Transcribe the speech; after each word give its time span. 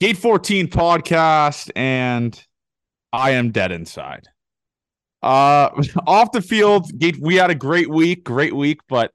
Gate 0.00 0.16
14 0.16 0.68
podcast, 0.68 1.70
and 1.74 2.40
I 3.12 3.32
am 3.32 3.50
dead 3.50 3.72
inside. 3.72 4.28
Uh 5.22 5.70
off 6.06 6.30
the 6.30 6.40
field, 6.40 6.96
Gate, 6.96 7.18
we 7.20 7.34
had 7.34 7.50
a 7.50 7.54
great 7.54 7.90
week, 7.90 8.22
great 8.22 8.54
week, 8.54 8.80
but 8.88 9.10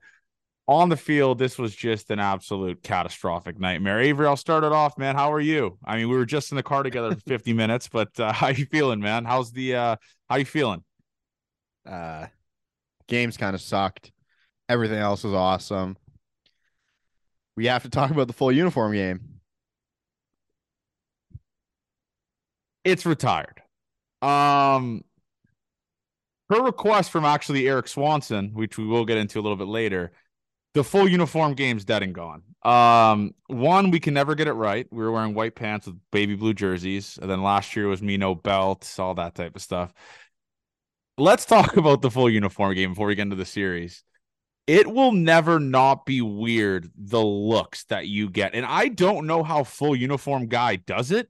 on 0.67 0.89
the 0.89 0.97
field, 0.97 1.39
this 1.39 1.57
was 1.57 1.73
just 1.73 2.11
an 2.11 2.19
absolute 2.19 2.83
catastrophic 2.83 3.59
nightmare. 3.59 3.99
Avery, 3.99 4.27
I'll 4.27 4.37
start 4.37 4.63
it 4.63 4.71
off, 4.71 4.97
man. 4.97 5.15
How 5.15 5.31
are 5.31 5.39
you? 5.39 5.77
I 5.85 5.97
mean, 5.97 6.09
we 6.09 6.15
were 6.15 6.25
just 6.25 6.51
in 6.51 6.55
the 6.57 6.63
car 6.63 6.83
together 6.83 7.13
for 7.15 7.21
50 7.21 7.53
minutes, 7.61 7.87
but 7.87 8.17
uh, 8.19 8.33
how 8.33 8.49
you 8.49 8.65
feeling, 8.65 8.99
man? 8.99 9.23
How's 9.23 9.53
the 9.53 9.75
uh 9.75 9.95
how 10.29 10.35
you 10.35 10.45
feeling? 10.45 10.83
Uh 11.89 12.27
games 13.07 13.37
kind 13.37 13.55
of 13.55 13.61
sucked. 13.61 14.11
Everything 14.67 14.99
else 14.99 15.23
was 15.23 15.33
awesome. 15.33 15.95
We 17.55 17.67
have 17.67 17.83
to 17.83 17.89
talk 17.89 18.11
about 18.11 18.27
the 18.27 18.33
full 18.33 18.51
uniform 18.51 18.93
game. 18.93 19.32
It's 22.83 23.05
retired. 23.05 23.61
Um, 24.21 25.03
per 26.49 26.61
request 26.61 27.11
from 27.11 27.25
actually 27.25 27.67
Erik 27.67 27.87
Swanson, 27.87 28.51
which 28.53 28.77
we 28.77 28.85
will 28.85 29.05
get 29.05 29.17
into 29.17 29.39
a 29.39 29.41
little 29.41 29.57
bit 29.57 29.67
later, 29.67 30.11
the 30.73 30.83
full 30.83 31.07
uniform 31.07 31.53
game's 31.53 31.85
dead 31.85 32.03
and 32.03 32.15
gone. 32.15 32.43
Um, 32.63 33.35
one, 33.47 33.91
we 33.91 33.99
can 33.99 34.13
never 34.13 34.35
get 34.35 34.47
it 34.47 34.53
right. 34.53 34.87
We 34.91 35.03
were 35.03 35.11
wearing 35.11 35.33
white 35.33 35.55
pants 35.55 35.85
with 35.85 35.97
baby 36.11 36.35
blue 36.35 36.53
jerseys, 36.53 37.19
and 37.21 37.29
then 37.29 37.43
last 37.43 37.75
year 37.75 37.87
was 37.87 38.01
me 38.01 38.17
no 38.17 38.35
belts, 38.35 38.99
all 38.99 39.15
that 39.15 39.35
type 39.35 39.55
of 39.55 39.61
stuff. 39.61 39.93
Let's 41.17 41.45
talk 41.45 41.77
about 41.77 42.01
the 42.01 42.11
full 42.11 42.29
uniform 42.29 42.73
game 42.73 42.91
before 42.91 43.07
we 43.07 43.15
get 43.15 43.23
into 43.23 43.35
the 43.35 43.45
series. 43.45 44.03
It 44.65 44.87
will 44.87 45.11
never 45.11 45.59
not 45.59 46.05
be 46.05 46.21
weird 46.21 46.89
the 46.97 47.21
looks 47.21 47.83
that 47.85 48.07
you 48.07 48.29
get. 48.29 48.55
And 48.55 48.65
I 48.65 48.87
don't 48.87 49.27
know 49.27 49.43
how 49.43 49.65
full 49.65 49.93
uniform 49.93 50.47
guy 50.47 50.77
does 50.77 51.11
it 51.11 51.29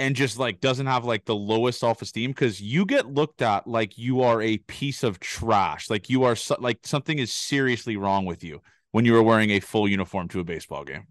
and 0.00 0.16
just 0.16 0.36
like 0.36 0.60
doesn't 0.60 0.86
have 0.86 1.04
like 1.04 1.24
the 1.26 1.34
lowest 1.34 1.78
self-esteem 1.78 2.32
because 2.32 2.60
you 2.60 2.84
get 2.84 3.06
looked 3.06 3.42
at 3.42 3.68
like 3.68 3.96
you 3.96 4.22
are 4.22 4.42
a 4.42 4.58
piece 4.58 5.04
of 5.04 5.20
trash 5.20 5.88
like 5.88 6.10
you 6.10 6.24
are 6.24 6.34
so, 6.34 6.56
like 6.58 6.78
something 6.82 7.20
is 7.20 7.32
seriously 7.32 7.96
wrong 7.96 8.24
with 8.24 8.42
you 8.42 8.60
when 8.90 9.04
you 9.04 9.14
are 9.14 9.22
wearing 9.22 9.50
a 9.50 9.60
full 9.60 9.86
uniform 9.86 10.26
to 10.26 10.40
a 10.40 10.44
baseball 10.44 10.84
game 10.84 11.06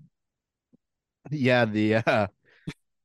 Yeah, 1.31 1.65
the 1.65 1.95
uh 1.95 2.27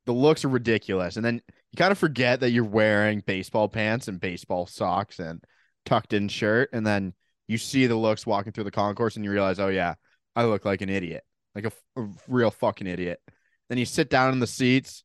the 0.07 0.13
looks 0.13 0.45
are 0.45 0.49
ridiculous. 0.49 1.17
And 1.17 1.25
then 1.25 1.41
you 1.73 1.77
kind 1.77 1.93
of 1.93 1.99
forget 1.99 2.41
that 2.41 2.51
you're 2.51 2.65
wearing 2.65 3.21
baseball 3.21 3.69
pants 3.69 4.09
and 4.09 4.21
baseball 4.21 4.67
socks 4.67 5.19
and 5.19 5.43
tucked 5.85 6.13
in 6.13 6.29
shirt. 6.29 6.71
And 6.73 6.87
then 6.87 7.15
you 7.49 7.59
see 7.59 7.87
the 7.87 7.97
looks 7.97 8.27
walking 8.27 8.53
through 8.53 8.65
the 8.65 8.71
concourse 8.71 9.17
and 9.17 9.25
you 9.25 9.31
realize, 9.31 9.59
oh 9.59 9.69
yeah, 9.69 9.95
I 10.37 10.45
look 10.45 10.65
like 10.65 10.83
an 10.83 10.89
idiot. 10.89 11.25
Like 11.55 11.67
a 11.67 12.07
real 12.29 12.51
fucking 12.51 12.87
idiot. 12.87 13.21
Then 13.69 13.79
you 13.79 13.87
sit 13.87 14.11
down 14.11 14.33
in 14.33 14.41
the 14.41 14.47
seats 14.47 15.05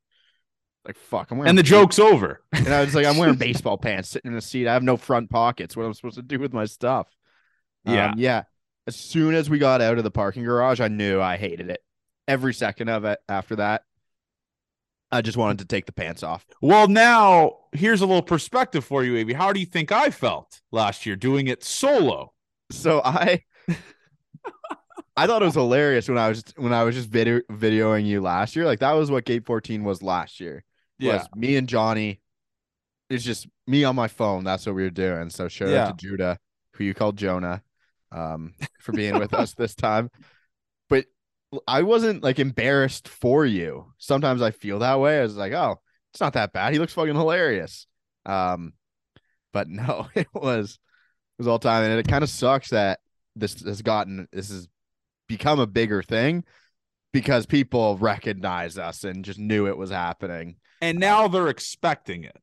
like 0.86 0.98
fuck, 0.98 1.32
I'm 1.32 1.38
wearing 1.38 1.50
and 1.50 1.58
the 1.58 1.64
joke's 1.64 2.00
over. 2.00 2.42
And 2.54 2.70
I 2.70 2.82
was 2.84 2.96
like, 2.96 3.06
I'm 3.06 3.18
wearing 3.18 3.36
baseball 3.38 3.78
pants, 3.78 4.10
sitting 4.10 4.32
in 4.32 4.38
a 4.38 4.42
seat. 4.42 4.68
I 4.68 4.74
have 4.74 4.84
no 4.84 4.98
front 4.98 5.30
pockets. 5.30 5.76
What 5.76 5.84
am 5.84 5.90
I 5.90 5.94
supposed 5.94 6.16
to 6.16 6.22
do 6.22 6.40
with 6.40 6.54
my 6.54 6.66
stuff? 6.66 7.08
Yeah, 7.86 8.12
um, 8.12 8.16
yeah. 8.18 8.44
As 8.88 8.96
soon 8.96 9.36
as 9.36 9.50
we 9.50 9.60
got 9.60 9.82
out 9.82 9.98
of 9.98 10.04
the 10.04 10.12
parking 10.12 10.44
garage, 10.44 10.80
I 10.80 10.88
knew 10.88 11.22
I 11.22 11.38
hated 11.38 11.70
it. 11.70 11.82
Every 12.28 12.54
second 12.54 12.90
of 12.90 13.06
it 13.06 13.20
after 13.28 13.56
that, 13.58 13.84
I 15.12 15.22
just 15.22 15.38
wanted 15.38 15.60
to 15.60 15.66
take 15.66 15.86
the 15.86 15.92
pants 15.92 16.24
off. 16.24 16.46
Well, 16.62 16.88
now 16.88 17.58
here's 17.72 18.02
a 18.02 18.06
little 18.06 18.22
perspective 18.22 18.86
for 18.86 19.04
you, 19.04 19.18
Avy. 19.18 19.34
How 19.34 19.54
do 19.54 19.60
you 19.60 19.66
think 19.66 19.92
I 19.92 20.10
felt 20.12 20.62
last 20.72 21.06
year 21.06 21.16
doing 21.16 21.48
it 21.48 21.64
solo? 21.64 22.34
So 22.72 23.02
I 23.04 23.44
I 25.18 25.28
thought 25.28 25.42
it 25.42 25.46
was 25.46 25.56
hilarious 25.56 26.08
when 26.08 26.18
I 26.18 26.30
was 26.30 26.44
when 26.56 26.74
I 26.74 26.84
was 26.84 26.96
just 26.96 27.10
video 27.10 27.42
videoing 27.52 28.06
you 28.06 28.22
last 28.22 28.56
year. 28.56 28.66
Like 28.66 28.80
that 28.80 28.94
was 28.94 29.10
what 29.10 29.26
Gate 29.26 29.46
14 29.46 29.84
was 29.84 30.04
last 30.04 30.40
year. 30.40 30.64
Yeah. 31.00 31.18
Was 31.18 31.28
me 31.36 31.56
and 31.56 31.68
Johnny. 31.68 32.22
It's 33.10 33.24
just 33.24 33.48
me 33.66 33.84
on 33.84 33.96
my 33.96 34.08
phone. 34.08 34.44
That's 34.44 34.66
what 34.66 34.76
we 34.76 34.84
were 34.84 34.90
doing. 34.90 35.30
So 35.30 35.48
shout 35.48 35.70
Yeah. 35.70 35.88
out 35.88 35.98
to 35.98 36.08
Judah, 36.08 36.38
who 36.74 36.84
you 36.84 36.94
called 36.94 37.18
Jonah, 37.18 37.64
um, 38.12 38.54
for 38.82 38.92
being 38.92 39.18
with 39.18 39.34
us 39.34 39.54
this 39.54 39.74
time. 39.76 40.10
But 40.90 41.06
I 41.68 41.82
wasn't 41.82 42.24
like 42.24 42.38
embarrassed 42.40 43.08
for 43.08 43.46
you. 43.46 43.94
Sometimes 43.98 44.42
I 44.42 44.52
feel 44.52 44.80
that 44.80 45.00
way. 45.00 45.20
I 45.20 45.24
was 45.24 45.36
like, 45.36 45.54
oh, 45.54 45.80
it's 46.14 46.22
not 46.22 46.34
that 46.34 46.54
bad. 46.54 46.74
He 46.74 46.80
looks 46.80 46.94
fucking 46.94 47.16
hilarious. 47.16 47.88
Um, 48.26 48.74
but 49.54 49.68
no, 49.70 50.08
it 50.16 50.28
was 50.34 50.74
it 50.74 51.42
was 51.42 51.48
all 51.48 51.60
time, 51.60 51.84
and 51.84 52.00
it 52.00 52.08
kind 52.08 52.24
of 52.24 52.30
sucks 52.30 52.70
that 52.70 53.00
this 53.36 53.62
has 53.64 53.82
gotten 53.82 54.28
this 54.32 54.50
has 54.50 54.68
become 55.28 55.60
a 55.60 55.68
bigger 55.68 56.04
thing 56.04 56.44
because 57.14 57.46
people 57.46 57.98
recognize 57.98 58.78
us 58.78 59.04
and 59.04 59.24
just 59.26 59.40
knew 59.40 59.68
it 59.68 59.78
was 59.78 59.90
happening. 59.90 60.58
And 60.82 61.00
now 61.00 61.28
they're 61.28 61.48
expecting 61.50 62.24
it. 62.24 62.38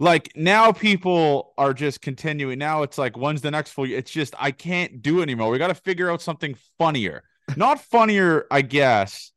Like 0.00 0.30
now 0.36 0.70
people 0.72 1.54
are 1.58 1.74
just 1.74 2.00
continuing. 2.00 2.58
Now 2.58 2.82
it's 2.82 2.98
like 2.98 3.16
when's 3.16 3.40
the 3.40 3.50
next 3.50 3.72
full 3.72 3.84
it's 3.84 4.10
just 4.10 4.34
I 4.38 4.52
can't 4.52 5.02
do 5.02 5.22
anymore. 5.22 5.50
We 5.50 5.58
got 5.58 5.68
to 5.68 5.74
figure 5.74 6.10
out 6.10 6.22
something 6.22 6.54
funnier. 6.78 7.24
Not 7.56 7.80
funnier, 7.80 8.46
I 8.50 8.62
guess. 8.62 9.32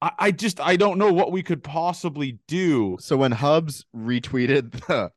I, 0.00 0.12
I 0.18 0.30
just 0.30 0.60
I 0.60 0.76
don't 0.76 0.96
know 0.98 1.12
what 1.12 1.30
we 1.32 1.42
could 1.42 1.62
possibly 1.62 2.38
do. 2.48 2.96
So 3.00 3.16
when 3.18 3.32
Hubs 3.32 3.84
retweeted 3.94 4.72
the, 4.86 5.10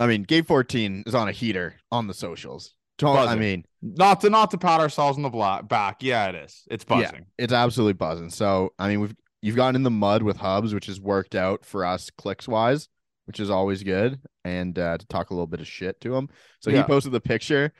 I 0.00 0.06
mean, 0.06 0.22
Gate 0.24 0.46
14 0.46 1.04
is 1.06 1.14
on 1.14 1.28
a 1.28 1.32
heater 1.32 1.76
on 1.92 2.06
the 2.06 2.14
socials. 2.14 2.74
Don't, 2.98 3.16
I 3.16 3.36
mean, 3.36 3.64
Not 3.80 4.22
to 4.22 4.30
not 4.30 4.50
to 4.50 4.58
pat 4.58 4.80
ourselves 4.80 5.18
on 5.18 5.22
the 5.22 5.30
bla- 5.30 5.62
back. 5.62 6.02
Yeah, 6.02 6.26
it 6.30 6.34
is. 6.34 6.64
It's 6.68 6.84
Yeah. 6.88 6.96
buzzing. 7.02 7.26
it's 7.38 7.52
absolutely 7.52 7.92
buzzing. 7.92 8.30
So 8.30 8.72
I 8.76 8.88
mean, 8.88 9.00
we've 9.00 9.14
you've 9.42 9.56
gotten 9.56 9.76
in 9.76 9.82
the 9.82 9.90
mud 9.90 10.22
with 10.22 10.36
Hubs, 10.38 10.74
which 10.74 10.86
has 10.86 11.00
worked 11.00 11.34
out 11.34 11.64
for 11.64 11.84
us 11.84 12.10
clicks 12.10 12.48
wise, 12.48 12.88
which 13.26 13.40
is 13.40 13.50
always 13.50 13.82
good. 13.82 14.20
And 14.44 14.78
uh, 14.78 14.98
to 14.98 15.06
talk 15.06 15.30
a 15.30 15.34
little 15.34 15.46
bit 15.46 15.60
of 15.60 15.66
shit 15.66 16.00
to 16.02 16.14
him. 16.16 16.28
So 16.60 16.70
Yeah. 16.70 16.78
he 16.78 16.82
posted 16.84 17.12
the 17.12 17.20
picture, 17.20 17.72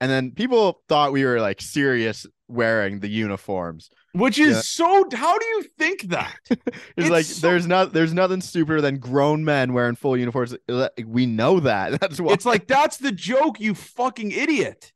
and 0.00 0.10
then 0.10 0.32
people 0.32 0.82
thought 0.88 1.12
we 1.12 1.24
were 1.24 1.40
like 1.40 1.60
serious 1.62 2.26
wearing 2.48 3.00
the 3.00 3.08
uniforms. 3.08 3.88
Which 4.12 4.38
is 4.38 4.56
Yeah. 4.56 4.60
so 4.62 5.08
how 5.14 5.38
do 5.38 5.44
you 5.46 5.64
think 5.78 6.02
that? 6.08 6.36
It's, 6.50 6.60
It's 6.96 7.10
like 7.10 7.24
so- 7.24 7.46
there's 7.46 7.66
not 7.66 7.92
there's 7.92 8.12
nothing 8.14 8.40
stupider 8.40 8.80
than 8.80 8.98
grown 8.98 9.44
men 9.44 9.72
wearing 9.72 9.94
full 9.96 10.16
uniforms. 10.16 10.56
We 11.04 11.26
know 11.26 11.60
that. 11.60 11.92
That's 12.00 12.20
why 12.20 12.32
It's 12.32 12.46
like 12.46 12.66
that's 12.66 12.96
the 12.98 13.12
joke, 13.12 13.60
you 13.60 13.74
fucking 13.74 14.32
idiot. 14.32 14.92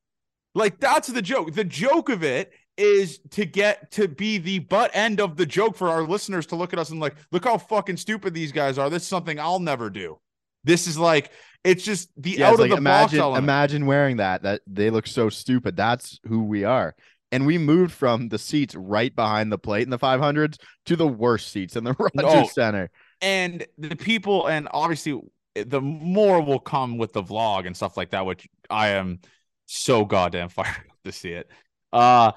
Like 0.54 0.80
that's 0.80 1.08
the 1.08 1.22
joke. 1.22 1.54
The 1.54 1.64
joke 1.64 2.08
of 2.08 2.24
it 2.24 2.52
is 2.80 3.20
to 3.30 3.44
get 3.44 3.90
to 3.92 4.08
be 4.08 4.38
the 4.38 4.58
butt 4.60 4.90
end 4.94 5.20
of 5.20 5.36
the 5.36 5.46
joke 5.46 5.76
for 5.76 5.88
our 5.88 6.02
listeners 6.02 6.46
to 6.46 6.56
look 6.56 6.72
at 6.72 6.78
us 6.78 6.90
and 6.90 6.98
like, 7.00 7.14
look 7.30 7.44
how 7.44 7.58
fucking 7.58 7.96
stupid 7.98 8.34
these 8.34 8.50
guys 8.52 8.78
are. 8.78 8.88
This 8.90 9.02
is 9.02 9.08
something 9.08 9.38
I'll 9.38 9.60
never 9.60 9.90
do. 9.90 10.18
This 10.64 10.86
is 10.86 10.98
like 10.98 11.30
it's 11.64 11.84
just 11.84 12.08
the 12.16 12.30
Yeah, 12.32 12.48
out 12.48 12.54
of 12.54 12.60
like 12.60 12.70
the 12.70 12.76
box 12.76 13.12
imagine 13.12 13.20
element. 13.20 13.44
imagine 13.44 13.86
wearing 13.86 14.16
that. 14.16 14.42
That 14.42 14.62
they 14.66 14.90
look 14.90 15.06
so 15.06 15.28
stupid. 15.28 15.76
That's 15.76 16.18
who 16.24 16.42
we 16.44 16.64
are. 16.64 16.94
And 17.32 17.46
we 17.46 17.58
moved 17.58 17.92
from 17.92 18.28
the 18.28 18.38
seats 18.38 18.74
right 18.74 19.14
behind 19.14 19.52
the 19.52 19.58
plate 19.58 19.82
in 19.84 19.90
the 19.90 19.98
500s 19.98 20.56
to 20.86 20.96
the 20.96 21.06
worst 21.06 21.52
seats 21.52 21.76
in 21.76 21.84
the 21.84 21.92
Rogers 21.98 22.14
No. 22.16 22.44
Center. 22.46 22.90
and 23.22 23.64
the 23.78 23.94
people, 23.94 24.46
and 24.48 24.68
obviously 24.72 25.20
the 25.54 25.80
more 25.80 26.40
will 26.42 26.58
come 26.58 26.98
with 26.98 27.12
the 27.12 27.22
vlog 27.22 27.66
and 27.66 27.76
stuff 27.76 27.96
like 27.96 28.10
that, 28.10 28.26
which 28.26 28.48
I 28.68 28.88
am 28.90 29.20
so 29.66 30.04
goddamn 30.04 30.48
fired 30.50 30.68
up 30.90 30.96
to 31.04 31.12
see 31.12 31.30
it. 31.30 31.48
Uh 31.92 32.32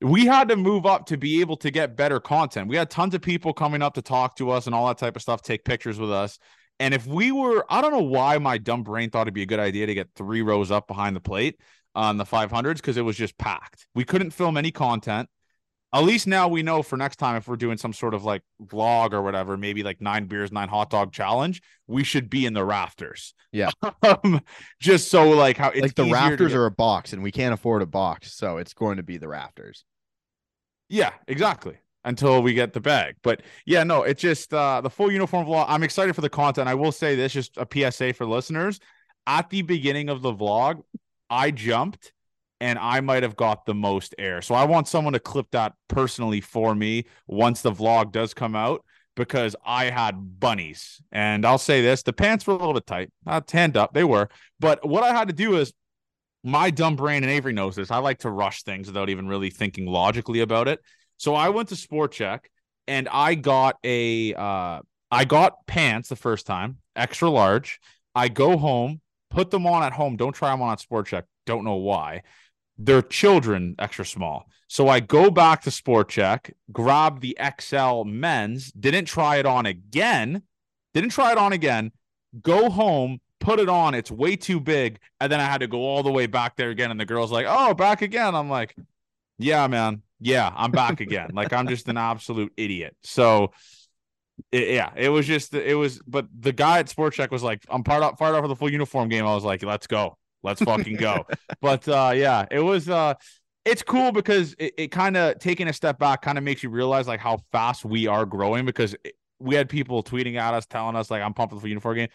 we 0.00 0.26
had 0.26 0.48
to 0.48 0.56
move 0.56 0.86
up 0.86 1.06
to 1.06 1.16
be 1.16 1.40
able 1.40 1.56
to 1.58 1.70
get 1.70 1.96
better 1.96 2.20
content. 2.20 2.68
We 2.68 2.76
had 2.76 2.90
tons 2.90 3.14
of 3.14 3.22
people 3.22 3.52
coming 3.52 3.82
up 3.82 3.94
to 3.94 4.02
talk 4.02 4.36
to 4.36 4.50
us 4.50 4.66
and 4.66 4.74
all 4.74 4.86
that 4.88 4.98
type 4.98 5.16
of 5.16 5.22
stuff, 5.22 5.42
take 5.42 5.64
pictures 5.64 5.98
with 5.98 6.12
us. 6.12 6.38
And 6.80 6.94
if 6.94 7.06
we 7.06 7.32
were, 7.32 7.64
I 7.68 7.80
don't 7.80 7.92
know 7.92 8.02
why 8.02 8.38
my 8.38 8.58
dumb 8.58 8.84
brain 8.84 9.10
thought 9.10 9.22
it'd 9.22 9.34
be 9.34 9.42
a 9.42 9.46
good 9.46 9.58
idea 9.58 9.86
to 9.86 9.94
get 9.94 10.10
three 10.14 10.42
rows 10.42 10.70
up 10.70 10.86
behind 10.86 11.16
the 11.16 11.20
plate 11.20 11.60
on 11.94 12.16
the 12.16 12.24
500s 12.24 12.76
because 12.76 12.96
it 12.96 13.02
was 13.02 13.16
just 13.16 13.36
packed. 13.38 13.88
We 13.94 14.04
couldn't 14.04 14.30
film 14.30 14.56
any 14.56 14.70
content. 14.70 15.28
At 15.92 16.04
least 16.04 16.26
now 16.26 16.48
we 16.48 16.62
know 16.62 16.82
for 16.82 16.98
next 16.98 17.16
time 17.16 17.36
if 17.36 17.48
we're 17.48 17.56
doing 17.56 17.78
some 17.78 17.94
sort 17.94 18.12
of 18.12 18.22
like 18.22 18.42
vlog 18.62 19.14
or 19.14 19.22
whatever, 19.22 19.56
maybe 19.56 19.82
like 19.82 20.02
nine 20.02 20.26
beers, 20.26 20.52
nine 20.52 20.68
hot 20.68 20.90
dog 20.90 21.12
challenge, 21.12 21.62
we 21.86 22.04
should 22.04 22.28
be 22.28 22.44
in 22.44 22.52
the 22.52 22.64
rafters. 22.64 23.32
Yeah. 23.52 23.70
um, 24.02 24.42
just 24.80 25.10
so 25.10 25.30
like 25.30 25.56
how 25.56 25.70
it's 25.70 25.80
like 25.80 25.94
the 25.94 26.10
rafters 26.10 26.52
get- 26.52 26.58
are 26.58 26.66
a 26.66 26.70
box 26.70 27.14
and 27.14 27.22
we 27.22 27.32
can't 27.32 27.54
afford 27.54 27.80
a 27.80 27.86
box. 27.86 28.34
So 28.34 28.58
it's 28.58 28.74
going 28.74 28.98
to 28.98 29.02
be 29.02 29.16
the 29.16 29.28
rafters. 29.28 29.84
Yeah, 30.90 31.12
exactly. 31.26 31.78
Until 32.04 32.42
we 32.42 32.52
get 32.54 32.74
the 32.74 32.80
bag. 32.80 33.16
But 33.22 33.42
yeah, 33.64 33.82
no, 33.82 34.02
it's 34.02 34.20
just 34.20 34.52
uh 34.52 34.80
the 34.82 34.90
full 34.90 35.10
uniform 35.10 35.46
vlog. 35.46 35.66
I'm 35.68 35.82
excited 35.82 36.14
for 36.14 36.20
the 36.20 36.30
content. 36.30 36.68
I 36.68 36.74
will 36.74 36.92
say 36.92 37.16
this 37.16 37.32
just 37.32 37.56
a 37.56 37.66
PSA 37.70 38.12
for 38.12 38.26
listeners. 38.26 38.78
At 39.26 39.50
the 39.50 39.62
beginning 39.62 40.08
of 40.10 40.22
the 40.22 40.32
vlog, 40.32 40.82
I 41.30 41.50
jumped 41.50 42.12
and 42.60 42.78
I 42.78 43.00
might 43.00 43.22
have 43.22 43.36
got 43.36 43.66
the 43.66 43.74
most 43.74 44.14
air. 44.18 44.42
So 44.42 44.54
I 44.54 44.64
want 44.64 44.88
someone 44.88 45.12
to 45.12 45.20
clip 45.20 45.46
that 45.52 45.74
personally 45.88 46.40
for 46.40 46.74
me 46.74 47.06
once 47.26 47.62
the 47.62 47.72
vlog 47.72 48.12
does 48.12 48.34
come 48.34 48.56
out 48.56 48.84
because 49.16 49.56
I 49.64 49.86
had 49.86 50.40
bunnies. 50.40 51.00
And 51.12 51.44
I'll 51.44 51.58
say 51.58 51.82
this 51.82 52.02
the 52.02 52.12
pants 52.12 52.46
were 52.46 52.54
a 52.54 52.56
little 52.56 52.74
bit 52.74 52.86
tight, 52.86 53.10
not 53.24 53.50
hand 53.50 53.76
up, 53.76 53.92
they 53.92 54.04
were. 54.04 54.28
But 54.60 54.86
what 54.88 55.02
I 55.02 55.12
had 55.12 55.28
to 55.28 55.34
do 55.34 55.56
is 55.56 55.72
my 56.44 56.70
dumb 56.70 56.96
brain 56.96 57.24
and 57.24 57.32
Avery 57.32 57.52
knows 57.52 57.76
this. 57.76 57.90
I 57.90 57.98
like 57.98 58.20
to 58.20 58.30
rush 58.30 58.62
things 58.62 58.86
without 58.86 59.10
even 59.10 59.28
really 59.28 59.50
thinking 59.50 59.86
logically 59.86 60.40
about 60.40 60.68
it. 60.68 60.80
So 61.16 61.34
I 61.34 61.48
went 61.48 61.68
to 61.70 61.76
Sport 61.76 62.12
Chek 62.12 62.40
and 62.86 63.08
I 63.10 63.34
got 63.34 63.76
a 63.84 64.34
uh 64.34 64.80
I 65.10 65.24
got 65.24 65.66
pants 65.66 66.08
the 66.08 66.16
first 66.16 66.46
time, 66.46 66.78
extra 66.94 67.30
large. 67.30 67.80
I 68.14 68.28
go 68.28 68.56
home, 68.56 69.00
put 69.30 69.50
them 69.50 69.66
on 69.66 69.82
at 69.82 69.92
home. 69.92 70.16
Don't 70.16 70.34
try 70.34 70.50
them 70.50 70.62
on 70.62 70.72
at 70.72 70.80
Sport 70.80 71.08
Chek. 71.08 71.22
Don't 71.46 71.64
know 71.64 71.76
why. 71.76 72.22
They're 72.78 73.02
children, 73.02 73.74
extra 73.78 74.06
small. 74.06 74.48
So 74.68 74.88
I 74.88 75.00
go 75.00 75.30
back 75.30 75.62
to 75.62 75.70
Sport 75.70 76.10
Chek, 76.10 76.52
grab 76.70 77.20
the 77.20 77.36
XL 77.60 78.04
men's, 78.04 78.70
didn't 78.72 79.06
try 79.06 79.36
it 79.36 79.46
on 79.46 79.66
again, 79.66 80.42
didn't 80.94 81.10
try 81.10 81.32
it 81.32 81.38
on 81.38 81.52
again, 81.52 81.90
go 82.42 82.70
home, 82.70 83.20
put 83.40 83.58
it 83.58 83.68
on. 83.68 83.94
It's 83.94 84.10
way 84.10 84.36
too 84.36 84.60
big. 84.60 84.98
And 85.20 85.32
then 85.32 85.40
I 85.40 85.44
had 85.44 85.62
to 85.62 85.66
go 85.66 85.80
all 85.80 86.02
the 86.02 86.12
way 86.12 86.26
back 86.26 86.56
there 86.56 86.70
again. 86.70 86.90
And 86.90 87.00
the 87.00 87.06
girl's 87.06 87.32
like, 87.32 87.46
oh, 87.48 87.74
back 87.74 88.02
again. 88.02 88.34
I'm 88.34 88.50
like, 88.50 88.76
yeah, 89.38 89.66
man. 89.66 90.02
Yeah, 90.20 90.52
I'm 90.54 90.70
back 90.70 91.00
again. 91.00 91.30
like 91.32 91.52
I'm 91.52 91.68
just 91.68 91.88
an 91.88 91.96
absolute 91.96 92.52
idiot. 92.56 92.96
So 93.02 93.52
it, 94.52 94.70
yeah, 94.70 94.90
it 94.96 95.08
was 95.08 95.26
just 95.26 95.54
it 95.54 95.74
was. 95.74 96.00
But 96.06 96.26
the 96.36 96.52
guy 96.52 96.80
at 96.80 96.88
Sport 96.88 97.14
Chek 97.14 97.30
was 97.30 97.42
like, 97.42 97.64
"I'm 97.68 97.84
part 97.84 98.02
of 98.02 98.18
fired 98.18 98.40
for 98.40 98.48
the 98.48 98.56
full 98.56 98.70
uniform 98.70 99.08
game." 99.08 99.24
I 99.24 99.34
was 99.34 99.44
like, 99.44 99.62
"Let's 99.62 99.86
go, 99.86 100.16
let's 100.42 100.62
fucking 100.62 100.96
go." 100.96 101.26
but 101.60 101.86
uh, 101.88 102.12
yeah, 102.14 102.46
it 102.50 102.60
was. 102.60 102.88
uh 102.88 103.14
it's 103.64 103.82
cool 103.82 104.12
because 104.12 104.54
it, 104.58 104.72
it 104.78 104.88
kind 104.88 105.14
of 105.14 105.38
taking 105.40 105.68
a 105.68 105.72
step 105.74 105.98
back 105.98 106.22
kind 106.22 106.38
of 106.38 106.44
makes 106.44 106.62
you 106.62 106.70
realize 106.70 107.06
like 107.06 107.20
how 107.20 107.38
fast 107.52 107.84
we 107.84 108.06
are 108.06 108.24
growing 108.24 108.64
because 108.64 108.94
it, 109.04 109.14
we 109.38 109.54
had 109.54 109.68
people 109.68 110.02
tweeting 110.02 110.36
at 110.36 110.54
us 110.54 110.66
telling 110.66 110.96
us 110.96 111.10
like 111.10 111.22
I'm 111.22 111.34
pumped 111.34 111.58
for 111.58 111.68
uniform 111.68 111.96
game. 111.96 112.08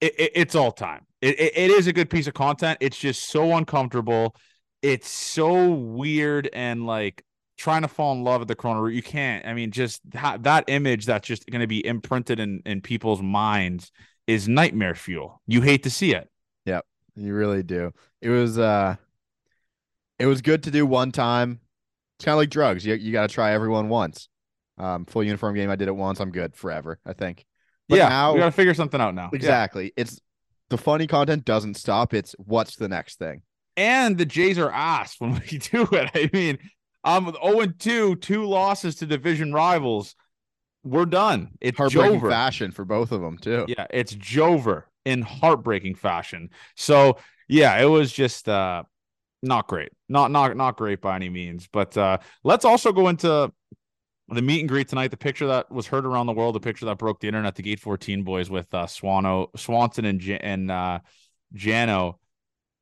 It, 0.00 0.32
it's 0.34 0.54
all 0.54 0.72
time. 0.72 1.06
It, 1.20 1.38
it 1.38 1.70
is 1.70 1.86
a 1.88 1.92
good 1.92 2.10
piece 2.10 2.26
of 2.26 2.34
content. 2.34 2.78
It's 2.80 2.96
just 2.96 3.28
so 3.28 3.56
uncomfortable. 3.56 4.34
It's 4.82 5.08
so 5.08 5.72
weird 5.72 6.48
and 6.52 6.86
like 6.86 7.24
trying 7.56 7.82
to 7.82 7.88
fall 7.88 8.12
in 8.12 8.22
love 8.22 8.40
with 8.40 8.48
the 8.48 8.54
Corona 8.54 8.80
route. 8.80 8.94
You 8.94 9.02
can't. 9.02 9.44
I 9.44 9.54
mean, 9.54 9.72
just 9.72 10.00
ha- 10.14 10.38
that 10.40 10.64
image 10.68 11.06
that's 11.06 11.26
just 11.26 11.46
going 11.50 11.60
to 11.60 11.66
be 11.66 11.84
imprinted 11.84 12.38
in 12.38 12.62
in 12.64 12.80
people's 12.80 13.20
minds 13.20 13.90
is 14.26 14.48
nightmare 14.48 14.94
fuel. 14.94 15.42
You 15.46 15.60
hate 15.62 15.82
to 15.82 15.90
see 15.90 16.14
it. 16.14 16.30
Yep, 16.64 16.86
you 17.18 17.34
really 17.34 17.62
do. 17.62 17.92
It 18.20 18.30
was 18.30 18.58
uh, 18.58 18.96
it 20.18 20.26
was 20.26 20.42
good 20.42 20.62
to 20.64 20.70
do 20.70 20.86
one 20.86 21.12
time. 21.12 21.60
It's 22.16 22.24
kind 22.24 22.34
of 22.34 22.38
like 22.38 22.50
drugs. 22.50 22.84
You 22.84 22.94
you 22.94 23.12
got 23.12 23.28
to 23.28 23.34
try 23.34 23.52
everyone 23.52 23.88
once. 23.88 24.28
Um, 24.78 25.06
full 25.06 25.24
uniform 25.24 25.54
game. 25.54 25.70
I 25.70 25.76
did 25.76 25.88
it 25.88 25.96
once. 25.96 26.20
I'm 26.20 26.30
good 26.30 26.54
forever. 26.54 26.98
I 27.04 27.12
think. 27.12 27.44
But 27.88 27.96
yeah, 27.96 28.08
now, 28.08 28.34
we 28.34 28.40
got 28.40 28.46
to 28.46 28.52
figure 28.52 28.74
something 28.74 29.00
out 29.00 29.14
now. 29.14 29.30
Exactly. 29.32 29.84
Yeah. 29.84 30.02
It's 30.02 30.20
the 30.68 30.78
funny 30.78 31.06
content 31.06 31.44
doesn't 31.44 31.74
stop. 31.74 32.12
It's 32.12 32.34
what's 32.38 32.76
the 32.76 32.88
next 32.88 33.18
thing. 33.18 33.42
And 33.76 34.18
the 34.18 34.26
Jays 34.26 34.58
are 34.58 34.70
asked 34.70 35.20
when 35.20 35.34
we 35.34 35.58
do 35.58 35.88
it. 35.92 36.10
I 36.14 36.28
mean, 36.32 36.58
um, 37.04 37.34
0 37.42 37.60
and 37.60 37.78
2, 37.78 38.16
two 38.16 38.44
losses 38.44 38.96
to 38.96 39.06
division 39.06 39.52
rivals. 39.52 40.14
We're 40.84 41.06
done. 41.06 41.50
It's 41.60 41.76
heartbreaking 41.76 42.20
Jover. 42.20 42.30
fashion 42.30 42.70
for 42.72 42.84
both 42.84 43.12
of 43.12 43.20
them, 43.20 43.38
too. 43.38 43.66
Yeah, 43.68 43.86
it's 43.90 44.14
Jover 44.14 44.84
in 45.08 45.22
heartbreaking 45.22 45.94
fashion. 45.94 46.50
So 46.76 47.18
yeah, 47.48 47.80
it 47.80 47.86
was 47.86 48.12
just 48.12 48.48
uh 48.48 48.82
not 49.42 49.68
great. 49.68 49.90
Not 50.08 50.30
not 50.30 50.54
not 50.56 50.76
great 50.76 51.00
by 51.00 51.16
any 51.16 51.30
means. 51.30 51.66
But 51.72 51.96
uh 51.96 52.18
let's 52.44 52.66
also 52.66 52.92
go 52.92 53.08
into 53.08 53.50
the 54.28 54.42
meet 54.42 54.60
and 54.60 54.68
greet 54.68 54.88
tonight, 54.88 55.10
the 55.10 55.16
picture 55.16 55.46
that 55.46 55.70
was 55.70 55.86
heard 55.86 56.04
around 56.04 56.26
the 56.26 56.34
world, 56.34 56.54
the 56.54 56.60
picture 56.60 56.84
that 56.84 56.98
broke 56.98 57.20
the 57.20 57.28
internet, 57.28 57.54
the 57.54 57.62
Gate 57.62 57.80
14 57.80 58.22
boys 58.22 58.50
with 58.50 58.72
uh 58.74 58.84
Swano 58.84 59.48
Swanson 59.58 60.04
and 60.04 60.20
J- 60.20 60.38
and 60.38 60.70
uh 60.70 60.98
Jano. 61.54 62.16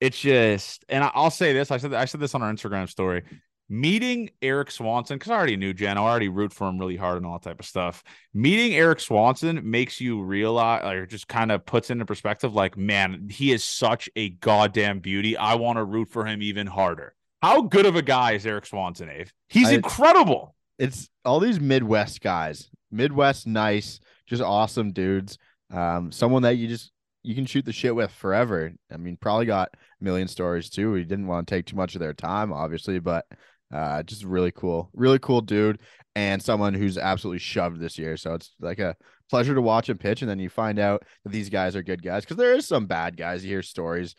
It's 0.00 0.20
just, 0.20 0.84
and 0.90 1.02
I'll 1.14 1.30
say 1.30 1.54
this. 1.54 1.70
I 1.70 1.78
said 1.78 1.94
I 1.94 2.04
said 2.06 2.20
this 2.20 2.34
on 2.34 2.42
our 2.42 2.52
Instagram 2.52 2.88
story 2.88 3.22
meeting 3.68 4.30
Erik 4.42 4.70
Swanson, 4.70 5.16
because 5.16 5.30
I 5.30 5.36
already 5.36 5.56
knew 5.56 5.74
Jen, 5.74 5.98
I 5.98 6.00
already 6.00 6.28
root 6.28 6.52
for 6.52 6.68
him 6.68 6.78
really 6.78 6.96
hard 6.96 7.16
and 7.16 7.26
all 7.26 7.38
that 7.38 7.48
type 7.48 7.60
of 7.60 7.66
stuff. 7.66 8.04
Meeting 8.32 8.74
Erik 8.74 9.00
Swanson 9.00 9.68
makes 9.68 10.00
you 10.00 10.22
realize, 10.22 10.84
like, 10.84 11.08
just 11.08 11.28
kind 11.28 11.50
of 11.50 11.66
puts 11.66 11.90
into 11.90 12.06
perspective, 12.06 12.54
like, 12.54 12.76
man, 12.76 13.28
he 13.30 13.52
is 13.52 13.64
such 13.64 14.08
a 14.16 14.30
goddamn 14.30 15.00
beauty. 15.00 15.36
I 15.36 15.54
want 15.54 15.78
to 15.78 15.84
root 15.84 16.10
for 16.10 16.24
him 16.24 16.42
even 16.42 16.66
harder. 16.66 17.14
How 17.42 17.62
good 17.62 17.86
of 17.86 17.96
a 17.96 18.02
guy 18.02 18.32
is 18.32 18.46
Erik 18.46 18.66
Swanson, 18.66 19.08
Ave? 19.10 19.30
He's 19.48 19.68
I, 19.68 19.72
incredible. 19.72 20.54
It's 20.78 21.08
all 21.24 21.40
these 21.40 21.60
Midwest 21.60 22.20
guys, 22.20 22.70
Midwest 22.90 23.46
nice, 23.46 24.00
just 24.26 24.42
awesome 24.42 24.92
dudes. 24.92 25.38
Um, 25.72 26.12
someone 26.12 26.42
that 26.42 26.56
you 26.56 26.68
just 26.68 26.92
you 27.22 27.34
can 27.34 27.46
shoot 27.46 27.64
the 27.64 27.72
shit 27.72 27.94
with 27.94 28.12
forever. 28.12 28.72
I 28.92 28.96
mean, 28.98 29.16
probably 29.20 29.46
got 29.46 29.70
a 29.74 30.04
million 30.04 30.28
stories 30.28 30.70
too. 30.70 30.92
We 30.92 31.04
didn't 31.04 31.26
want 31.26 31.46
to 31.46 31.54
take 31.54 31.66
too 31.66 31.76
much 31.76 31.94
of 31.94 32.00
their 32.00 32.14
time, 32.14 32.52
obviously, 32.52 33.00
but 33.00 33.26
uh, 33.72 34.02
just 34.02 34.24
really 34.24 34.52
cool, 34.52 34.90
really 34.92 35.18
cool 35.18 35.40
dude, 35.40 35.80
and 36.14 36.42
someone 36.42 36.74
who's 36.74 36.98
absolutely 36.98 37.38
shoved 37.38 37.80
this 37.80 37.98
year. 37.98 38.16
So 38.16 38.34
it's 38.34 38.54
like 38.60 38.78
a 38.78 38.96
pleasure 39.30 39.54
to 39.54 39.62
watch 39.62 39.88
him 39.88 39.98
pitch, 39.98 40.22
and 40.22 40.30
then 40.30 40.38
you 40.38 40.48
find 40.48 40.78
out 40.78 41.04
that 41.24 41.30
these 41.30 41.50
guys 41.50 41.76
are 41.76 41.82
good 41.82 42.02
guys 42.02 42.24
because 42.24 42.36
there 42.36 42.54
is 42.54 42.66
some 42.66 42.86
bad 42.86 43.16
guys. 43.16 43.44
You 43.44 43.50
hear 43.50 43.62
stories. 43.62 44.14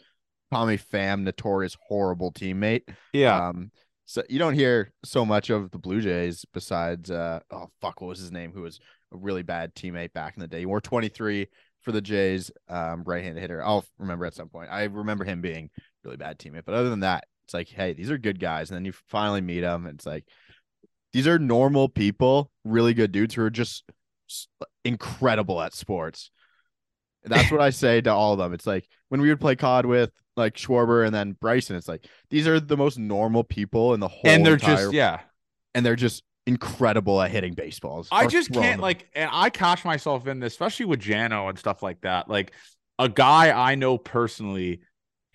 Tommy 0.51 0.77
Pham, 0.77 1.23
notorious 1.23 1.75
horrible 1.88 2.31
teammate. 2.31 2.83
Yeah. 3.11 3.49
Um, 3.49 3.71
so 4.05 4.23
you 4.29 4.39
don't 4.39 4.53
hear 4.53 4.94
so 5.03 5.25
much 5.25 5.49
of 5.49 5.71
the 5.71 5.77
Blue 5.77 5.99
Jays 5.99 6.45
besides 6.53 7.11
uh 7.11 7.41
oh 7.51 7.69
fuck, 7.81 7.99
what 7.99 8.07
was 8.07 8.19
his 8.19 8.31
name? 8.31 8.53
Who 8.53 8.61
was 8.61 8.79
a 9.13 9.17
really 9.17 9.44
bad 9.44 9.75
teammate 9.75 10.13
back 10.13 10.35
in 10.35 10.41
the 10.41 10.47
day. 10.47 10.59
He 10.59 10.65
wore 10.65 10.81
23 10.81 11.47
for 11.81 11.91
the 11.91 12.01
Jays, 12.01 12.51
um, 12.67 13.03
right-handed 13.05 13.39
hitter. 13.39 13.63
I'll 13.63 13.85
remember 13.97 14.25
at 14.25 14.33
some 14.33 14.49
point. 14.49 14.69
I 14.71 14.83
remember 14.83 15.23
him 15.23 15.41
being 15.41 15.69
really 16.03 16.17
bad 16.17 16.39
teammate, 16.39 16.65
but 16.65 16.75
other 16.75 16.89
than 16.89 17.01
that, 17.01 17.25
it's 17.47 17.53
like, 17.53 17.69
hey, 17.69 17.94
these 17.94 18.11
are 18.11 18.17
good 18.17 18.41
guys. 18.41 18.69
And 18.69 18.75
then 18.75 18.83
you 18.83 18.91
finally 18.91 19.39
meet 19.39 19.61
them. 19.61 19.85
And 19.85 19.95
it's 19.95 20.05
like, 20.05 20.25
these 21.13 21.27
are 21.27 21.39
normal 21.39 21.88
people, 21.88 22.51
really 22.65 22.94
good 22.94 23.13
dudes 23.13 23.33
who 23.33 23.41
are 23.41 23.49
just 23.49 23.85
incredible 24.83 25.61
at 25.61 25.73
sports. 25.73 26.29
That's 27.23 27.49
what 27.49 27.61
I 27.61 27.69
say 27.69 28.01
to 28.01 28.11
all 28.11 28.33
of 28.33 28.39
them. 28.39 28.53
It's 28.53 28.67
like 28.67 28.85
when 29.07 29.21
we 29.21 29.29
would 29.29 29.39
play 29.39 29.55
COD 29.55 29.85
with 29.85 30.11
like 30.35 30.55
Schwarber 30.55 31.05
and 31.05 31.15
then 31.15 31.38
Bryson, 31.39 31.77
it's 31.77 31.88
like 31.88 32.05
these 32.29 32.49
are 32.49 32.59
the 32.59 32.75
most 32.75 32.99
normal 32.99 33.45
people 33.45 33.94
in 33.94 34.01
the 34.01 34.09
whole 34.09 34.21
And 34.25 34.45
they're 34.45 34.55
entire, 34.55 34.75
just 34.75 34.94
yeah. 34.94 35.21
And 35.73 35.85
they're 35.85 35.95
just 35.95 36.23
incredible 36.45 37.21
at 37.21 37.31
hitting 37.31 37.53
baseballs. 37.53 38.09
I 38.11 38.27
just 38.27 38.51
can't 38.51 38.73
them. 38.77 38.81
like 38.81 39.07
and 39.13 39.29
I 39.31 39.49
catch 39.49 39.85
myself 39.85 40.27
in 40.27 40.41
this, 40.41 40.51
especially 40.51 40.88
with 40.88 40.99
Jano 41.01 41.47
and 41.47 41.57
stuff 41.57 41.81
like 41.81 42.01
that. 42.01 42.29
Like 42.29 42.51
a 42.99 43.07
guy 43.07 43.51
I 43.51 43.75
know 43.75 43.97
personally 43.97 44.81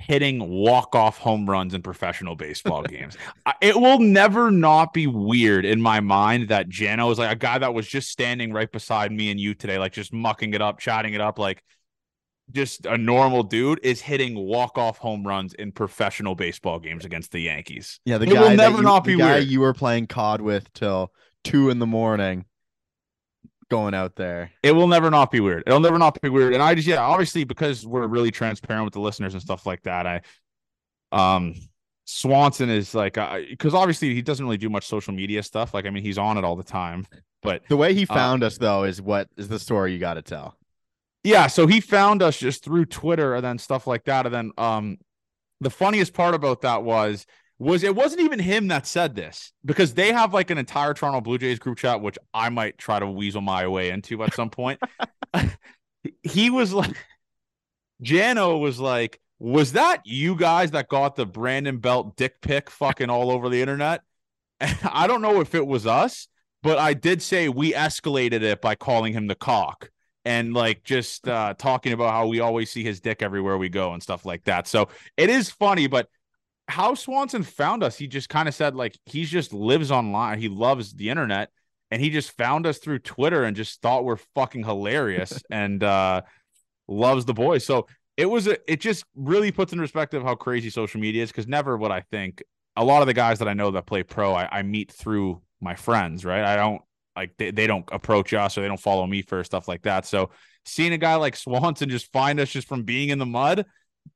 hitting 0.03 0.49
walk-off 0.49 1.19
home 1.19 1.49
runs 1.49 1.75
in 1.75 1.83
professional 1.83 2.35
baseball 2.35 2.83
games. 2.83 3.17
It 3.61 3.77
will 3.77 4.01
never 4.01 4.51
not 4.51 4.93
be 4.93 5.07
weird 5.07 5.65
in 5.65 5.81
my 5.81 6.01
mind 6.01 6.49
that 6.49 6.69
Jano 6.69 7.11
is 7.13 7.19
like 7.19 7.31
a 7.31 7.37
guy 7.37 7.59
that 7.59 7.73
was 7.73 7.87
just 7.87 8.09
standing 8.09 8.53
right 8.53 8.71
beside 8.71 9.13
me 9.13 9.31
and 9.31 9.39
you 9.39 9.55
today, 9.55 9.79
like 9.79 9.93
just 9.93 10.13
mucking 10.13 10.55
it 10.55 10.61
up, 10.61 10.79
chatting 10.81 11.15
it 11.15 11.21
up, 11.21 11.39
like 11.39 11.63
just 12.51 12.85
a 12.85 12.99
normal 12.99 13.43
dude 13.43 13.81
is 13.83 14.01
hitting 14.01 14.35
walk-off 14.37 14.99
home 14.99 15.27
runs 15.27 15.55
in 15.55 15.73
professional 15.73 16.35
baseball 16.35 16.79
games 16.79 17.05
against 17.05 17.33
the 17.33 17.41
Yankees. 17.41 18.01
Yeah, 18.05 18.19
the 18.19 18.27
it 18.27 18.35
guy 18.35 18.41
will 18.41 18.57
never 18.57 18.79
you, 18.79 18.83
not 18.83 19.05
be 19.05 19.17
weird. 19.17 19.45
You 19.45 19.61
were 19.61 19.73
playing 19.73 20.09
COD 20.09 20.41
with 20.43 20.73
till 20.75 21.13
two 21.45 21.71
in 21.71 21.79
the 21.79 21.87
morning 21.87 22.45
going 23.73 23.95
out 23.95 24.17
there. 24.17 24.53
It 24.63 24.73
will 24.73 24.87
never 24.87 25.11
not 25.11 25.31
be 25.31 25.41
weird. 25.41 25.63
It'll 25.67 25.81
never 25.81 25.99
not 25.99 26.21
be 26.21 26.29
weird. 26.29 26.53
And 26.53 26.63
I 26.63 26.75
just 26.75 26.87
yeah, 26.87 27.01
obviously 27.01 27.45
because 27.45 27.87
we're 27.87 28.07
really 28.07 28.31
transparent 28.31 28.85
with 28.85 28.93
the 28.93 29.01
listeners 29.01 29.33
and 29.33 29.43
stuff 29.43 29.65
like 29.65 29.83
that. 29.85 30.07
I 30.07 30.21
um 31.11 31.55
Swanson 32.05 32.69
is 32.69 32.95
like 32.95 33.15
because 33.15 33.73
uh, 33.73 33.79
obviously 33.79 34.15
he 34.15 34.21
doesn't 34.21 34.45
really 34.45 34.59
do 34.59 34.69
much 34.69 34.87
social 34.87 35.15
media 35.15 35.43
stuff. 35.43 35.73
Like 35.73 35.87
I 35.87 35.91
mean, 35.91 36.03
he's 36.03 36.19
on 36.19 36.37
it 36.37 36.45
all 36.45 36.55
the 36.55 36.63
time. 36.63 37.07
But 37.43 37.63
the 37.71 37.79
way 37.79 37.95
he 37.95 38.07
uh, 38.07 38.15
found 38.15 38.45
us 38.45 38.59
though 38.59 38.85
is 38.85 39.01
what 39.01 39.29
is 39.39 39.49
the 39.49 39.59
story 39.59 39.95
you 39.95 39.99
got 39.99 40.15
to 40.15 40.23
tell. 40.23 40.55
Yeah, 41.25 41.47
so 41.47 41.67
he 41.67 41.81
found 41.81 42.21
us 42.21 42.37
just 42.37 42.63
through 42.63 42.87
Twitter 42.87 43.35
and 43.35 43.43
then 43.45 43.57
stuff 43.57 43.87
like 43.87 44.05
that. 44.05 44.27
And 44.27 44.35
then 44.35 44.51
um 44.59 44.99
the 45.63 45.71
funniest 45.71 46.13
part 46.13 46.35
about 46.35 46.61
that 46.61 46.83
was 46.83 47.25
was 47.63 47.85
it 47.85 47.95
wasn't 47.95 48.21
even 48.23 48.41
him 48.41 48.69
that 48.69 48.87
said 48.87 49.15
this 49.15 49.53
because 49.65 49.95
they 49.95 50.13
have 50.13 50.35
like 50.35 50.51
an 50.51 50.59
entire 50.59 50.95
Toronto 50.95 51.21
Blue 51.21 51.39
Jays 51.39 51.59
group 51.59 51.79
chat, 51.79 52.01
which 52.01 52.19
I 52.35 52.49
might 52.49 52.77
try 52.77 52.99
to 52.99 53.07
weasel 53.07 53.41
my 53.41 53.69
way 53.69 53.91
into 53.91 54.23
at 54.23 54.35
some 54.35 54.51
point. 54.51 54.81
he 56.23 56.51
was 56.51 56.73
like, 56.73 56.97
Jano 58.03 58.61
was 58.61 58.81
like, 58.81 59.21
was 59.39 59.73
that 59.73 60.03
you 60.05 60.37
guys 60.37 60.73
that 60.73 60.89
got 60.89 61.17
the 61.17 61.27
Brandon 61.27 61.79
Belt 61.79 62.17
dick 62.17 62.41
pic 62.41 62.71
fucking 62.71 63.11
all 63.11 63.31
over 63.31 63.49
the 63.49 63.61
internet? 63.61 64.03
I 64.61 65.07
don't 65.07 65.23
know 65.23 65.41
if 65.41 65.55
it 65.55 65.67
was 65.67 65.87
us, 65.87 66.29
but 66.63 66.79
I 66.79 66.95
did 66.95 67.23
say 67.23 67.49
we 67.49 67.73
escalated 67.73 68.43
it 68.43 68.61
by 68.61 68.75
calling 68.75 69.13
him 69.13 69.27
the 69.27 69.35
cock 69.35 69.91
and 70.25 70.55
like 70.55 70.85
just 70.85 71.27
uh, 71.27 71.55
talking 71.59 71.93
about 71.93 72.13
how 72.13 72.27
we 72.27 72.41
always 72.41 72.71
see 72.71 72.85
his 72.85 73.01
dick 73.01 73.23
everywhere 73.23 73.59
we 73.59 73.69
go 73.69 73.93
and 73.93 74.03
stuff 74.03 74.25
like 74.25 74.45
that. 74.45 74.69
So 74.69 74.89
it 75.17 75.31
is 75.31 75.51
funny, 75.51 75.89
but 75.89 76.09
how 76.69 76.95
Swanson 76.95 77.43
found 77.43 77.83
us, 77.83 77.97
he 77.97 78.07
just 78.07 78.29
kind 78.29 78.49
of 78.49 78.55
said 78.55 78.75
like 78.75 78.99
he 79.07 79.25
just 79.25 79.53
lives 79.53 79.91
online. 79.91 80.39
He 80.39 80.49
loves 80.49 80.95
the 80.95 81.11
internet 81.11 81.51
and 81.91 82.01
he 82.01 82.11
just 82.11 82.37
found 82.37 82.67
us 82.67 82.79
through 82.79 83.01
Twitter 83.01 83.45
and 83.45 83.57
just 83.57 83.83
thought 83.83 84.05
we're 84.05 84.17
fucking 84.35 84.65
hilarious 84.65 85.43
and 85.51 85.83
uh 85.83 86.23
loves 86.89 87.25
the 87.25 87.35
boys. 87.35 87.65
So 87.65 87.87
it 88.17 88.27
was 88.27 88.47
a 88.47 88.59
it 88.71 88.81
just 88.81 89.05
really 89.15 89.53
puts 89.53 89.73
in 89.73 89.79
perspective 89.79 90.23
how 90.23 90.35
crazy 90.35 90.71
social 90.71 91.01
media 91.01 91.23
is 91.23 91.31
because 91.31 91.47
never 91.47 91.77
would 91.77 91.91
I 91.91 92.01
think 92.01 92.43
a 92.77 92.85
lot 92.85 93.03
of 93.03 93.07
the 93.07 93.15
guys 93.15 93.39
that 93.41 93.49
I 93.49 93.55
know 93.55 93.71
that 93.71 93.87
play 93.87 94.03
pro 94.03 94.35
I, 94.35 94.49
I 94.59 94.63
meet 94.63 94.91
through 94.91 95.43
my 95.61 95.75
friends, 95.75 96.25
right? 96.25 96.45
I 96.45 96.57
don't 96.57 96.83
like 97.17 97.37
they, 97.37 97.51
they 97.51 97.67
don't 97.67 97.89
approach 97.93 98.33
us 98.33 98.57
or 98.57 98.63
they 98.63 98.69
don't 98.69 98.81
follow 98.81 99.07
me 99.07 99.23
for 99.23 99.43
stuff 99.45 99.69
like 99.69 99.83
that. 99.83 100.07
So 100.07 100.31
seeing 100.65 100.93
a 100.93 100.99
guy 100.99 101.17
like 101.17 101.37
Swanson 101.37 101.89
just 101.89 102.11
find 102.13 102.41
us 102.41 102.51
just 102.51 102.69
from 102.69 102.85
being 102.85 103.11
in 103.11 103.19
the 103.19 103.27
mud 103.27 103.67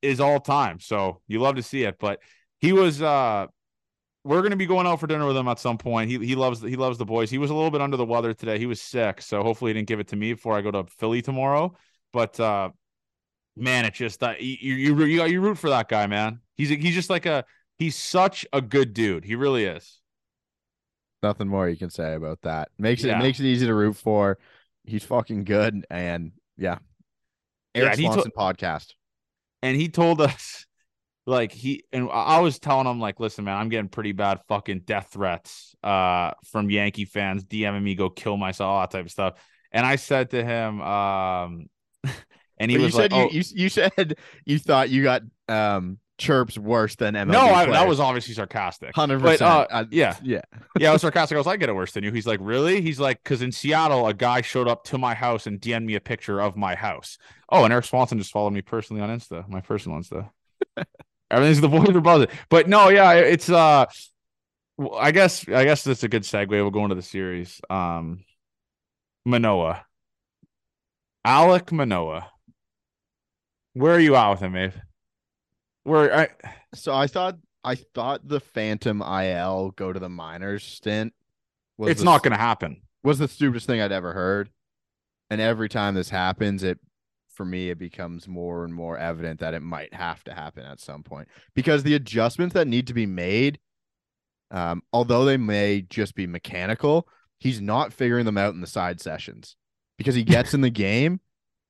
is 0.02 0.20
all 0.20 0.40
time. 0.40 0.80
So 0.80 1.20
you 1.26 1.40
love 1.40 1.56
to 1.56 1.62
see 1.62 1.84
it. 1.84 1.96
But 1.98 2.20
he 2.60 2.72
was 2.72 3.02
uh 3.02 3.46
we're 4.24 4.42
gonna 4.42 4.56
be 4.56 4.66
going 4.66 4.86
out 4.86 5.00
for 5.00 5.06
dinner 5.06 5.26
with 5.26 5.36
him 5.36 5.48
at 5.48 5.58
some 5.58 5.78
point. 5.78 6.10
He 6.10 6.18
he 6.18 6.34
loves 6.34 6.60
he 6.60 6.76
loves 6.76 6.98
the 6.98 7.04
boys. 7.04 7.30
He 7.30 7.38
was 7.38 7.50
a 7.50 7.54
little 7.54 7.70
bit 7.70 7.80
under 7.80 7.96
the 7.96 8.06
weather 8.06 8.34
today. 8.34 8.58
He 8.58 8.66
was 8.66 8.80
sick, 8.80 9.22
so 9.22 9.42
hopefully 9.42 9.70
he 9.70 9.74
didn't 9.74 9.88
give 9.88 10.00
it 10.00 10.08
to 10.08 10.16
me 10.16 10.32
before 10.32 10.56
I 10.56 10.62
go 10.62 10.70
to 10.70 10.84
Philly 10.98 11.22
tomorrow. 11.22 11.74
But 12.12 12.38
uh 12.40 12.70
man, 13.56 13.84
it's 13.84 13.98
just 13.98 14.20
that 14.20 14.36
uh, 14.36 14.40
you 14.40 14.74
you 14.74 15.04
you, 15.04 15.24
you 15.24 15.40
root 15.40 15.58
for 15.58 15.70
that 15.70 15.88
guy, 15.88 16.06
man. 16.06 16.40
He's 16.56 16.68
he's 16.68 16.94
just 16.94 17.10
like 17.10 17.26
a 17.26 17.44
he's 17.78 17.96
such 17.96 18.46
a 18.52 18.60
good 18.60 18.94
dude. 18.94 19.24
He 19.24 19.34
really 19.34 19.64
is. 19.64 20.00
Nothing 21.22 21.48
more 21.48 21.68
you 21.68 21.76
can 21.76 21.90
say 21.90 22.14
about 22.14 22.42
that. 22.42 22.68
Makes 22.78 23.04
it 23.04 23.08
yeah. 23.08 23.18
makes 23.18 23.40
it 23.40 23.46
easy 23.46 23.66
to 23.66 23.74
root 23.74 23.96
for. 23.96 24.38
He's 24.84 25.02
fucking 25.02 25.44
good, 25.44 25.84
and 25.90 26.32
yeah, 26.56 26.78
Erik 27.74 27.98
yeah, 27.98 28.10
Swanson 28.10 28.32
podcast. 28.36 28.94
And 29.66 29.76
he 29.76 29.88
told 29.88 30.20
us, 30.20 30.64
like 31.26 31.50
he 31.50 31.82
and 31.92 32.08
I 32.10 32.40
was 32.40 32.60
telling 32.60 32.86
him, 32.86 33.00
like, 33.00 33.18
listen, 33.18 33.44
man, 33.44 33.56
I'm 33.56 33.68
getting 33.68 33.88
pretty 33.88 34.12
bad 34.12 34.40
fucking 34.48 34.82
death 34.84 35.08
threats 35.12 35.74
uh 35.82 36.32
from 36.44 36.70
Yankee 36.70 37.04
fans 37.04 37.44
DMing 37.44 37.82
me, 37.82 37.96
go 37.96 38.08
kill 38.08 38.36
myself, 38.36 38.68
all 38.68 38.80
that 38.80 38.92
type 38.92 39.06
of 39.06 39.10
stuff. 39.10 39.34
And 39.72 39.84
I 39.84 39.96
said 39.96 40.30
to 40.30 40.44
him, 40.44 40.80
um, 40.80 41.66
and 42.58 42.70
he 42.70 42.76
but 42.76 42.84
was 42.84 42.94
you 42.94 43.00
like, 43.00 43.10
said 43.10 43.12
oh. 43.12 43.28
you, 43.30 43.40
you 43.40 43.44
you 43.54 43.68
said 43.68 44.16
you 44.46 44.58
thought 44.58 44.88
you 44.88 45.02
got 45.02 45.22
um 45.48 45.98
chirps 46.18 46.58
worse 46.58 46.96
than 46.96 47.14
MLB. 47.14 47.32
No, 47.32 47.40
I, 47.40 47.66
that 47.66 47.86
was 47.86 48.00
obviously 48.00 48.34
sarcastic. 48.34 48.94
Hundred 48.94 49.20
percent. 49.20 49.42
Uh, 49.70 49.84
yeah, 49.90 50.16
yeah, 50.22 50.42
yeah. 50.78 50.90
I 50.90 50.92
was 50.92 51.02
sarcastic. 51.02 51.36
I 51.36 51.38
was 51.38 51.46
like, 51.46 51.54
I 51.54 51.56
get 51.58 51.68
it 51.68 51.74
worse 51.74 51.92
than 51.92 52.04
you. 52.04 52.12
He's 52.12 52.26
like, 52.26 52.40
really? 52.42 52.80
He's 52.80 52.98
like, 52.98 53.22
because 53.22 53.42
in 53.42 53.52
Seattle, 53.52 54.06
a 54.06 54.14
guy 54.14 54.40
showed 54.40 54.68
up 54.68 54.84
to 54.84 54.98
my 54.98 55.14
house 55.14 55.46
and 55.46 55.60
DM'd 55.60 55.86
me 55.86 55.94
a 55.94 56.00
picture 56.00 56.40
of 56.40 56.56
my 56.56 56.74
house. 56.74 57.18
Oh, 57.48 57.64
and 57.64 57.72
Erik 57.72 57.84
Swanson 57.84 58.18
just 58.18 58.32
followed 58.32 58.52
me 58.52 58.62
personally 58.62 59.02
on 59.02 59.10
Insta, 59.10 59.48
my 59.48 59.60
personal 59.60 59.98
Insta. 59.98 60.30
Everything's 61.30 61.60
the 61.60 61.68
boys 61.68 61.90
are 61.90 62.00
buzzing. 62.00 62.28
But 62.48 62.68
no, 62.68 62.88
yeah, 62.88 63.12
it's 63.12 63.50
uh, 63.50 63.86
I 64.94 65.10
guess 65.10 65.46
I 65.48 65.64
guess 65.64 65.84
that's 65.84 66.02
a 66.02 66.08
good 66.08 66.22
segue. 66.22 66.48
We'll 66.48 66.70
go 66.70 66.84
into 66.84 66.94
the 66.94 67.02
series. 67.02 67.60
Um, 67.68 68.24
Manoah, 69.24 69.84
Alek 71.26 71.72
Manoah. 71.72 72.30
Where 73.74 73.94
are 73.94 74.00
you 74.00 74.16
at 74.16 74.30
with 74.30 74.40
him, 74.40 74.56
Abe? 74.56 74.72
Where 75.86 76.12
I 76.12 76.28
so 76.74 76.92
I 76.92 77.06
thought 77.06 77.36
I 77.62 77.76
thought 77.76 78.26
the 78.26 78.40
Phantom 78.40 79.00
IL 79.00 79.70
go 79.76 79.92
to 79.92 80.00
the 80.00 80.08
minors 80.08 80.64
stint. 80.64 81.14
Was 81.78 81.90
it's 81.90 82.00
the, 82.00 82.06
not 82.06 82.24
going 82.24 82.32
to 82.32 82.38
happen. 82.38 82.82
Was 83.04 83.20
the 83.20 83.28
stupidest 83.28 83.68
thing 83.68 83.80
I'd 83.80 83.92
ever 83.92 84.12
heard, 84.12 84.50
and 85.30 85.40
every 85.40 85.68
time 85.68 85.94
this 85.94 86.10
happens, 86.10 86.64
it 86.64 86.80
for 87.30 87.44
me 87.44 87.70
it 87.70 87.78
becomes 87.78 88.26
more 88.26 88.64
and 88.64 88.74
more 88.74 88.98
evident 88.98 89.38
that 89.38 89.54
it 89.54 89.62
might 89.62 89.94
have 89.94 90.24
to 90.24 90.34
happen 90.34 90.64
at 90.64 90.80
some 90.80 91.04
point 91.04 91.28
because 91.54 91.84
the 91.84 91.94
adjustments 91.94 92.54
that 92.54 92.66
need 92.66 92.88
to 92.88 92.94
be 92.94 93.06
made, 93.06 93.60
um, 94.50 94.82
although 94.92 95.24
they 95.24 95.36
may 95.36 95.82
just 95.82 96.16
be 96.16 96.26
mechanical, 96.26 97.06
he's 97.38 97.60
not 97.60 97.92
figuring 97.92 98.24
them 98.24 98.38
out 98.38 98.54
in 98.54 98.60
the 98.60 98.66
side 98.66 99.00
sessions 99.00 99.54
because 99.98 100.16
he 100.16 100.24
gets 100.24 100.52
in 100.54 100.62
the 100.62 100.70
game 100.70 101.20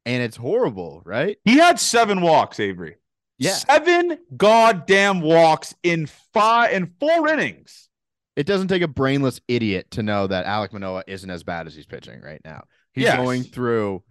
and 0.07 0.23
it's 0.23 0.39
horrible, 0.39 1.03
right? 1.05 1.37
He 1.45 1.59
had 1.59 1.79
seven 1.79 2.23
walks, 2.23 2.59
Avery. 2.61 2.97
Yeah. 3.39 3.53
Seven 3.53 4.19
goddamn 4.37 5.21
walks 5.21 5.75
in 5.83 6.07
five 6.33 6.73
in 6.73 6.93
four 6.99 7.29
innings. 7.29 7.89
It 8.35 8.47
doesn't 8.47 8.69
take 8.69 8.83
a 8.83 8.89
brainless 8.89 9.41
idiot 9.49 9.91
to 9.93 10.03
know 10.03 10.27
that 10.27 10.47
Alek 10.47 10.73
Manoah 10.73 11.05
isn't 11.07 11.31
as 11.31 11.43
bad 11.43 11.67
as 11.67 11.75
he's 11.75 11.87
pitching 11.87 12.21
right 12.21 12.41
now. 12.45 12.65
He's 12.93 13.05
yes. 13.05 13.17
going 13.17 13.43
through 13.43 14.03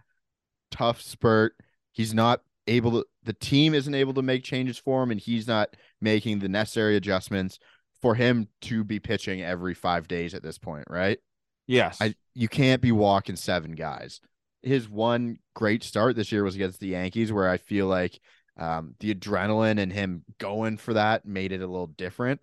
tough 0.71 1.01
spurt. 1.01 1.55
He's 1.91 2.13
not 2.13 2.41
able 2.67 2.91
to 2.91 3.05
the 3.23 3.33
team 3.33 3.73
isn't 3.73 3.93
able 3.93 4.13
to 4.15 4.21
make 4.21 4.43
changes 4.43 4.77
for 4.77 5.03
him 5.03 5.11
and 5.11 5.19
he's 5.19 5.47
not 5.47 5.75
making 6.01 6.39
the 6.39 6.49
necessary 6.49 6.95
adjustments 6.95 7.59
for 8.01 8.15
him 8.15 8.47
to 8.61 8.83
be 8.83 8.99
pitching 8.99 9.41
every 9.41 9.73
5 9.73 10.07
days 10.07 10.33
at 10.33 10.43
this 10.43 10.57
point, 10.57 10.85
right? 10.89 11.19
Yes. 11.67 11.97
I, 11.99 12.15
you 12.33 12.47
can't 12.47 12.81
be 12.81 12.91
walking 12.91 13.35
seven 13.35 13.71
guys. 13.71 14.21
His 14.61 14.89
one 14.89 15.39
great 15.55 15.83
start 15.83 16.15
this 16.15 16.31
year 16.31 16.43
was 16.43 16.55
against 16.55 16.79
the 16.79 16.87
Yankees 16.87 17.31
where 17.31 17.49
I 17.49 17.57
feel 17.57 17.87
like 17.87 18.19
um, 18.57 18.95
the 18.99 19.13
adrenaline 19.13 19.79
and 19.79 19.91
him 19.91 20.23
going 20.39 20.77
for 20.77 20.93
that 20.93 21.25
made 21.25 21.51
it 21.51 21.61
a 21.61 21.67
little 21.67 21.87
different. 21.87 22.41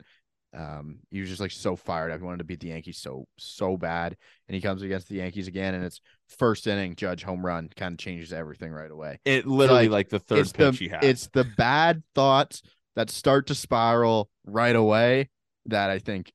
Um, 0.54 0.98
he 1.10 1.20
was 1.20 1.30
just 1.30 1.40
like 1.40 1.50
so 1.50 1.76
fired 1.76 2.10
up. 2.10 2.18
He 2.18 2.24
wanted 2.24 2.38
to 2.38 2.44
beat 2.44 2.60
the 2.60 2.68
Yankees 2.68 2.98
so 2.98 3.26
so 3.38 3.78
bad, 3.78 4.16
and 4.48 4.54
he 4.54 4.60
comes 4.60 4.82
against 4.82 5.08
the 5.08 5.16
Yankees 5.16 5.48
again, 5.48 5.74
and 5.74 5.84
it's 5.84 6.00
first 6.28 6.66
inning 6.66 6.94
Judge 6.94 7.22
home 7.22 7.44
run 7.44 7.70
kind 7.74 7.94
of 7.94 7.98
changes 7.98 8.32
everything 8.32 8.70
right 8.70 8.90
away. 8.90 9.18
It 9.24 9.46
literally 9.46 9.88
like, 9.88 9.90
like 9.90 10.08
the 10.10 10.18
third 10.18 10.52
pitch 10.52 10.78
the, 10.78 10.84
he 10.84 10.88
had. 10.88 11.04
It's 11.04 11.28
the 11.32 11.44
bad 11.44 12.02
thoughts 12.14 12.62
that 12.96 13.08
start 13.08 13.46
to 13.46 13.54
spiral 13.54 14.28
right 14.44 14.76
away 14.76 15.30
that 15.66 15.88
I 15.88 15.98
think 15.98 16.32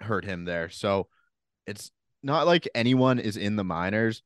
hurt 0.00 0.26
him 0.26 0.44
there. 0.44 0.68
So 0.68 1.08
it's 1.66 1.90
not 2.22 2.46
like 2.46 2.68
anyone 2.74 3.18
is 3.18 3.38
in 3.38 3.56
the 3.56 3.64
minors 3.64 4.22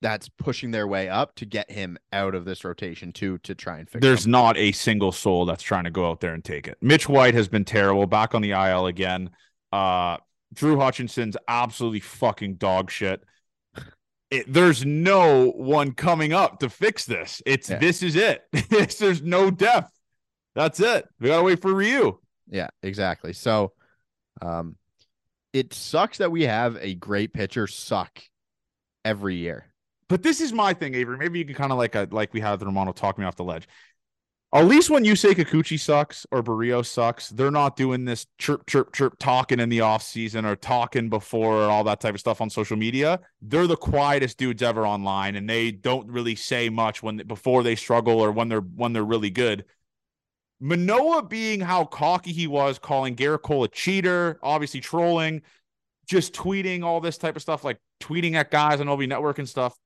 that's 0.00 0.28
pushing 0.28 0.70
their 0.70 0.86
way 0.86 1.08
up 1.08 1.34
to 1.36 1.46
get 1.46 1.70
him 1.70 1.98
out 2.12 2.34
of 2.34 2.44
this 2.44 2.64
rotation 2.64 3.12
too 3.12 3.38
to 3.38 3.54
try 3.54 3.78
and 3.78 3.88
fix. 3.88 4.02
There's 4.02 4.26
not 4.26 4.56
a 4.56 4.72
single 4.72 5.12
soul 5.12 5.44
that's 5.44 5.62
trying 5.62 5.84
to 5.84 5.90
go 5.90 6.08
out 6.08 6.20
there 6.20 6.34
and 6.34 6.44
take 6.44 6.68
it. 6.68 6.78
Mitch 6.80 7.08
White 7.08 7.34
has 7.34 7.48
been 7.48 7.64
terrible, 7.64 8.06
back 8.06 8.34
on 8.34 8.42
the 8.42 8.52
IL 8.52 8.86
again. 8.86 9.30
Uh, 9.72 10.18
Drew 10.52 10.78
Hutchison's 10.78 11.36
absolutely 11.46 12.00
fucking 12.00 12.54
dog 12.54 12.90
shit. 12.90 13.22
It, 14.30 14.52
there's 14.52 14.84
no 14.84 15.50
one 15.50 15.92
coming 15.92 16.32
up 16.32 16.60
to 16.60 16.68
fix 16.68 17.06
this. 17.06 17.42
It's 17.46 17.70
yeah. 17.70 17.78
this 17.78 18.02
is 18.02 18.14
it. 18.14 18.42
there's 18.98 19.22
no 19.22 19.50
depth. 19.50 19.90
That's 20.54 20.80
it. 20.80 21.06
We 21.18 21.28
gotta 21.28 21.42
wait 21.42 21.62
for 21.62 21.72
Ryu. 21.72 22.18
Yeah, 22.48 22.68
exactly. 22.82 23.32
So, 23.32 23.72
um, 24.42 24.76
it 25.52 25.72
sucks 25.72 26.18
that 26.18 26.30
we 26.30 26.42
have 26.42 26.76
a 26.80 26.94
great 26.94 27.32
pitcher 27.32 27.66
suck 27.66 28.20
every 29.04 29.36
year. 29.36 29.67
But 30.08 30.22
this 30.22 30.40
is 30.40 30.52
my 30.52 30.72
thing, 30.72 30.94
Avery. 30.94 31.18
Maybe 31.18 31.38
you 31.38 31.44
can 31.44 31.54
kind 31.54 31.72
of 31.72 31.78
like 31.78 31.94
a 31.94 32.08
like 32.10 32.32
we 32.32 32.40
had 32.40 32.62
Romano 32.62 32.92
talk 32.92 33.18
me 33.18 33.24
off 33.24 33.36
the 33.36 33.44
ledge. 33.44 33.68
At 34.50 34.64
least 34.64 34.88
when 34.88 35.04
you 35.04 35.14
say 35.14 35.34
Kikuchi 35.34 35.78
sucks 35.78 36.26
or 36.30 36.42
Berrios 36.42 36.86
sucks, 36.86 37.28
they're 37.28 37.50
not 37.50 37.76
doing 37.76 38.06
this 38.06 38.26
chirp, 38.38 38.66
chirp, 38.66 38.94
chirp 38.94 39.18
talking 39.18 39.60
in 39.60 39.68
the 39.68 39.82
off 39.82 40.02
season 40.02 40.46
or 40.46 40.56
talking 40.56 41.10
before 41.10 41.56
or 41.56 41.70
all 41.70 41.84
that 41.84 42.00
type 42.00 42.14
of 42.14 42.20
stuff 42.20 42.40
on 42.40 42.48
social 42.48 42.78
media. 42.78 43.20
They're 43.42 43.66
the 43.66 43.76
quietest 43.76 44.38
dudes 44.38 44.62
ever 44.62 44.86
online, 44.86 45.36
and 45.36 45.46
they 45.46 45.70
don't 45.70 46.10
really 46.10 46.34
say 46.34 46.70
much 46.70 47.02
when 47.02 47.18
before 47.26 47.62
they 47.62 47.74
struggle 47.74 48.20
or 48.20 48.32
when 48.32 48.48
they're 48.48 48.62
when 48.62 48.94
they're 48.94 49.04
really 49.04 49.30
good. 49.30 49.66
Manoah 50.60 51.24
being 51.24 51.60
how 51.60 51.84
cocky 51.84 52.32
he 52.32 52.46
was, 52.46 52.78
calling 52.78 53.16
Gerrit 53.16 53.42
Cole 53.42 53.64
a 53.64 53.68
cheater, 53.68 54.40
obviously 54.42 54.80
trolling, 54.80 55.42
just 56.06 56.32
tweeting 56.32 56.82
all 56.82 57.02
this 57.02 57.18
type 57.18 57.36
of 57.36 57.42
stuff, 57.42 57.64
like 57.64 57.78
tweeting 58.00 58.32
at 58.32 58.50
guys 58.50 58.80
on 58.80 58.88
OB 58.88 59.00
Network 59.02 59.38
and 59.38 59.48
stuff 59.48 59.76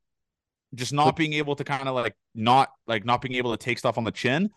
just 0.75 0.93
not 0.93 1.17
being 1.17 1.35
able 1.35 1.57
to 1.57 1.65
kind 1.65 1.89
of 1.89 1.95
like 1.95 2.15
not 2.35 2.71
like 2.87 3.05
not 3.05 3.21
being 3.21 3.35
able 3.35 3.51
to 3.51 3.63
take 3.63 3.79
stuff 3.79 3.99
on 3.99 4.05
the 4.05 4.11
chin, 4.11 4.51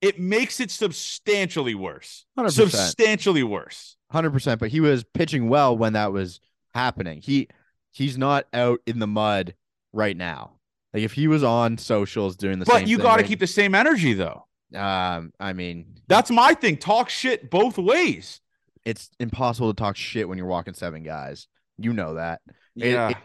it 0.00 0.18
makes 0.18 0.60
it 0.60 0.70
substantially 0.70 1.74
worse. 1.74 2.26
100%. 2.38 2.50
Substantially 2.50 3.42
worse. 3.42 3.96
100%, 4.12 4.58
but 4.58 4.68
he 4.68 4.80
was 4.80 5.04
pitching 5.14 5.48
well 5.48 5.76
when 5.76 5.94
that 5.94 6.12
was 6.12 6.40
happening. 6.74 7.20
He 7.22 7.48
he's 7.92 8.18
not 8.18 8.46
out 8.52 8.80
in 8.86 8.98
the 8.98 9.06
mud 9.06 9.54
right 9.92 10.16
now. 10.16 10.52
Like 10.92 11.04
if 11.04 11.12
he 11.12 11.28
was 11.28 11.42
on 11.42 11.78
socials 11.78 12.36
doing 12.36 12.58
the 12.58 12.66
but 12.66 12.86
you 12.86 12.98
got 12.98 13.16
to 13.16 13.22
keep 13.22 13.40
the 13.40 13.46
same 13.46 13.74
energy 13.74 14.12
though. 14.12 14.46
Um, 14.74 15.32
I 15.38 15.52
mean, 15.52 15.96
that's 16.08 16.30
my 16.30 16.54
thing. 16.54 16.76
Talk 16.76 17.08
shit 17.08 17.50
both 17.50 17.78
ways. 17.78 18.40
It's 18.84 19.10
impossible 19.20 19.72
to 19.72 19.78
talk 19.78 19.96
shit 19.96 20.28
when 20.28 20.38
you're 20.38 20.46
walking 20.46 20.74
seven 20.74 21.02
guys. 21.02 21.46
You 21.78 21.92
know 21.92 22.14
that. 22.14 22.40
Yeah. 22.74 23.08
It, 23.08 23.10
it 23.12 23.16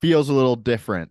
feels 0.00 0.28
a 0.28 0.32
little 0.32 0.56
different 0.56 1.10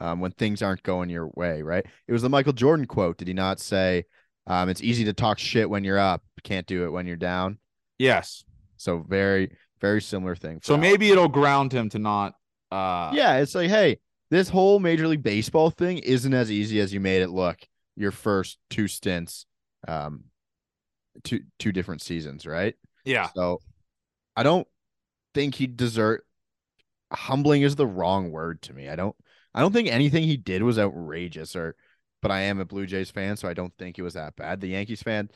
um, 0.00 0.20
when 0.20 0.32
things 0.32 0.62
aren't 0.62 0.82
going 0.82 1.10
your 1.10 1.30
way, 1.34 1.62
right? 1.62 1.84
It 2.06 2.12
was 2.12 2.22
the 2.22 2.28
Michael 2.28 2.52
Jordan 2.52 2.86
quote. 2.86 3.18
Did 3.18 3.28
he 3.28 3.34
not 3.34 3.60
say, 3.60 4.04
um, 4.46 4.68
it's 4.68 4.82
easy 4.82 5.04
to 5.04 5.12
talk 5.12 5.38
shit 5.38 5.68
when 5.68 5.84
you're 5.84 5.98
up, 5.98 6.22
can't 6.42 6.66
do 6.66 6.84
it 6.84 6.90
when 6.90 7.06
you're 7.06 7.16
down? 7.16 7.58
Yes. 7.98 8.44
So 8.76 8.98
very, 8.98 9.56
very 9.80 10.00
similar 10.00 10.36
thing. 10.36 10.60
So 10.62 10.76
maybe 10.76 11.10
it'll 11.10 11.28
ground 11.28 11.72
him 11.72 11.88
to 11.90 11.98
not. 11.98 12.34
Uh... 12.70 13.10
Yeah, 13.14 13.38
it's 13.38 13.54
like, 13.54 13.70
hey, 13.70 13.98
this 14.30 14.48
whole 14.48 14.78
Major 14.78 15.08
League 15.08 15.22
Baseball 15.22 15.70
thing 15.70 15.98
isn't 15.98 16.34
as 16.34 16.50
easy 16.50 16.80
as 16.80 16.92
you 16.92 17.00
made 17.00 17.22
it 17.22 17.30
look. 17.30 17.58
Your 17.96 18.12
first 18.12 18.58
two 18.68 18.88
stints, 18.88 19.46
um, 19.88 20.24
two 21.24 21.40
two 21.58 21.72
different 21.72 22.02
seasons, 22.02 22.44
right? 22.46 22.74
Yeah. 23.04 23.30
So 23.34 23.60
I 24.36 24.42
don't 24.42 24.68
think 25.32 25.54
he 25.54 25.66
deserve. 25.66 26.20
Humbling 27.10 27.62
is 27.62 27.76
the 27.76 27.86
wrong 27.86 28.32
word 28.32 28.60
to 28.62 28.74
me. 28.74 28.88
I 28.88 28.96
don't. 28.96 29.16
I 29.56 29.60
don't 29.62 29.72
think 29.72 29.88
anything 29.88 30.22
he 30.22 30.36
did 30.36 30.62
was 30.62 30.78
outrageous 30.78 31.56
or 31.56 31.74
but 32.22 32.30
I 32.30 32.42
am 32.42 32.60
a 32.60 32.64
Blue 32.64 32.86
Jays 32.86 33.10
fan, 33.10 33.36
so 33.36 33.48
I 33.48 33.54
don't 33.54 33.72
think 33.78 33.98
it 33.98 34.02
was 34.02 34.14
that 34.14 34.36
bad. 34.36 34.60
The 34.60 34.68
Yankees 34.68 35.02
fan, 35.02 35.30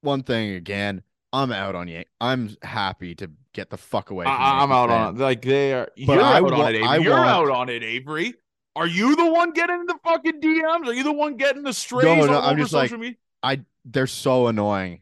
one 0.00 0.22
thing 0.22 0.50
again, 0.54 1.02
I'm 1.32 1.50
out 1.52 1.74
on 1.74 1.88
Yank. 1.88 2.06
I'm 2.20 2.56
happy 2.62 3.14
to 3.16 3.30
get 3.52 3.70
the 3.70 3.76
fuck 3.76 4.10
away. 4.10 4.24
From 4.24 4.32
I, 4.38 4.62
am 4.62 4.70
out 4.72 4.88
fan. 4.88 5.00
on 5.00 5.16
it. 5.16 5.20
Like 5.20 5.42
they 5.42 5.72
are. 5.72 5.88
But 6.06 6.14
you're 6.14 6.22
I 6.22 6.36
out 6.36 6.42
wa- 6.44 6.62
on 6.64 6.74
it, 6.74 6.76
Avery. 6.78 6.82
I 6.86 6.96
you're 6.98 7.12
want- 7.12 7.28
out 7.28 7.50
on 7.50 7.68
it, 7.68 7.82
Avery. 7.82 8.34
Are 8.76 8.86
you 8.86 9.14
the 9.16 9.26
one 9.32 9.52
getting 9.52 9.86
the 9.86 9.96
fucking 10.04 10.40
DMs? 10.40 10.86
Are 10.86 10.92
you 10.94 11.04
the 11.04 11.12
one 11.12 11.36
getting 11.36 11.62
the 11.62 11.72
strays 11.72 12.04
No, 12.04 12.26
no, 12.26 12.40
I'm 12.40 12.52
over 12.52 12.60
just 12.62 12.72
like- 12.72 12.88
social 12.88 12.98
media? 12.98 13.16
I 13.42 13.60
they're 13.84 14.06
so 14.06 14.46
annoying, 14.48 15.00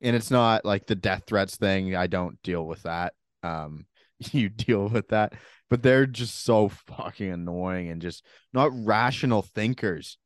and 0.00 0.14
it's 0.14 0.30
not 0.30 0.64
like 0.64 0.86
the 0.86 0.94
death 0.94 1.24
threats 1.26 1.56
thing. 1.56 1.94
I 1.96 2.06
don't 2.06 2.40
deal 2.42 2.64
with 2.66 2.82
that. 2.84 3.14
Um, 3.42 3.86
you 4.32 4.48
deal 4.48 4.88
with 4.88 5.08
that, 5.08 5.34
but 5.70 5.82
they're 5.82 6.04
just 6.06 6.44
so 6.44 6.68
fucking 6.68 7.30
annoying 7.30 7.88
and 7.88 8.02
just 8.02 8.24
not 8.52 8.70
rational 8.74 9.40
thinkers. 9.42 10.18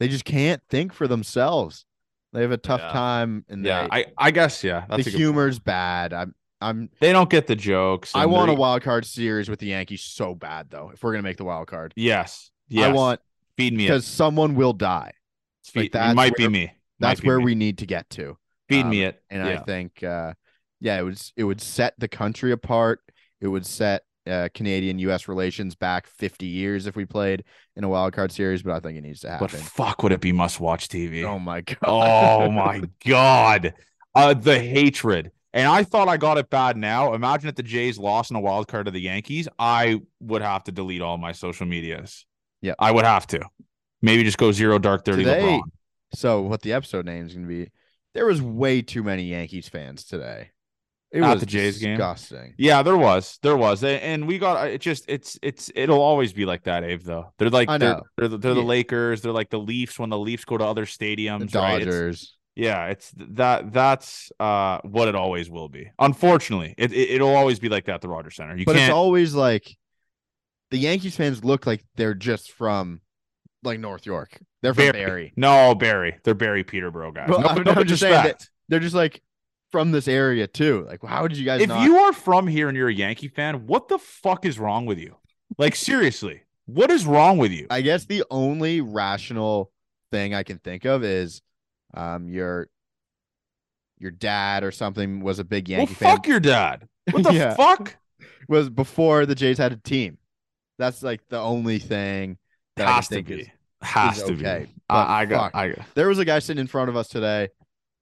They 0.00 0.08
just 0.08 0.24
can't 0.24 0.62
think 0.70 0.92
for 0.94 1.06
themselves. 1.06 1.84
They 2.32 2.40
have 2.40 2.50
a 2.52 2.56
tough 2.56 2.80
Yeah. 2.80 2.92
time, 2.92 3.44
and 3.50 3.64
Yeah, 3.64 3.82
they, 3.88 3.88
I, 3.96 4.06
I 4.16 4.30
guess 4.30 4.64
yeah. 4.64 4.86
That's 4.88 5.04
the 5.04 5.10
humor's 5.10 5.58
point. 5.58 5.64
bad. 5.66 6.12
I'm, 6.14 6.34
I'm. 6.62 6.88
They 7.00 7.12
don't 7.12 7.28
get 7.28 7.46
the 7.46 7.56
jokes. 7.56 8.12
I 8.14 8.24
want 8.26 8.50
a 8.50 8.54
wild 8.54 8.82
card 8.82 9.04
series 9.04 9.50
with 9.50 9.58
the 9.58 9.66
Yankees 9.66 10.02
so 10.02 10.34
bad 10.34 10.70
though. 10.70 10.90
If 10.94 11.02
we're 11.02 11.12
gonna 11.12 11.22
make 11.24 11.36
the 11.36 11.44
wild 11.44 11.66
card, 11.68 11.92
Yes. 11.96 12.50
Yes. 12.68 12.86
I 12.88 12.92
want 12.92 13.20
feed 13.58 13.74
me 13.74 13.84
because 13.84 14.04
it. 14.06 14.10
someone 14.10 14.54
will 14.54 14.72
die. 14.72 15.12
Feed, 15.64 15.94
like, 15.94 16.10
it 16.12 16.14
might 16.14 16.34
be 16.36 16.44
where- 16.44 16.50
me. 16.50 16.72
That's 17.00 17.20
be 17.20 17.26
where 17.26 17.38
me. 17.38 17.44
we 17.44 17.54
need 17.56 17.78
to 17.78 17.86
get 17.86 18.08
to. 18.10 18.38
feed 18.68 18.84
um, 18.84 18.90
me 18.90 19.02
it. 19.02 19.20
and 19.28 19.44
yeah. 19.46 19.60
I 19.60 19.64
think 19.64 20.02
uh 20.02 20.32
yeah, 20.80 20.98
it 20.98 21.02
was 21.02 21.32
it 21.36 21.44
would 21.44 21.60
set 21.60 21.94
the 21.98 22.08
country 22.08 22.52
apart. 22.52 23.00
It 23.40 23.48
would 23.48 23.66
set 23.66 24.02
uh, 24.26 24.48
Canadian 24.54 24.98
U.S. 25.00 25.28
relations 25.28 25.74
back 25.74 26.06
50 26.06 26.46
years 26.46 26.86
if 26.86 26.96
we 26.96 27.04
played 27.04 27.44
in 27.76 27.84
a 27.84 27.88
wild 27.88 28.12
card 28.12 28.30
series, 28.32 28.62
but 28.62 28.72
I 28.72 28.80
think 28.80 28.96
it 28.98 29.02
needs 29.02 29.20
to 29.20 29.30
happen. 29.30 29.48
but 29.50 29.60
fuck, 29.60 30.02
would 30.02 30.12
it 30.12 30.20
be 30.20 30.32
must 30.32 30.60
watch 30.60 30.88
TV? 30.88 31.24
oh 31.24 31.38
my 31.38 31.60
god! 31.62 31.78
Oh 31.82 32.50
my 32.50 32.82
god. 33.04 33.74
Uh 34.14 34.34
the 34.34 34.58
hatred. 34.58 35.32
And 35.54 35.68
I 35.68 35.84
thought 35.84 36.08
I 36.08 36.16
got 36.16 36.38
it 36.38 36.48
bad 36.48 36.76
now. 36.78 37.12
Imagine 37.12 37.48
if 37.50 37.56
the 37.56 37.62
Jays 37.62 37.98
lost 37.98 38.30
in 38.30 38.36
a 38.36 38.40
wild 38.40 38.68
card 38.68 38.86
to 38.86 38.90
the 38.90 39.00
Yankees. 39.00 39.48
I 39.58 40.00
would 40.20 40.40
have 40.40 40.64
to 40.64 40.72
delete 40.72 41.02
all 41.02 41.18
my 41.18 41.32
social 41.32 41.66
medias. 41.66 42.24
Yeah, 42.62 42.74
I 42.78 42.90
would 42.90 43.04
have 43.04 43.26
to. 43.28 43.42
Maybe 44.00 44.24
just 44.24 44.38
go 44.38 44.50
zero 44.52 44.78
dark 44.78 45.04
thirty 45.04 45.24
Today, 45.24 45.42
LeBron. 45.42 45.62
So 46.14 46.42
what 46.42 46.62
the 46.62 46.72
episode 46.72 47.04
name 47.06 47.26
is 47.26 47.34
going 47.34 47.46
to 47.46 47.48
be? 47.48 47.70
There 48.14 48.26
was 48.26 48.40
way 48.42 48.82
too 48.82 49.02
many 49.02 49.24
Yankees 49.24 49.68
fans 49.68 50.04
today. 50.04 50.50
It 51.12 51.22
At 51.22 51.40
the 51.40 51.46
Jays 51.46 51.78
game? 51.78 51.90
disgusting. 51.96 52.54
Yeah, 52.56 52.82
there 52.82 52.96
was. 52.96 53.38
There 53.42 53.56
was. 53.56 53.84
And 53.84 54.26
we 54.26 54.38
got 54.38 54.68
it 54.68 54.80
just 54.80 55.04
it's 55.08 55.38
it's 55.42 55.70
it'll 55.74 56.00
always 56.00 56.32
be 56.32 56.46
like 56.46 56.64
that, 56.64 56.84
Abe, 56.84 57.02
though. 57.02 57.32
They're 57.38 57.50
like 57.50 57.68
I 57.68 57.76
they're 57.78 58.00
they're, 58.16 58.28
the- 58.28 58.38
they're 58.38 58.54
the 58.54 58.62
Lakers, 58.62 59.20
they're 59.20 59.30
like 59.32 59.50
the 59.50 59.58
Leafs 59.58 59.98
when 59.98 60.08
the 60.08 60.18
Leafs 60.18 60.44
go 60.46 60.56
to 60.56 60.64
other 60.64 60.82
The 60.84 60.86
stadiums. 60.86 61.54
right? 61.54 61.82
It's- 61.82 61.84
Dodgers. 61.84 62.36
Yeah, 62.54 62.86
it's 62.88 63.12
that 63.16 63.72
that's 63.72 64.30
uh 64.38 64.78
what 64.84 65.08
it 65.08 65.14
always 65.14 65.48
will 65.50 65.68
be. 65.70 65.90
Unfortunately, 65.98 66.74
it, 66.76 66.92
it 66.92 67.10
it'll 67.12 67.34
always 67.34 67.58
be 67.58 67.68
like 67.70 67.86
that 67.86 67.96
at 67.96 68.00
the 68.02 68.08
Rogers 68.08 68.36
Center. 68.36 68.56
You 68.56 68.64
but 68.66 68.72
can't 68.76 68.88
it's 68.90 68.94
always 68.94 69.34
like 69.34 69.74
the 70.70 70.76
Yankees 70.78 71.16
fans 71.16 71.44
look 71.44 71.66
like 71.66 71.82
they're 71.96 72.12
just 72.14 72.52
from 72.52 73.00
like 73.62 73.80
North 73.80 74.04
York. 74.06 74.38
They're 74.60 74.74
from 74.74 74.92
Barrie. 74.92 75.04
Barrie. 75.04 75.32
No, 75.36 75.74
Barrie. 75.74 76.16
They're 76.24 76.34
Barrie 76.34 76.64
Peterborough 76.64 77.12
guys. 77.12 77.28
Well, 77.30 77.40
no, 77.40 77.46
I'm- 77.48 77.62
no 77.64 77.72
I'm 77.72 77.86
just 77.86 78.00
saying 78.00 78.12
that- 78.12 78.46
They're 78.68 78.80
just 78.80 78.94
like 78.94 79.22
from 79.72 79.90
this 79.90 80.06
area 80.06 80.46
too. 80.46 80.84
Like, 80.86 81.02
how 81.04 81.26
did 81.26 81.38
you 81.38 81.44
guys 81.44 81.62
If 81.62 81.68
not? 81.68 81.82
you 81.82 81.96
are 81.96 82.12
from 82.12 82.46
here 82.46 82.68
and 82.68 82.76
you're 82.76 82.88
a 82.88 82.94
Yankee 82.94 83.28
fan, 83.28 83.66
what 83.66 83.88
the 83.88 83.98
fuck 83.98 84.44
is 84.44 84.58
wrong 84.58 84.86
with 84.86 84.98
you? 84.98 85.16
Like 85.58 85.74
seriously, 85.74 86.42
what 86.66 86.90
is 86.90 87.04
wrong 87.06 87.38
with 87.38 87.50
you? 87.52 87.66
I 87.70 87.80
guess 87.80 88.04
the 88.04 88.22
only 88.30 88.80
rational 88.80 89.70
thing 90.12 90.34
I 90.34 90.42
can 90.44 90.58
think 90.58 90.84
of 90.84 91.02
is, 91.02 91.42
um, 91.94 92.28
your 92.28 92.68
your 93.98 94.10
dad 94.10 94.64
or 94.64 94.70
something 94.72 95.20
was 95.20 95.38
a 95.38 95.44
big 95.44 95.68
well, 95.68 95.78
Yankee 95.78 95.94
fan. 95.94 96.16
fuck 96.16 96.26
your 96.26 96.40
dad. 96.40 96.86
What 97.10 97.24
the 97.24 97.32
Yeah. 97.34 97.54
fuck? 97.54 97.96
Was 98.48 98.70
before 98.70 99.26
the 99.26 99.34
Jays 99.34 99.58
had 99.58 99.72
a 99.72 99.76
team. 99.76 100.18
That's 100.78 101.02
like 101.02 101.20
the 101.28 101.38
only 101.40 101.78
thing 101.78 102.38
that 102.76 102.86
I 102.88 102.92
Has 102.92 103.08
to 103.08 103.14
think 103.16 103.28
be. 103.28 103.34
is. 103.42 103.48
Has 103.82 104.18
is 104.18 104.24
to 104.24 104.32
okay, 104.34 104.66
be. 104.66 104.74
but 104.88 104.94
I, 104.94 105.20
I 105.22 105.24
got. 105.26 105.52
fuck. 105.52 105.54
I 105.54 105.74
There 105.94 106.08
was 106.08 106.18
a 106.18 106.24
guy 106.24 106.38
sitting 106.38 106.60
in 106.60 106.66
front 106.68 106.88
of 106.88 106.96
us 106.96 107.08
today. 107.08 107.48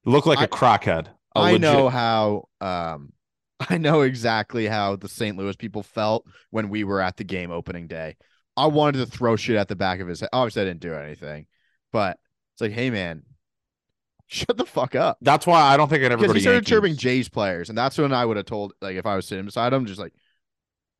Looked 0.05 0.27
like 0.27 0.39
a 0.39 0.43
I- 0.43 0.47
crackhead. 0.47 1.07
A 1.07 1.11
I 1.35 1.51
legit- 1.53 1.61
know 1.61 1.89
how 1.89 2.47
um 2.59 3.13
I 3.69 3.77
know 3.77 4.01
exactly 4.01 4.65
how 4.67 4.95
the 4.95 5.07
St. 5.09 5.37
Louis 5.37 5.55
people 5.55 5.83
felt 5.83 6.25
when 6.49 6.69
we 6.69 6.83
were 6.83 6.99
at 7.01 7.17
the 7.17 7.23
game 7.23 7.51
opening 7.51 7.87
day. 7.87 8.17
I 8.57 8.65
wanted 8.67 8.97
to 8.99 9.05
throw 9.05 9.35
shit 9.35 9.55
at 9.55 9.67
the 9.67 9.75
back 9.75 9.99
of 9.99 10.07
his 10.07 10.19
head. 10.19 10.29
Obviously, 10.33 10.63
I 10.63 10.65
didn't 10.65 10.81
do 10.81 10.93
anything, 10.93 11.45
but 11.93 12.17
it's 12.53 12.61
like, 12.61 12.71
hey 12.73 12.89
man, 12.89 13.23
shut 14.27 14.57
the 14.57 14.65
fuck 14.65 14.95
up. 14.95 15.17
That's 15.21 15.45
why 15.47 15.61
I 15.61 15.77
don't 15.77 15.89
think 15.89 16.03
I'd 16.03 16.11
ever 16.11 16.21
Because 16.21 16.35
he 16.35 16.41
started 16.41 16.57
Yankees. 16.57 16.69
chirping 16.69 16.95
Jays 16.95 17.29
players, 17.29 17.69
and 17.69 17.77
that's 17.77 17.97
when 17.97 18.13
I 18.13 18.25
would 18.25 18.37
have 18.37 18.45
told, 18.45 18.73
like, 18.81 18.95
if 18.95 19.05
I 19.05 19.15
was 19.15 19.27
sitting 19.27 19.45
beside 19.45 19.73
him, 19.73 19.85
just 19.85 19.99
like, 19.99 20.13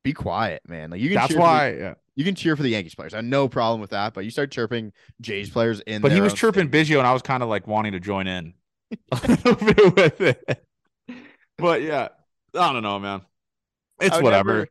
be 0.04 0.12
quiet, 0.12 0.62
man. 0.66 0.90
Like 0.90 1.00
you 1.00 1.08
can. 1.10 1.16
That's 1.16 1.28
cheer 1.28 1.36
for 1.36 1.40
the- 1.40 1.42
why. 1.42 1.72
yeah. 1.74 1.94
you 2.16 2.24
can 2.24 2.34
cheer 2.34 2.56
for 2.56 2.62
the 2.62 2.70
Yankees 2.70 2.94
players. 2.94 3.12
I 3.14 3.18
have 3.18 3.24
no 3.24 3.48
problem 3.48 3.80
with 3.80 3.90
that, 3.90 4.14
but 4.14 4.24
you 4.24 4.30
start 4.30 4.50
chirping 4.50 4.92
Jays 5.20 5.50
players 5.50 5.80
in. 5.80 6.00
But 6.02 6.12
he 6.12 6.20
was 6.20 6.32
chirping 6.34 6.68
stadium. 6.68 6.86
Biggio, 6.86 6.98
and 6.98 7.06
I 7.06 7.12
was 7.12 7.22
kind 7.22 7.42
of 7.42 7.48
like 7.48 7.66
wanting 7.66 7.92
to 7.92 8.00
join 8.00 8.26
in 8.26 8.36
a 8.36 8.42
little 8.42 8.52
bit 8.52 8.61
with 9.12 10.20
it. 10.20 10.64
But 11.58 11.82
yeah, 11.82 12.08
I 12.54 12.72
don't 12.72 12.82
know, 12.82 12.98
man. 12.98 13.22
It's 14.00 14.20
whatever. 14.20 14.68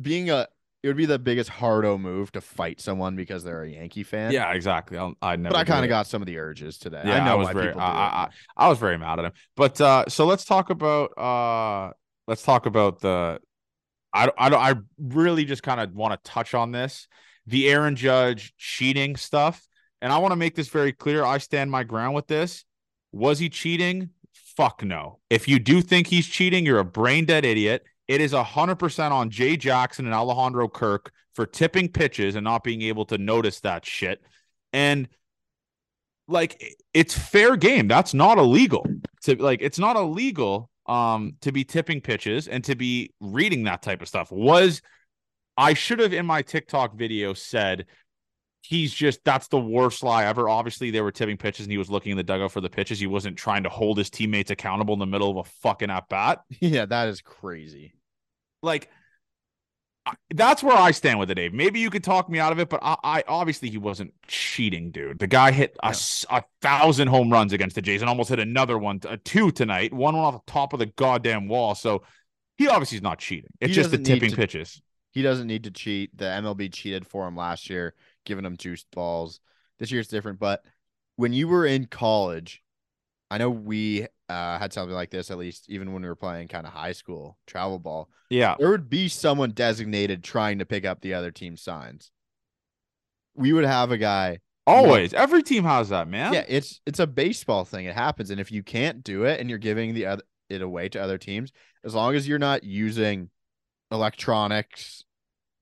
being 0.00 0.30
a, 0.30 0.46
it 0.82 0.88
would 0.88 0.96
be 0.98 1.06
the 1.06 1.18
biggest 1.18 1.48
hardo 1.48 1.96
move 1.96 2.30
to 2.32 2.42
fight 2.42 2.78
someone 2.78 3.16
because 3.16 3.42
they're 3.42 3.62
a 3.62 3.70
Yankee 3.70 4.02
fan. 4.02 4.32
Yeah, 4.32 4.52
exactly. 4.52 4.98
I'll, 4.98 5.14
I 5.22 5.36
never. 5.36 5.54
but 5.54 5.58
I 5.58 5.64
kind 5.64 5.82
of 5.82 5.88
got 5.88 6.06
some 6.06 6.20
of 6.20 6.26
the 6.26 6.38
urges 6.38 6.76
today. 6.76 7.00
Yeah, 7.04 7.22
I 7.22 7.24
know 7.24 7.38
was 7.38 7.46
why 7.46 7.52
very. 7.54 7.66
people 7.68 7.80
do 7.80 7.86
I. 7.86 7.90
I, 7.90 8.22
I, 8.24 8.28
I 8.66 8.68
was 8.68 8.78
very 8.78 8.98
mad 8.98 9.18
at 9.18 9.24
him. 9.24 9.32
But 9.56 9.80
uh, 9.80 10.04
so 10.08 10.26
let's 10.26 10.44
talk 10.44 10.68
about. 10.68 11.16
Uh, 11.16 11.92
let's 12.28 12.42
talk 12.42 12.66
about 12.66 13.00
the. 13.00 13.40
I 14.12 14.30
I 14.36 14.50
don't. 14.50 14.60
I 14.60 14.74
really 14.98 15.46
just 15.46 15.62
kind 15.62 15.80
of 15.80 15.94
want 15.94 16.22
to 16.22 16.30
touch 16.30 16.52
on 16.52 16.70
this, 16.70 17.08
the 17.46 17.70
Aaron 17.70 17.96
Judge 17.96 18.52
cheating 18.58 19.16
stuff, 19.16 19.66
and 20.02 20.12
I 20.12 20.18
want 20.18 20.32
to 20.32 20.36
make 20.36 20.54
this 20.54 20.68
very 20.68 20.92
clear. 20.92 21.24
I 21.24 21.38
stand 21.38 21.70
my 21.70 21.84
ground 21.84 22.14
with 22.14 22.26
this. 22.26 22.62
Was 23.14 23.38
he 23.38 23.48
cheating? 23.48 24.10
Fuck 24.56 24.82
no. 24.82 25.20
If 25.30 25.48
you 25.48 25.58
do 25.58 25.80
think 25.80 26.08
he's 26.08 26.26
cheating, 26.26 26.66
you're 26.66 26.80
a 26.80 26.84
brain 26.84 27.24
dead 27.24 27.44
idiot. 27.44 27.84
It 28.08 28.20
is 28.20 28.32
100% 28.32 29.10
on 29.10 29.30
Jay 29.30 29.56
Jackson 29.56 30.04
and 30.04 30.14
Alejandro 30.14 30.68
Kirk 30.68 31.12
for 31.32 31.46
tipping 31.46 31.88
pitches 31.88 32.34
and 32.34 32.44
not 32.44 32.64
being 32.64 32.82
able 32.82 33.04
to 33.06 33.18
notice 33.18 33.60
that 33.60 33.86
shit. 33.86 34.20
And 34.72 35.08
like 36.26 36.76
it's 36.92 37.16
fair 37.16 37.56
game. 37.56 37.86
That's 37.86 38.14
not 38.14 38.38
illegal. 38.38 38.86
To 39.22 39.36
like 39.36 39.60
it's 39.62 39.78
not 39.78 39.96
illegal 39.96 40.70
um 40.86 41.36
to 41.40 41.52
be 41.52 41.64
tipping 41.64 42.00
pitches 42.00 42.48
and 42.48 42.64
to 42.64 42.74
be 42.74 43.10
reading 43.20 43.64
that 43.64 43.82
type 43.82 44.02
of 44.02 44.08
stuff. 44.08 44.30
Was 44.32 44.82
I 45.56 45.74
should 45.74 46.00
have 46.00 46.12
in 46.12 46.26
my 46.26 46.42
TikTok 46.42 46.96
video 46.96 47.32
said 47.34 47.86
he's 48.66 48.92
just 48.94 49.22
that's 49.24 49.48
the 49.48 49.60
worst 49.60 50.02
lie 50.02 50.24
ever. 50.24 50.48
Obviously, 50.48 50.90
they 50.90 51.00
were 51.02 51.12
tipping 51.12 51.36
pitches 51.36 51.66
and 51.66 51.72
he 51.72 51.78
was 51.78 51.90
looking 51.90 52.12
in 52.12 52.16
the 52.16 52.22
dugout 52.22 52.50
for 52.52 52.60
the 52.60 52.70
pitches. 52.70 52.98
He 52.98 53.06
wasn't 53.06 53.36
trying 53.36 53.64
to 53.64 53.68
hold 53.68 53.98
his 53.98 54.08
teammates 54.10 54.50
accountable 54.50 54.94
in 54.94 55.00
the 55.00 55.06
middle 55.06 55.30
of 55.30 55.36
a 55.46 55.50
fucking 55.60 55.90
at 55.90 56.08
bat. 56.08 56.42
yeah, 56.60 56.86
that 56.86 57.08
is 57.08 57.20
crazy. 57.20 57.94
Like 58.62 58.88
that's 60.34 60.62
where 60.62 60.76
I 60.76 60.90
stand 60.90 61.18
with 61.18 61.30
it, 61.30 61.34
Dave. 61.36 61.54
Maybe 61.54 61.80
you 61.80 61.88
could 61.88 62.04
talk 62.04 62.28
me 62.28 62.38
out 62.38 62.52
of 62.52 62.58
it, 62.58 62.68
but 62.68 62.80
I, 62.82 62.96
I 63.02 63.24
obviously 63.26 63.70
he 63.70 63.78
wasn't 63.78 64.12
cheating, 64.26 64.90
dude. 64.90 65.18
The 65.18 65.26
guy 65.26 65.50
hit 65.50 65.74
a, 65.82 65.86
Yeah. 65.86 65.90
s- 65.90 66.26
a 66.28 66.42
thousand 66.60 67.08
home 67.08 67.32
runs 67.32 67.54
against 67.54 67.74
the 67.74 67.80
Jays 67.80 68.02
and 68.02 68.08
almost 68.10 68.28
hit 68.28 68.38
another 68.38 68.76
one, 68.76 69.00
a 69.08 69.16
two 69.16 69.50
tonight. 69.50 69.94
One 69.94 70.14
went 70.14 70.26
off 70.26 70.44
the 70.44 70.52
top 70.52 70.74
of 70.74 70.78
the 70.78 70.86
goddamn 70.86 71.48
wall. 71.48 71.74
So 71.74 72.02
he 72.58 72.68
obviously 72.68 72.96
is 72.96 73.02
not 73.02 73.18
cheating. 73.18 73.48
It's 73.62 73.70
He 73.70 73.74
just 73.74 73.90
the 73.92 73.98
tipping 73.98 74.30
to- 74.30 74.36
pitches. 74.36 74.82
He 75.12 75.22
doesn't 75.22 75.46
need 75.46 75.64
to 75.64 75.70
cheat. 75.70 76.14
The 76.16 76.24
MLB 76.26 76.70
cheated 76.72 77.06
for 77.06 77.26
him 77.26 77.36
last 77.36 77.70
year, 77.70 77.94
giving 78.24 78.44
them 78.44 78.56
juiced 78.56 78.90
balls. 78.90 79.40
This 79.78 79.90
year 79.90 80.00
it's 80.00 80.10
different. 80.10 80.38
But 80.38 80.64
when 81.16 81.32
you 81.32 81.48
were 81.48 81.66
in 81.66 81.86
college, 81.86 82.62
I 83.30 83.38
know 83.38 83.50
we 83.50 84.06
uh, 84.28 84.58
had 84.58 84.72
something 84.72 84.94
like 84.94 85.10
this, 85.10 85.30
at 85.30 85.38
least 85.38 85.66
even 85.68 85.92
when 85.92 86.02
we 86.02 86.08
were 86.08 86.16
playing 86.16 86.48
kind 86.48 86.66
of 86.66 86.72
high 86.72 86.92
school 86.92 87.38
travel 87.46 87.78
ball. 87.78 88.08
Yeah. 88.30 88.56
There 88.58 88.70
would 88.70 88.88
be 88.88 89.08
someone 89.08 89.50
designated 89.50 90.24
trying 90.24 90.58
to 90.58 90.66
pick 90.66 90.84
up 90.84 91.00
the 91.00 91.14
other 91.14 91.30
team's 91.30 91.62
signs. 91.62 92.10
We 93.34 93.52
would 93.52 93.64
have 93.64 93.90
a 93.90 93.98
guy 93.98 94.38
Always. 94.66 95.12
Every 95.12 95.42
team 95.42 95.64
has 95.64 95.90
that, 95.90 96.08
man. 96.08 96.32
Yeah, 96.32 96.44
it's 96.48 96.80
it's 96.86 96.98
a 96.98 97.06
baseball 97.06 97.64
thing. 97.64 97.84
It 97.84 97.94
happens, 97.94 98.30
and 98.30 98.40
if 98.40 98.50
you 98.50 98.62
can't 98.62 99.04
do 99.04 99.24
it, 99.24 99.40
and 99.40 99.50
you're 99.50 99.58
giving 99.58 99.94
the 99.94 100.06
other 100.06 100.22
it 100.48 100.62
away 100.62 100.88
to 100.90 101.02
other 101.02 101.18
teams, 101.18 101.52
as 101.84 101.94
long 101.94 102.14
as 102.14 102.26
you're 102.26 102.38
not 102.38 102.64
using 102.64 103.28
electronics, 103.90 105.04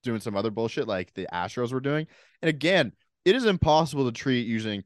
doing 0.03 0.21
some 0.21 0.37
other 0.37 0.51
bullshit 0.51 0.87
like 0.87 1.13
the 1.15 1.27
Astros 1.33 1.73
were 1.73 1.81
doing, 1.81 2.07
and 2.43 2.49
again, 2.49 2.93
it 3.25 3.37
is 3.37 3.45
impossible 3.45 4.05
to 4.07 4.13
treat 4.13 4.47
using, 4.47 4.85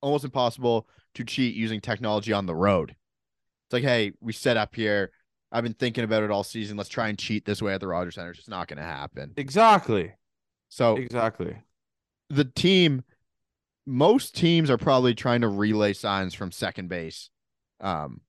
almost 0.00 0.24
impossible 0.24 0.88
to 1.14 1.24
cheat 1.24 1.54
using 1.54 1.80
technology 1.80 2.32
on 2.32 2.46
the 2.46 2.54
road. 2.54 2.90
It's 2.90 3.72
like, 3.72 3.82
hey, 3.84 4.12
we 4.20 4.32
set 4.32 4.56
up 4.56 4.74
here. 4.74 5.12
I've 5.52 5.64
been 5.64 5.74
thinking 5.74 6.04
about 6.04 6.22
it 6.22 6.30
all 6.30 6.44
season. 6.44 6.76
Let's 6.76 6.88
try 6.88 7.08
and 7.08 7.18
cheat 7.18 7.44
this 7.44 7.60
way 7.62 7.72
at 7.74 7.80
the 7.80 7.88
Rogers 7.88 8.14
Center. 8.16 8.30
It's 8.30 8.38
just 8.38 8.48
not 8.48 8.68
going 8.68 8.78
to 8.78 8.84
happen. 8.84 9.32
Exactly. 9.36 10.12
So 10.68 10.96
Exactly. 10.96 11.56
the 12.28 12.44
team 12.44 13.02
most 13.86 14.36
teams 14.36 14.70
are 14.70 14.78
probably 14.78 15.14
trying 15.14 15.40
to 15.40 15.48
relay 15.48 15.92
signs 15.92 16.34
from 16.34 16.52
second 16.52 16.88
base 16.88 17.30
um 17.80 18.20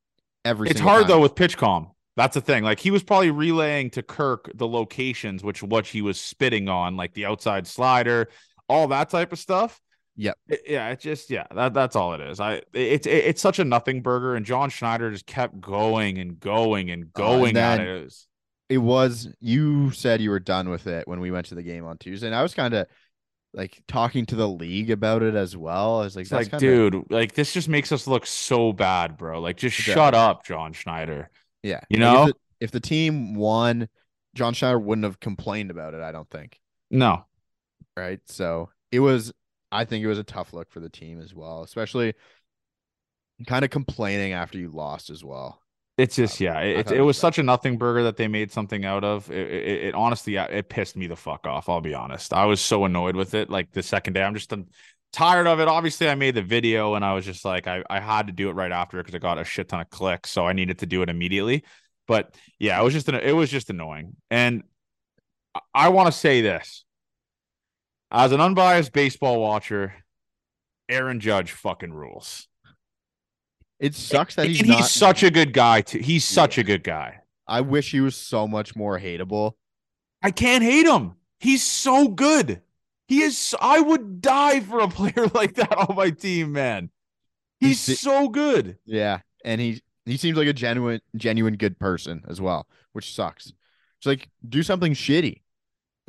every. 0.43 0.69
It's 0.69 0.79
hard 0.79 1.01
time. 1.03 1.09
though 1.09 1.19
with 1.21 1.35
PitchCom. 1.35 1.91
That's 2.17 2.33
the 2.33 2.41
thing. 2.41 2.63
Like 2.63 2.79
he 2.79 2.91
was 2.91 3.03
probably 3.03 3.31
relaying 3.31 3.91
to 3.91 4.03
Kirk 4.03 4.49
the 4.55 4.67
locations, 4.67 5.43
which 5.43 5.61
what 5.63 5.85
he 5.87 6.01
was 6.01 6.19
spitting 6.19 6.67
on, 6.67 6.97
like 6.97 7.13
the 7.13 7.25
outside 7.25 7.67
slider, 7.67 8.29
all 8.71 8.87
that 8.89 9.09
type 9.09 9.31
of 9.33 9.39
stuff. 9.39 9.79
Yep. 10.17 10.37
It- 10.49 10.61
yeah, 10.67 10.89
it 10.89 10.99
just 10.99 11.29
yeah, 11.29 11.45
that 11.55 11.73
that's 11.73 11.95
all 11.95 12.13
it 12.13 12.21
is. 12.21 12.39
I 12.39 12.61
it's 12.73 13.07
it, 13.07 13.11
it's 13.25 13.41
such 13.41 13.59
a 13.59 13.63
nothing 13.65 14.01
burger, 14.01 14.35
and 14.35 14.45
John 14.45 14.69
Schneider 14.69 15.11
just 15.11 15.25
kept 15.25 15.59
going 15.59 16.17
and 16.17 16.39
going 16.39 16.89
and 16.91 17.09
Oh, 17.15 17.33
and 17.43 17.53
going 17.53 17.57
at 17.57 17.77
then- 17.77 17.81
it. 17.81 17.87
It 17.89 18.03
was- 18.03 18.27
it 18.69 18.77
was 18.77 19.27
you 19.41 19.91
said 19.91 20.21
you 20.21 20.29
were 20.29 20.39
done 20.39 20.69
with 20.69 20.87
it 20.87 21.05
when 21.05 21.19
we 21.19 21.29
went 21.29 21.47
to 21.47 21.55
the 21.55 21.63
game 21.63 21.85
on 21.85 21.97
Tuesday, 21.97 22.27
and 22.27 22.35
I 22.35 22.41
was 22.41 22.53
kind 22.53 22.73
of 22.73 22.87
like 23.53 23.81
talking 23.85 24.25
to 24.27 24.35
the 24.37 24.47
league 24.47 24.89
about 24.91 25.23
it 25.23 25.35
as 25.35 25.57
well. 25.57 25.99
I 25.99 26.03
was 26.05 26.15
like, 26.15 26.29
that's 26.29 26.49
like, 26.53 26.61
kinda, 26.61 26.89
dude, 26.91 27.11
like 27.11 27.33
this 27.33 27.51
just 27.51 27.67
makes 27.67 27.91
us 27.91 28.07
look 28.07 28.25
so 28.25 28.71
bad, 28.71 29.17
bro. 29.17 29.41
Like, 29.41 29.57
just 29.57 29.75
shut 29.75 30.13
up, 30.13 30.45
John 30.45 30.71
Schneider. 30.71 31.29
yeah, 31.63 31.81
you 31.89 31.97
Like, 31.99 32.13
know? 32.13 32.21
if 32.23 32.27
the, 32.27 32.35
if 32.61 32.71
the 32.71 32.79
team 32.79 33.35
won, 33.35 33.89
John 34.35 34.53
Schneider 34.53 34.79
wouldn't 34.79 35.03
have 35.03 35.19
complained 35.19 35.69
about 35.69 35.93
it. 35.93 36.01
I 36.01 36.13
don't 36.13 36.29
think. 36.29 36.57
No, 36.89 37.25
Right, 37.97 38.19
so 38.25 38.69
it 38.91 38.99
was. 38.99 39.33
I 39.71 39.85
think 39.85 40.03
it 40.03 40.07
was 40.07 40.19
a 40.19 40.23
tough 40.23 40.53
look 40.53 40.69
for 40.69 40.79
the 40.81 40.89
team 40.89 41.21
as 41.21 41.33
well, 41.33 41.63
especially 41.63 42.13
kind 43.45 43.65
of 43.65 43.71
complaining 43.71 44.33
after 44.33 44.57
you 44.57 44.69
lost 44.69 45.09
as 45.09 45.23
well. 45.23 45.61
it's 45.97 46.15
just 46.15 46.39
Um, 46.41 46.45
yeah, 46.45 46.59
it, 46.59 46.91
it 46.91 47.01
was 47.01 47.17
such 47.17 47.37
a 47.37 47.43
nothing 47.43 47.77
burger 47.77 48.03
that 48.03 48.17
they 48.17 48.27
made 48.27 48.51
something 48.51 48.85
out 48.85 49.03
of. 49.03 49.29
It, 49.31 49.47
it, 49.47 49.83
it 49.85 49.95
honestly, 49.95 50.35
it 50.35 50.69
pissed 50.69 50.95
me 50.95 51.07
the 51.07 51.15
fuck 51.15 51.45
off. 51.47 51.69
I'll 51.69 51.81
be 51.81 51.93
honest. 51.93 52.33
I 52.33 52.45
was 52.45 52.61
so 52.61 52.85
annoyed 52.85 53.15
with 53.15 53.33
it. 53.33 53.49
Like 53.49 53.71
the 53.71 53.83
second 53.83 54.13
day, 54.13 54.23
I'm 54.23 54.33
just 54.33 54.51
um, 54.53 54.67
tired 55.11 55.47
of 55.47 55.59
it. 55.59 55.67
Obviously, 55.67 56.09
I 56.09 56.15
made 56.15 56.35
the 56.35 56.41
video 56.41 56.95
and 56.95 57.05
I 57.05 57.13
was 57.13 57.25
just 57.25 57.45
like, 57.45 57.67
I, 57.67 57.83
I 57.89 57.99
had 57.99 58.27
to 58.27 58.33
do 58.33 58.49
it 58.49 58.53
right 58.53 58.71
after 58.71 58.97
because 58.97 59.15
I 59.15 59.19
got 59.19 59.37
a 59.37 59.43
shit 59.43 59.69
ton 59.69 59.81
of 59.81 59.89
clicks, 59.89 60.29
so 60.31 60.47
I 60.47 60.53
needed 60.53 60.79
to 60.79 60.85
do 60.85 61.01
it 61.01 61.09
immediately. 61.09 61.63
But 62.07 62.35
yeah, 62.59 62.79
it 62.79 62.83
was 62.83 62.93
just 62.93 63.09
an, 63.09 63.15
it 63.15 63.33
was 63.35 63.49
just 63.49 63.69
annoying. 63.69 64.15
And 64.29 64.63
I, 65.55 65.59
I 65.73 65.89
want 65.89 66.07
to 66.07 66.11
say 66.11 66.41
this 66.41 66.83
as 68.11 68.31
an 68.31 68.41
unbiased 68.41 68.91
baseball 68.93 69.39
watcher, 69.39 69.93
Aaron 70.89 71.19
Judge 71.19 71.51
fucking 71.51 71.93
rules. 71.93 72.47
It 73.79 73.95
sucks 73.95 74.35
that 74.35 74.45
And 74.45 74.49
he's 74.51 74.59
he's, 74.59 74.67
not. 74.69 74.85
such 74.89 75.23
a 75.23 75.31
good 75.31 75.53
guy 75.53 75.81
too. 75.81 75.99
He's 75.99 76.23
such 76.25 76.57
Yeah. 76.57 76.61
a 76.61 76.65
good 76.65 76.83
guy. 76.83 77.21
I 77.47 77.61
wish 77.61 77.91
he 77.91 77.99
was 78.01 78.15
so 78.15 78.47
much 78.47 78.75
more 78.75 78.99
hateable. 78.99 79.53
I 80.21 80.31
can't 80.31 80.63
hate 80.63 80.85
him. 80.85 81.13
He's 81.39 81.63
so 81.63 82.07
good. 82.07 82.61
He 83.07 83.21
is. 83.23 83.55
I 83.59 83.79
would 83.81 84.21
die 84.21 84.59
for 84.59 84.79
a 84.81 84.87
player 84.99 85.27
like 85.33 85.55
that 85.55 85.75
on 85.75 85.95
my 85.95 86.11
team, 86.11 86.51
man. 86.51 86.91
He's 87.59 87.83
He's- 87.85 87.99
so 87.99 88.29
good. 88.29 88.77
Yeah, 88.85 89.21
and 89.43 89.59
he 89.59 89.81
he 90.05 90.17
seems 90.17 90.37
like 90.37 90.47
a 90.47 90.53
genuine 90.53 91.01
genuine 91.15 91.55
good 91.57 91.79
person 91.79 92.23
as 92.27 92.39
well, 92.39 92.67
which 92.93 93.13
sucks. 93.13 93.47
It's 93.97 94.05
like 94.05 94.29
do 94.47 94.61
something 94.63 94.93
shitty, 94.93 95.40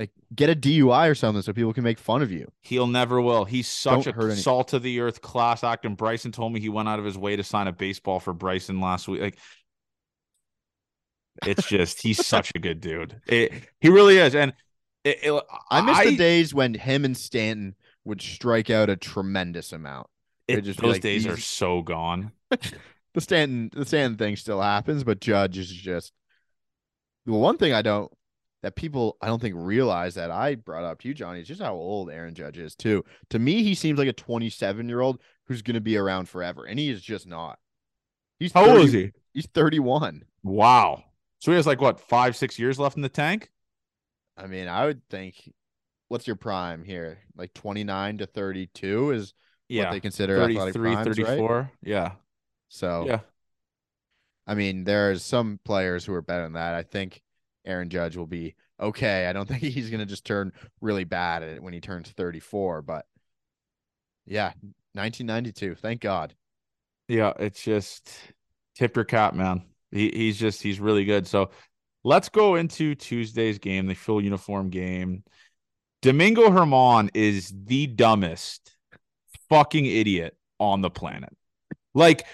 like 0.03 0.11
get 0.35 0.51
a 0.51 0.57
DUI 0.57 1.09
or 1.09 1.15
something, 1.15 1.43
so 1.43 1.53
people 1.53 1.73
can 1.73 1.85
make 1.85 1.99
fun 1.99 2.23
of 2.23 2.33
you. 2.33 2.51
He'll 2.61 2.87
never 2.87 3.21
will. 3.21 3.45
He's 3.45 3.69
such 3.69 4.05
Don't 4.05 4.31
a 4.31 4.37
salt 4.37 4.73
of 4.73 4.83
the 4.83 5.01
earth 5.01 5.21
class 5.21 5.63
act. 5.63 5.85
And 5.85 5.97
Bryson 5.97 6.33
told 6.33 6.53
me 6.53 6.61
he 6.61 6.69
went 6.69 6.89
out 6.89 6.99
of 6.99 7.05
his 7.05 7.17
way 7.17 7.37
to 7.37 7.45
sign 7.45 7.69
a 7.69 7.73
baseball 7.73 8.19
for 8.19 8.33
Bryson 8.33 8.81
last 8.81 9.07
week. 9.07 9.21
Like, 9.21 9.39
it's 11.47 11.67
just 11.67 12.03
he's 12.03 12.27
such 12.27 12.51
a 12.55 12.59
good 12.59 12.81
dude. 12.81 13.21
It, 13.27 13.53
he 13.81 13.89
really 13.89 14.19
is. 14.19 14.35
And 14.35 14.53
it, 15.05 15.19
it- 15.23 15.43
I 15.71 15.81
miss 15.83 16.01
the 16.01 16.17
days 16.17 16.53
when 16.53 16.75
him 16.75 17.05
and 17.05 17.17
Stanton 17.17 17.77
would 18.05 18.21
strike 18.21 18.71
out 18.71 18.91
a 18.91 18.97
tremendous 18.97 19.73
amount. 19.73 20.09
it- 20.49 20.63
just 20.63 20.81
those 20.81 20.95
like, 20.95 21.03
days 21.03 21.27
are 21.27 21.37
so 21.37 21.83
gone. 21.83 22.33
The 23.15 23.21
Stanton 23.21 23.71
the 23.75 23.85
Stanton 23.85 24.17
thing 24.17 24.37
still 24.37 24.63
happens, 24.63 25.05
but 25.05 25.21
Judge 25.21 25.59
is 25.59 25.69
just 25.69 26.15
the 27.27 27.33
one 27.33 27.59
thing 27.59 27.75
I 27.75 27.83
don't 27.83 28.11
that 28.63 28.77
people 28.77 29.17
I 29.21 29.27
don't 29.27 29.41
think 29.41 29.55
realize 29.57 30.15
that 30.15 30.31
I 30.31 30.55
brought 30.55 30.85
up 30.85 31.01
to 31.01 31.09
you, 31.09 31.15
Johnny, 31.15 31.41
is 31.41 31.49
just 31.49 31.61
how 31.61 31.75
old 31.75 32.11
Aaron 32.11 32.35
Judge 32.35 32.59
is 32.59 32.75
too. 32.75 33.05
To 33.31 33.39
me, 33.39 33.63
he 33.63 33.75
seems 33.75 33.99
like 33.99 34.09
a 34.09 34.13
27 34.13 34.89
year 34.89 35.01
old 35.01 35.21
who's 35.47 35.63
going 35.63 35.75
to 35.75 35.81
be 35.81 35.97
around 35.97 36.29
forever, 36.29 36.65
and 36.65 36.79
he 36.79 36.89
is 36.89 37.03
just 37.03 37.27
not. 37.27 37.59
He's 38.39 38.53
How 38.53 38.69
old 38.69 38.81
is 38.81 38.93
he? 38.93 39.13
He's 39.35 39.47
31. 39.47 40.25
Wow. 40.43 41.05
So 41.39 41.51
he 41.51 41.57
has 41.57 41.67
like 41.67 41.81
what 41.81 42.01
five, 42.01 42.37
six 42.37 42.59
years 42.59 42.79
left 42.79 42.97
in 42.97 43.03
the 43.03 43.09
tank. 43.09 43.51
I 44.37 44.47
mean, 44.47 44.69
I 44.69 44.87
would 44.87 45.07
think, 45.09 45.53
what's 46.09 46.27
your 46.27 46.37
prime 46.37 46.85
here? 46.85 47.19
Like 47.37 47.53
29 47.55 48.19
to 48.19 48.27
32 48.27 49.11
is 49.13 49.35
what 49.69 49.91
they 49.91 50.01
consider 50.01 50.41
athletic 50.41 50.75
33, 50.75 50.93
primes, 50.93 51.19
right? 51.19 51.27
34. 51.27 51.71
Yeah, 51.83 52.13
So, 52.69 53.05
yeah. 53.07 53.21
I 54.47 54.55
mean, 54.55 54.85
there's 54.85 55.25
some 55.25 55.61
players 55.65 56.05
who 56.05 56.15
are 56.15 56.23
better 56.23 56.43
than 56.43 56.55
that. 56.55 56.75
I 56.75 56.83
think 56.83 57.23
Aaron 57.65 57.89
Judge 57.89 58.17
will 58.17 58.27
be 58.27 58.55
okay. 58.81 59.27
I 59.27 59.33
don't 59.33 59.49
think 59.49 59.63
he's 59.63 59.91
going 59.91 60.01
to 60.01 60.07
just 60.07 60.25
turn 60.25 60.53
really 60.81 61.05
bad 61.05 61.43
at 61.43 61.51
it 61.51 61.63
when 61.63 61.73
he 61.73 61.81
turns 61.81 62.11
34, 62.11 62.83
but 62.83 63.07
yeah, 64.27 64.53
1992. 64.95 65.75
Thank 65.77 66.01
God. 66.01 66.35
Yeah, 67.09 67.33
it's 67.39 67.63
just 67.63 68.13
tip 68.75 68.97
your 68.97 69.05
cap, 69.05 69.35
man. 69.35 69.63
He 69.91 70.11
he's 70.11 70.39
just 70.39 70.63
he's 70.63 70.81
really 70.81 71.05
good. 71.05 71.27
So 71.27 71.51
let's 72.05 72.29
go 72.29 72.55
into 72.55 72.95
Tuesday's 72.95 73.59
game, 73.59 73.87
the 73.87 73.95
full 73.95 74.23
uniform 74.23 74.71
game. 74.71 75.25
Domingo 76.01 76.49
German 76.49 77.11
is 77.15 77.53
the 77.65 77.87
dumbest 77.87 78.75
fucking 79.49 79.87
idiot 79.87 80.37
on 80.59 80.81
the 80.81 80.91
planet. 80.91 81.37
Like 81.95 82.25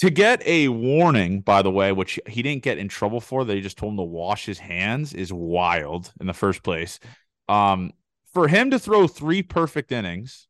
to 0.00 0.10
get 0.10 0.44
a 0.46 0.68
warning, 0.68 1.40
by 1.40 1.62
the 1.62 1.70
way, 1.70 1.92
which 1.92 2.18
he 2.26 2.42
didn't 2.42 2.62
get 2.62 2.78
in 2.78 2.88
trouble 2.88 3.20
for, 3.20 3.44
they 3.44 3.60
just 3.60 3.78
told 3.78 3.92
him 3.92 3.98
to 3.98 4.02
wash 4.02 4.44
his 4.46 4.58
hands 4.58 5.14
is 5.14 5.32
wild 5.32 6.12
in 6.20 6.26
the 6.26 6.34
first 6.34 6.62
place. 6.62 6.98
Um, 7.48 7.92
for 8.32 8.48
him 8.48 8.70
to 8.70 8.78
throw 8.78 9.06
three 9.06 9.42
perfect 9.42 9.92
innings 9.92 10.48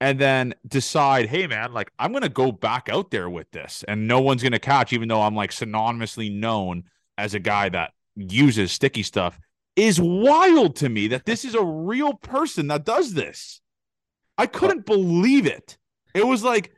and 0.00 0.18
then 0.18 0.54
decide, 0.66 1.26
hey 1.26 1.46
man, 1.46 1.72
like 1.72 1.90
I'm 1.98 2.12
gonna 2.12 2.28
go 2.28 2.52
back 2.52 2.88
out 2.88 3.10
there 3.10 3.28
with 3.28 3.50
this, 3.50 3.84
and 3.88 4.06
no 4.06 4.20
one's 4.20 4.42
gonna 4.42 4.58
catch, 4.58 4.92
even 4.92 5.08
though 5.08 5.22
I'm 5.22 5.34
like 5.34 5.50
synonymously 5.50 6.32
known 6.32 6.84
as 7.18 7.34
a 7.34 7.40
guy 7.40 7.68
that 7.70 7.92
uses 8.14 8.70
sticky 8.70 9.02
stuff, 9.02 9.38
is 9.76 10.00
wild 10.00 10.76
to 10.76 10.88
me 10.88 11.08
that 11.08 11.24
this 11.24 11.44
is 11.44 11.54
a 11.54 11.64
real 11.64 12.14
person 12.14 12.68
that 12.68 12.84
does 12.84 13.14
this. 13.14 13.60
I 14.38 14.46
couldn't 14.46 14.86
believe 14.86 15.46
it. 15.46 15.78
It 16.14 16.26
was 16.26 16.44
like 16.44 16.72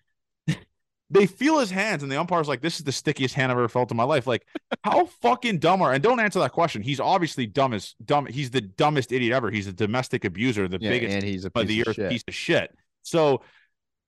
they 1.10 1.26
feel 1.26 1.58
his 1.58 1.70
hands, 1.70 2.02
and 2.02 2.10
the 2.10 2.18
umpire's 2.18 2.48
like, 2.48 2.60
"This 2.62 2.78
is 2.78 2.84
the 2.84 2.92
stickiest 2.92 3.34
hand 3.34 3.52
I've 3.52 3.58
ever 3.58 3.68
felt 3.68 3.90
in 3.90 3.96
my 3.96 4.04
life." 4.04 4.26
Like, 4.26 4.46
how 4.84 5.06
fucking 5.06 5.58
dumb 5.58 5.82
are? 5.82 5.92
And 5.92 6.02
don't 6.02 6.20
answer 6.20 6.38
that 6.40 6.52
question. 6.52 6.82
He's 6.82 7.00
obviously 7.00 7.46
dumbest 7.46 7.96
dumb. 8.04 8.26
He's 8.26 8.50
the 8.50 8.60
dumbest 8.60 9.12
idiot 9.12 9.32
ever. 9.32 9.50
He's 9.50 9.66
a 9.66 9.72
domestic 9.72 10.24
abuser, 10.24 10.68
the 10.68 10.78
Yeah, 10.78 10.90
biggest 10.90 11.18
and 11.18 11.24
he's 11.24 11.44
a 11.44 11.50
of 11.54 11.66
piece 11.66 11.68
the 11.68 11.80
of 11.80 11.88
earth 11.88 11.96
shit. 11.96 12.08
piece 12.08 12.24
of 12.26 12.34
shit. 12.34 12.74
So, 13.02 13.42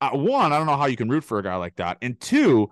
uh, 0.01 0.11
one, 0.11 0.53
I 0.53 0.59
don't 0.59 0.67
know 0.67 0.77
how 0.77 0.87
you 0.87 0.97
can 0.97 1.09
root 1.09 1.25
for 1.25 1.39
a 1.39 1.43
guy 1.43 1.57
like 1.57 1.77
that, 1.77 1.99
and 2.03 2.19
two, 2.21 2.71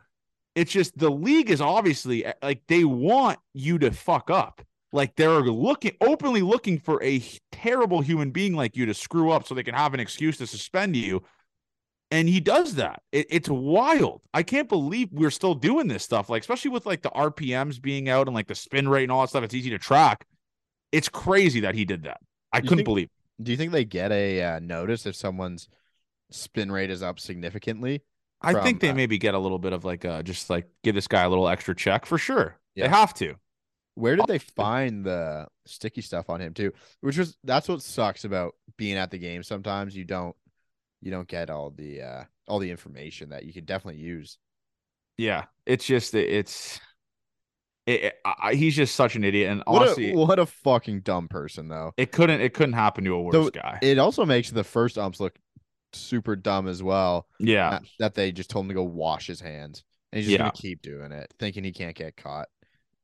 it's 0.55 0.73
just 0.73 0.97
the 0.99 1.11
league 1.11 1.51
is 1.51 1.61
obviously 1.61 2.27
uh, 2.27 2.33
like 2.43 2.63
they 2.69 2.85
want 2.85 3.39
you 3.55 3.79
to 3.79 3.91
fuck 3.91 4.31
up. 4.31 4.63
Like 4.93 5.17
they're 5.17 5.41
looking 5.43 5.93
openly 6.01 6.43
looking 6.43 6.79
for 6.79 7.03
a 7.03 7.23
terrible 7.53 8.01
human 8.01 8.31
being 8.31 8.55
like 8.55 8.77
you 8.77 8.87
to 8.87 8.95
screw 8.95 9.31
up 9.31 9.47
so 9.47 9.55
they 9.55 9.63
can 9.63 9.75
have 9.75 9.95
an 9.95 10.01
excuse 10.01 10.39
to 10.39 10.47
suspend 10.47 10.97
you. 10.97 11.23
And 12.11 12.29
he 12.29 12.39
does 12.41 12.77
that. 12.77 13.03
It, 13.11 13.27
it's 13.31 13.49
wild. 13.49 14.23
I 14.33 14.43
can't 14.45 14.69
believe 14.69 15.09
we're 15.13 15.31
still 15.31 15.55
doing 15.55 15.89
this 15.89 16.05
stuff. 16.05 16.31
Like, 16.31 16.41
especially 16.43 16.71
with 16.71 16.87
like 16.87 17.03
the 17.03 17.11
RPMs 17.11 17.81
being 17.83 18.09
out 18.09 18.29
and 18.29 18.35
like 18.35 18.47
the 18.47 18.55
spin 18.55 18.89
rate 18.89 19.03
and 19.05 19.13
all 19.13 19.23
that 19.23 19.29
stuff. 19.31 19.43
It's 19.43 19.55
easy 19.55 19.71
to 19.71 19.79
track. 19.79 20.25
It's 20.93 21.09
crazy 21.09 21.61
that 21.61 21.75
he 21.75 21.85
did 21.85 22.05
that. 22.05 22.19
I 22.53 22.59
You 22.59 22.63
couldn't 22.63 22.79
think- 22.79 22.85
believe. 22.87 23.09
Do 23.43 23.51
you 23.51 23.59
think 23.59 23.73
they 23.73 23.85
get 23.85 24.13
a 24.13 24.43
uh, 24.43 24.61
notice 24.61 25.05
if 25.05 25.15
someone's 25.15 25.69
spin 26.31 26.73
rate 26.73 26.91
is 26.91 27.03
up 27.03 27.21
significantly? 27.21 28.03
I 28.41 28.63
think 28.63 28.81
they 28.81 28.91
uh, 28.91 28.95
maybe 28.95 29.19
get 29.19 29.35
a 29.35 29.39
little 29.39 29.59
bit 29.59 29.73
of 29.73 29.85
like 29.85 30.05
uh 30.05 30.23
just 30.23 30.49
like 30.51 30.67
give 30.85 30.95
this 30.95 31.09
guy 31.09 31.23
a 31.23 31.29
little 31.29 31.49
extra 31.49 31.75
check 31.75 32.07
for 32.07 32.17
sure. 32.19 32.57
Yeah. 32.75 32.87
They 32.87 32.95
have 32.95 33.13
to. 33.15 33.35
Where 33.95 34.15
did 34.15 34.27
they 34.27 34.39
find 34.39 35.05
the 35.05 35.49
sticky 35.67 36.03
stuff 36.03 36.29
on 36.31 36.41
him 36.41 36.55
too? 36.55 36.73
Which 37.01 37.19
was 37.19 37.37
that's 37.45 37.69
what 37.69 37.83
sucks 37.83 38.25
about 38.25 38.55
being 38.77 38.97
at 38.97 39.11
the 39.11 39.19
game. 39.19 39.43
Sometimes 39.43 39.97
you 39.97 40.05
don't 40.05 40.37
you 41.07 41.13
don't 41.13 41.29
get 41.29 41.51
all 41.51 41.71
the 41.71 42.03
uh 42.03 42.25
all 42.49 42.59
the 42.59 42.71
information 42.71 43.31
that 43.31 43.45
you 43.45 43.53
could 43.53 43.67
definitely 43.67 44.01
use. 44.01 44.39
Yeah, 45.19 45.45
it's 45.65 45.87
just 45.87 46.15
it's 46.15 46.81
it, 47.87 48.03
it- 48.05 48.15
I, 48.25 48.55
he's 48.55 48.75
just 48.77 48.95
such 48.95 49.17
an 49.17 49.25
idiot, 49.25 49.51
and 49.51 49.63
What 49.67 49.83
honestly, 49.83 50.11
a 50.13 50.15
what 50.17 50.39
a 50.39 50.47
fucking 50.47 51.01
dumb 51.01 51.29
person 51.29 51.69
though. 51.69 51.93
it 51.97 52.13
couldn't 52.13 52.41
it 52.41 52.55
couldn't 52.55 52.75
happen 52.75 53.05
to 53.05 53.15
a 53.15 53.23
worse 53.23 53.51
guy. 53.51 53.79
It 53.83 53.99
also 53.99 54.25
makes 54.27 54.51
the 54.51 54.65
first 54.65 54.99
umps 54.99 55.21
look 55.21 55.39
super 55.93 56.37
dumb 56.37 56.69
as 56.69 56.83
well. 56.83 57.27
yeah, 57.39 57.71
That, 57.71 57.83
that 57.99 58.15
they 58.15 58.33
just 58.33 58.51
told 58.51 58.65
him 58.65 58.69
to 58.71 58.75
go 58.75 58.83
wash 58.85 59.27
his 59.27 59.41
hands. 59.41 59.85
And 60.13 60.19
he's 60.19 60.27
just 60.27 60.33
Yeah. 60.33 60.39
gonna 60.39 60.53
keep 60.53 60.83
doing 60.83 61.13
it, 61.13 61.33
thinking 61.39 61.65
he 61.65 61.73
can't 61.73 61.97
get 61.97 62.17
caught. 62.17 62.49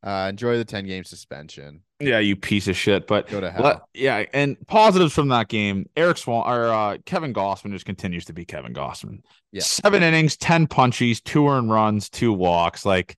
Uh 0.02 0.28
enjoy 0.30 0.56
the 0.58 0.64
10 0.64 0.86
game 0.86 1.04
suspension. 1.04 1.82
yeah, 2.00 2.18
you 2.18 2.34
piece 2.36 2.66
of 2.68 2.76
shit. 2.76 3.06
But 3.06 3.28
Go 3.28 3.40
to 3.40 3.50
hell. 3.50 3.62
let- 3.62 3.82
yeah, 3.94 4.24
and 4.32 4.56
positives 4.66 5.12
from 5.14 5.28
that 5.28 5.48
game, 5.48 5.88
Eric 5.96 6.16
Swan 6.18 6.48
or 6.50 6.66
uh, 6.72 6.98
Kevin 7.06 7.32
Gausman 7.32 7.70
just 7.72 7.84
continues 7.84 8.24
to 8.24 8.32
be 8.32 8.44
Kevin 8.44 8.74
Gausman. 8.74 9.20
Yeah. 9.52 9.62
seven 9.62 10.02
innings, 10.02 10.36
ten 10.36 10.66
punchies, 10.66 11.22
two 11.22 11.46
earned 11.48 11.70
runs, 11.70 12.08
two 12.10 12.32
walks. 12.32 12.84
Like 12.84 13.16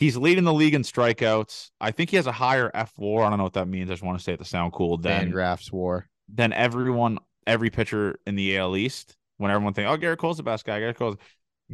He's 0.00 0.16
leading 0.16 0.44
the 0.44 0.52
league 0.54 0.72
in 0.72 0.80
strikeouts. 0.82 1.68
I 1.78 1.90
think 1.90 2.08
he 2.08 2.16
has 2.16 2.26
a 2.26 2.32
higher 2.32 2.70
F 2.72 2.90
war. 2.96 3.22
I 3.22 3.28
don't 3.28 3.36
know 3.36 3.44
what 3.44 3.52
that 3.52 3.68
means. 3.68 3.90
I 3.90 3.92
just 3.92 4.02
want 4.02 4.16
to 4.18 4.24
say 4.24 4.32
it 4.32 4.38
to 4.38 4.46
sound 4.46 4.72
cool. 4.72 4.96
Than 4.96 5.30
Fangraphs 5.30 5.70
war. 5.70 6.08
than 6.32 6.54
everyone, 6.54 7.18
every 7.46 7.68
pitcher 7.68 8.18
in 8.26 8.34
the 8.34 8.56
AL 8.56 8.76
East. 8.78 9.14
When 9.36 9.50
everyone 9.50 9.74
thinks, 9.74 9.90
"Oh, 9.90 9.98
Gerrit 9.98 10.16
Cole's 10.16 10.38
the 10.38 10.42
best 10.42 10.64
guy," 10.64 10.80
Gerrit 10.80 10.96
Cole's 10.96 11.16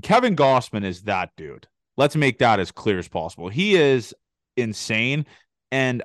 Kevin 0.02 0.34
Gausman 0.36 0.84
is 0.84 1.02
that 1.02 1.30
dude. 1.36 1.68
Let's 1.96 2.16
make 2.16 2.38
that 2.40 2.58
as 2.60 2.72
clear 2.72 2.98
as 2.98 3.06
possible. 3.08 3.48
He 3.48 3.76
is 3.76 4.12
insane, 4.56 5.26
and 5.70 6.02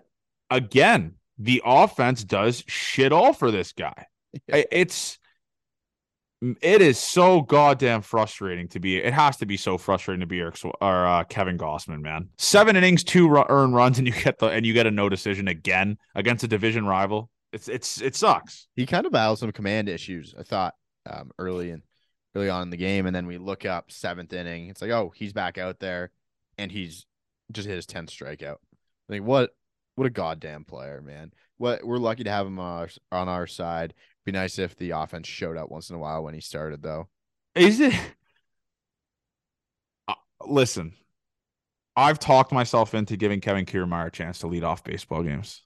again, 0.49 1.15
the 1.37 1.61
offense 1.65 2.23
does 2.23 2.63
shit 2.67 3.11
all 3.11 3.33
for 3.33 3.51
this 3.51 3.73
guy. 3.73 4.05
Yeah. 4.47 4.63
It's 4.71 5.17
it 6.61 6.81
is 6.81 6.97
so 6.97 7.41
goddamn 7.41 8.01
frustrating 8.01 8.67
to 8.69 8.79
be. 8.79 8.97
It 8.97 9.13
has 9.13 9.37
to 9.37 9.45
be 9.45 9.57
so 9.57 9.77
frustrating 9.77 10.21
to 10.21 10.25
be 10.25 10.39
Eric 10.39 10.57
or 10.63 11.05
uh, 11.05 11.23
Kevin 11.25 11.57
Gausman, 11.57 12.01
man. 12.01 12.29
Seven 12.37 12.75
innings, 12.75 13.03
two 13.03 13.29
ru- 13.29 13.45
earned 13.47 13.75
runs, 13.75 13.99
and 13.99 14.07
you 14.07 14.13
get 14.13 14.39
the 14.39 14.47
and 14.47 14.65
you 14.65 14.73
get 14.73 14.87
a 14.87 14.91
no 14.91 15.07
decision 15.07 15.47
again 15.47 15.97
against 16.15 16.43
a 16.43 16.47
division 16.47 16.85
rival. 16.85 17.29
It's 17.53 17.67
it's 17.67 18.01
it 18.01 18.15
sucks. 18.15 18.67
He 18.75 18.85
kind 18.85 19.05
of 19.05 19.11
battled 19.11 19.39
some 19.39 19.51
command 19.51 19.87
issues, 19.87 20.33
I 20.37 20.43
thought, 20.43 20.73
um, 21.07 21.31
early 21.37 21.69
and 21.69 21.83
early 22.33 22.49
on 22.49 22.63
in 22.63 22.69
the 22.71 22.77
game, 22.77 23.05
and 23.05 23.15
then 23.15 23.27
we 23.27 23.37
look 23.37 23.65
up 23.65 23.91
seventh 23.91 24.33
inning. 24.33 24.69
It's 24.69 24.81
like, 24.81 24.91
oh, 24.91 25.11
he's 25.15 25.33
back 25.33 25.59
out 25.59 25.79
there, 25.79 26.11
and 26.57 26.71
he's 26.71 27.05
just 27.53 27.67
hit 27.67 27.75
his 27.75 27.85
tenth 27.85 28.09
strikeout. 28.09 28.57
Like 29.09 29.23
what? 29.23 29.51
What 29.95 30.07
a 30.07 30.09
goddamn 30.09 30.63
player, 30.63 31.01
man! 31.01 31.33
What 31.57 31.83
we're 31.83 31.97
lucky 31.97 32.23
to 32.23 32.31
have 32.31 32.47
him 32.47 32.59
on 32.59 32.79
our, 32.79 32.89
on 33.11 33.29
our 33.29 33.45
side. 33.45 33.93
Be 34.25 34.31
nice 34.31 34.57
if 34.57 34.75
the 34.77 34.91
offense 34.91 35.27
showed 35.27 35.57
up 35.57 35.69
once 35.69 35.89
in 35.89 35.95
a 35.95 35.99
while 35.99 36.23
when 36.23 36.33
he 36.33 36.41
started, 36.41 36.81
though. 36.81 37.09
Is 37.55 37.79
it? 37.79 37.93
Uh, 40.07 40.13
listen, 40.45 40.93
I've 41.95 42.19
talked 42.19 42.51
myself 42.51 42.93
into 42.93 43.17
giving 43.17 43.41
Kevin 43.41 43.65
Kiermaier 43.65 44.07
a 44.07 44.11
chance 44.11 44.39
to 44.39 44.47
lead 44.47 44.63
off 44.63 44.83
baseball 44.83 45.23
games. 45.23 45.61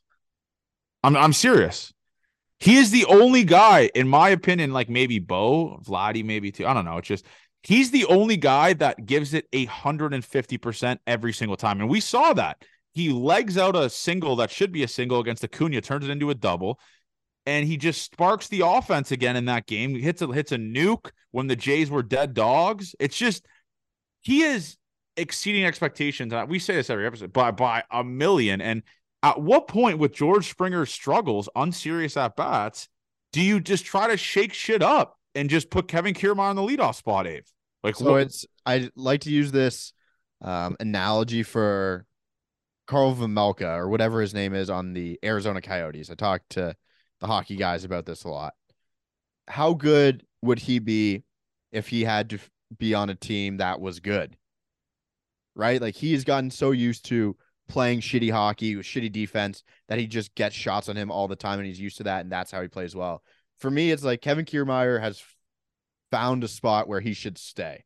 I'm 1.04 1.16
I'm 1.16 1.34
serious. 1.34 1.94
He 2.60 2.78
is 2.78 2.90
the 2.90 3.06
only 3.06 3.44
guy, 3.44 3.92
in 3.94 4.08
my 4.08 4.30
opinion, 4.30 4.72
like 4.72 4.90
maybe 4.90 5.20
Bo, 5.20 5.80
Vladdy, 5.86 6.24
maybe 6.24 6.52
too. 6.52 6.66
I 6.66 6.74
don't 6.74 6.86
know. 6.86 6.98
It's 6.98 7.08
just 7.08 7.26
he's 7.66 7.92
the 7.92 8.06
only 8.06 8.38
guy 8.38 8.74
that 8.74 9.06
gives 9.06 9.34
it 9.34 9.48
a 9.52 9.66
hundred 9.66 10.14
and 10.14 10.24
fifty 10.24 10.58
percent 10.58 11.02
every 11.08 11.34
single 11.34 11.58
time, 11.58 11.82
and 11.82 11.90
we 11.90 12.00
saw 12.00 12.34
that. 12.34 12.64
He 12.94 13.10
legs 13.10 13.58
out 13.58 13.76
a 13.76 13.90
single 13.90 14.38
that 14.38 14.50
should 14.50 14.72
be 14.72 14.84
a 14.84 14.88
single 14.88 15.20
against 15.20 15.44
Acuna, 15.44 15.82
turns 15.82 16.06
it 16.06 16.12
into 16.12 16.30
a 16.30 16.36
double, 16.36 16.80
and 17.46 17.68
he 17.68 17.76
just 17.76 18.04
sparks 18.04 18.48
the 18.48 18.62
offense 18.66 19.12
again 19.12 19.36
in 19.36 19.46
that 19.46 19.66
game. 19.66 19.96
He 19.96 20.02
hits 20.02 20.22
a 20.22 20.28
hits 20.28 20.52
a 20.52 20.58
nuke 20.58 21.12
when 21.32 21.48
the 21.48 21.56
Jays 21.56 21.90
were 21.90 22.04
dead 22.04 22.34
dogs. 22.34 22.96
It's 23.00 23.18
just 23.18 23.46
he 24.22 24.44
is 24.44 24.78
exceeding 25.18 25.66
expectations. 25.66 26.34
We 26.48 26.60
say 26.60 26.76
this 26.76 26.90
every 26.90 27.06
episode 27.06 27.34
by 27.34 27.52
by 27.52 27.84
a 27.92 28.04
million. 28.04 28.62
And 28.62 28.84
at 29.22 29.42
what 29.42 29.68
point 29.68 30.00
with 30.00 30.14
George 30.14 30.48
Springer's 30.48 30.92
struggles, 30.92 31.50
unserious 31.56 32.16
at 32.18 32.36
bats, 32.36 32.88
do 33.34 33.42
you 33.42 33.60
just 33.60 33.86
try 33.86 34.08
to 34.08 34.18
shake 34.18 34.54
shit 34.54 34.82
up 34.82 35.18
and 35.34 35.50
just 35.50 35.70
put 35.70 35.88
Kevin 35.88 36.14
Kiermaier 36.14 36.40
on 36.40 36.56
the 36.56 36.62
leadoff 36.62 36.96
spot, 36.96 37.28
Ave? 37.28 37.44
Like 37.86 37.96
So 37.96 38.12
what- 38.14 38.22
it's 38.24 38.48
I 38.66 38.90
like 38.96 39.22
to 39.22 39.30
use 39.30 39.52
this 39.52 39.94
um, 40.42 40.76
analogy 40.80 41.44
for 41.44 42.08
Carl 42.88 43.16
Vejmelka 43.16 43.78
or 43.78 43.88
whatever 43.90 44.22
his 44.22 44.34
name 44.34 44.56
is 44.56 44.72
on 44.72 44.94
the 44.94 45.20
Arizona 45.24 45.62
Coyotes. 45.62 46.10
I 46.10 46.16
talked 46.16 46.50
to 46.52 46.76
the 47.20 47.28
hockey 47.28 47.56
guys 47.56 47.84
about 47.84 48.08
this 48.08 48.24
a 48.24 48.30
lot. 48.30 48.54
How 49.48 49.74
good 49.76 50.26
would 50.42 50.58
he 50.58 50.80
be 50.80 51.24
if 51.72 51.88
he 51.88 52.04
had 52.04 52.32
to 52.32 52.40
be 52.76 52.96
on 52.96 53.12
a 53.12 53.16
team 53.16 53.58
that 53.58 53.80
was 53.80 54.00
good? 54.00 54.36
Right? 55.56 55.80
Like 55.80 55.96
he 55.96 56.14
has 56.14 56.24
gotten 56.24 56.50
so 56.50 56.72
used 56.72 57.06
to 57.06 57.38
playing 57.68 58.00
shitty 58.02 58.32
hockey 58.32 58.76
with 58.76 58.88
shitty 58.88 59.12
defense 59.12 59.64
that 59.90 60.00
he 60.00 60.08
just 60.08 60.34
gets 60.34 60.56
shots 60.56 60.90
on 60.90 60.96
him 60.96 61.12
all 61.12 61.28
the 61.28 61.36
time 61.36 61.60
and 61.60 61.68
he's 61.68 61.80
used 61.80 61.98
to 61.98 62.04
that 62.04 62.22
and 62.22 62.32
that's 62.32 62.52
how 62.52 62.64
he 62.64 62.68
plays 62.68 62.96
well. 62.96 63.22
For 63.60 63.70
me, 63.70 63.92
it's 63.92 64.04
like 64.04 64.22
Kevin 64.22 64.46
Kiermaier 64.46 65.00
has 65.00 65.24
found 66.16 66.46
a 66.46 66.48
spot 66.48 66.88
where 66.88 67.02
he 67.02 67.14
should 67.14 67.38
stay, 67.38 67.84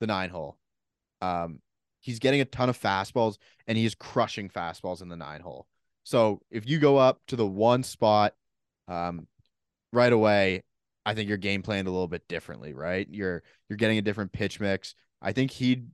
the 0.00 0.06
nine 0.06 0.28
hole. 0.28 0.58
Um, 1.22 1.60
he's 2.00 2.18
getting 2.18 2.42
a 2.42 2.44
ton 2.44 2.68
of 2.68 2.78
fastballs 2.78 3.38
and 3.66 3.78
he's 3.78 3.94
crushing 3.94 4.50
fastballs 4.50 5.00
in 5.00 5.08
the 5.08 5.16
nine 5.16 5.40
hole. 5.40 5.66
So 6.04 6.42
if 6.50 6.68
you 6.68 6.78
go 6.78 6.98
up 6.98 7.20
to 7.28 7.36
the 7.36 7.46
one 7.46 7.82
spot, 7.82 8.34
um, 8.86 9.26
right 9.94 10.12
away, 10.12 10.62
I 11.06 11.14
think 11.14 11.28
you're 11.28 11.38
game 11.38 11.62
planned 11.62 11.88
a 11.88 11.90
little 11.90 12.06
bit 12.06 12.28
differently, 12.28 12.74
right? 12.74 13.06
You're 13.10 13.42
you're 13.68 13.78
getting 13.78 13.96
a 13.96 14.02
different 14.02 14.32
pitch 14.32 14.60
mix. 14.60 14.94
I 15.22 15.32
think 15.32 15.50
he'd, 15.50 15.88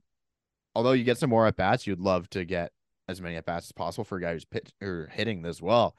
although 0.75 0.91
you 0.91 1.05
get 1.05 1.17
some 1.17 1.29
more 1.29 1.47
at 1.47 1.55
bats, 1.55 1.87
you'd 1.87 2.01
love 2.01 2.29
to 2.31 2.43
get 2.43 2.73
as 3.07 3.21
many 3.21 3.37
at 3.37 3.45
bats 3.45 3.67
as 3.67 3.71
possible 3.71 4.03
for 4.03 4.17
a 4.17 4.21
guy 4.21 4.33
who's 4.33 4.43
pitch 4.43 4.71
or 4.81 5.09
hitting 5.13 5.45
as 5.45 5.61
well. 5.61 5.95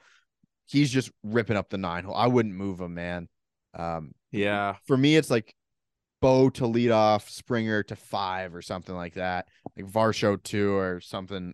He's 0.67 0.91
just 0.91 1.11
ripping 1.23 1.57
up 1.57 1.69
the 1.71 1.79
nine 1.79 2.03
hole. 2.03 2.15
I 2.15 2.27
wouldn't 2.27 2.53
move 2.53 2.79
him, 2.79 2.93
man. 2.93 3.27
Um, 3.73 4.11
yeah. 4.31 4.75
for 4.85 4.95
me, 4.95 5.15
it's 5.15 5.31
like 5.31 5.55
Bo 6.21 6.49
to 6.51 6.67
lead 6.67 6.91
off, 6.91 7.29
Springer 7.29 7.83
to 7.83 7.95
five 7.95 8.53
or 8.55 8.61
something 8.61 8.95
like 8.95 9.13
that, 9.15 9.47
like 9.77 9.85
Varsho 9.85 10.41
two 10.41 10.75
or 10.75 10.99
something. 11.01 11.53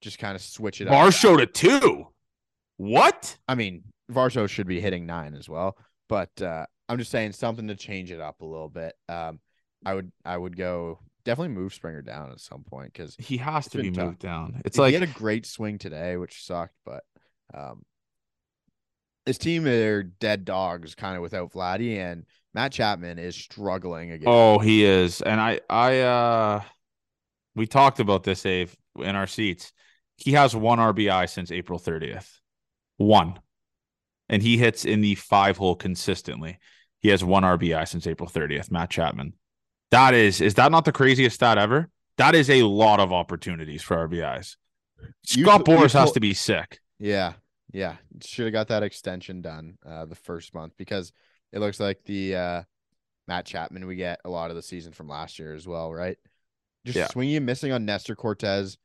Just 0.00 0.18
kind 0.18 0.36
of 0.36 0.42
switch 0.42 0.80
it 0.80 0.88
up. 0.88 0.94
Varsho 0.94 1.38
to 1.38 1.46
two. 1.46 2.08
What? 2.76 3.36
I 3.48 3.54
mean, 3.54 3.84
Varsho 4.12 4.48
should 4.48 4.66
be 4.66 4.80
hitting 4.80 5.06
nine 5.06 5.34
as 5.34 5.48
well, 5.48 5.78
but 6.08 6.40
uh, 6.42 6.66
I'm 6.88 6.98
just 6.98 7.10
saying 7.10 7.32
something 7.32 7.68
to 7.68 7.74
change 7.74 8.10
it 8.10 8.20
up 8.20 8.40
a 8.40 8.44
little 8.44 8.68
bit. 8.68 8.94
Um, 9.08 9.40
I 9.86 9.94
would, 9.94 10.12
I 10.24 10.36
would 10.36 10.56
go 10.56 10.98
definitely 11.24 11.54
move 11.54 11.72
Springer 11.72 12.02
down 12.02 12.30
at 12.32 12.40
some 12.40 12.64
point 12.64 12.92
because 12.92 13.16
He 13.18 13.38
has 13.38 13.68
to 13.68 13.78
be 13.78 13.90
tough. 13.90 14.04
moved 14.04 14.18
down. 14.18 14.60
It's 14.64 14.76
he 14.76 14.82
like 14.82 14.88
he 14.94 15.00
had 15.00 15.08
a 15.08 15.12
great 15.12 15.46
swing 15.46 15.78
today, 15.78 16.16
which 16.16 16.44
sucked, 16.44 16.74
but 16.84 17.02
um, 17.54 17.82
his 19.24 19.38
team 19.38 19.66
are 19.66 20.02
dead 20.02 20.44
dogs 20.44 20.94
kind 20.94 21.16
of 21.16 21.22
without 21.22 21.52
Vladdy 21.52 21.96
and 21.98 22.26
Matt 22.54 22.72
Chapman 22.72 23.18
is 23.18 23.34
struggling 23.34 24.12
again. 24.12 24.28
Oh, 24.28 24.58
he 24.58 24.84
is. 24.84 25.20
And 25.20 25.40
I 25.40 25.60
I 25.68 26.00
uh 26.00 26.62
we 27.56 27.66
talked 27.66 28.00
about 28.00 28.22
this, 28.24 28.42
Dave, 28.42 28.76
in 28.96 29.16
our 29.16 29.26
seats. 29.26 29.72
He 30.16 30.32
has 30.32 30.54
one 30.54 30.78
RBI 30.78 31.28
since 31.28 31.50
April 31.50 31.78
30th. 31.78 32.38
One. 32.96 33.38
And 34.28 34.42
he 34.42 34.56
hits 34.56 34.84
in 34.84 35.00
the 35.00 35.16
five 35.16 35.56
hole 35.56 35.74
consistently. 35.74 36.58
He 37.00 37.08
has 37.10 37.22
one 37.22 37.42
RBI 37.42 37.86
since 37.86 38.06
April 38.06 38.28
30th, 38.28 38.70
Matt 38.70 38.90
Chapman. 38.90 39.34
That 39.90 40.14
is, 40.14 40.40
is 40.40 40.54
that 40.54 40.72
not 40.72 40.84
the 40.84 40.92
craziest 40.92 41.36
stat 41.36 41.58
ever? 41.58 41.90
That 42.16 42.34
is 42.34 42.48
a 42.48 42.62
lot 42.62 43.00
of 43.00 43.12
opportunities 43.12 43.82
for 43.82 44.08
RBIs. 44.08 44.56
You 45.28 45.44
Scott 45.44 45.64
Boras 45.64 45.92
has 45.92 46.12
to 46.12 46.20
be 46.20 46.32
sick. 46.32 46.80
Yeah, 46.98 47.34
yeah. 47.72 47.96
Should 48.24 48.46
have 48.46 48.52
got 48.52 48.68
that 48.68 48.82
extension 48.82 49.42
done 49.42 49.76
uh 49.84 50.06
the 50.06 50.14
first 50.14 50.54
month 50.54 50.72
because 50.78 51.12
it 51.54 51.60
looks 51.60 51.80
like 51.80 52.04
the 52.04 52.36
uh 52.36 52.62
Matt 53.26 53.46
Chapman 53.46 53.86
we 53.86 53.96
get 53.96 54.20
a 54.26 54.28
lot 54.28 54.50
of 54.50 54.56
the 54.56 54.62
season 54.62 54.92
from 54.92 55.08
last 55.08 55.38
year 55.38 55.54
as 55.54 55.66
well, 55.66 55.90
right? 55.94 56.18
Just 56.84 56.98
Yeah. 56.98 57.06
swinging 57.08 57.36
and 57.36 57.46
missing 57.46 57.72
on 57.72 57.86
Nestor 57.86 58.14
Cortes 58.14 58.76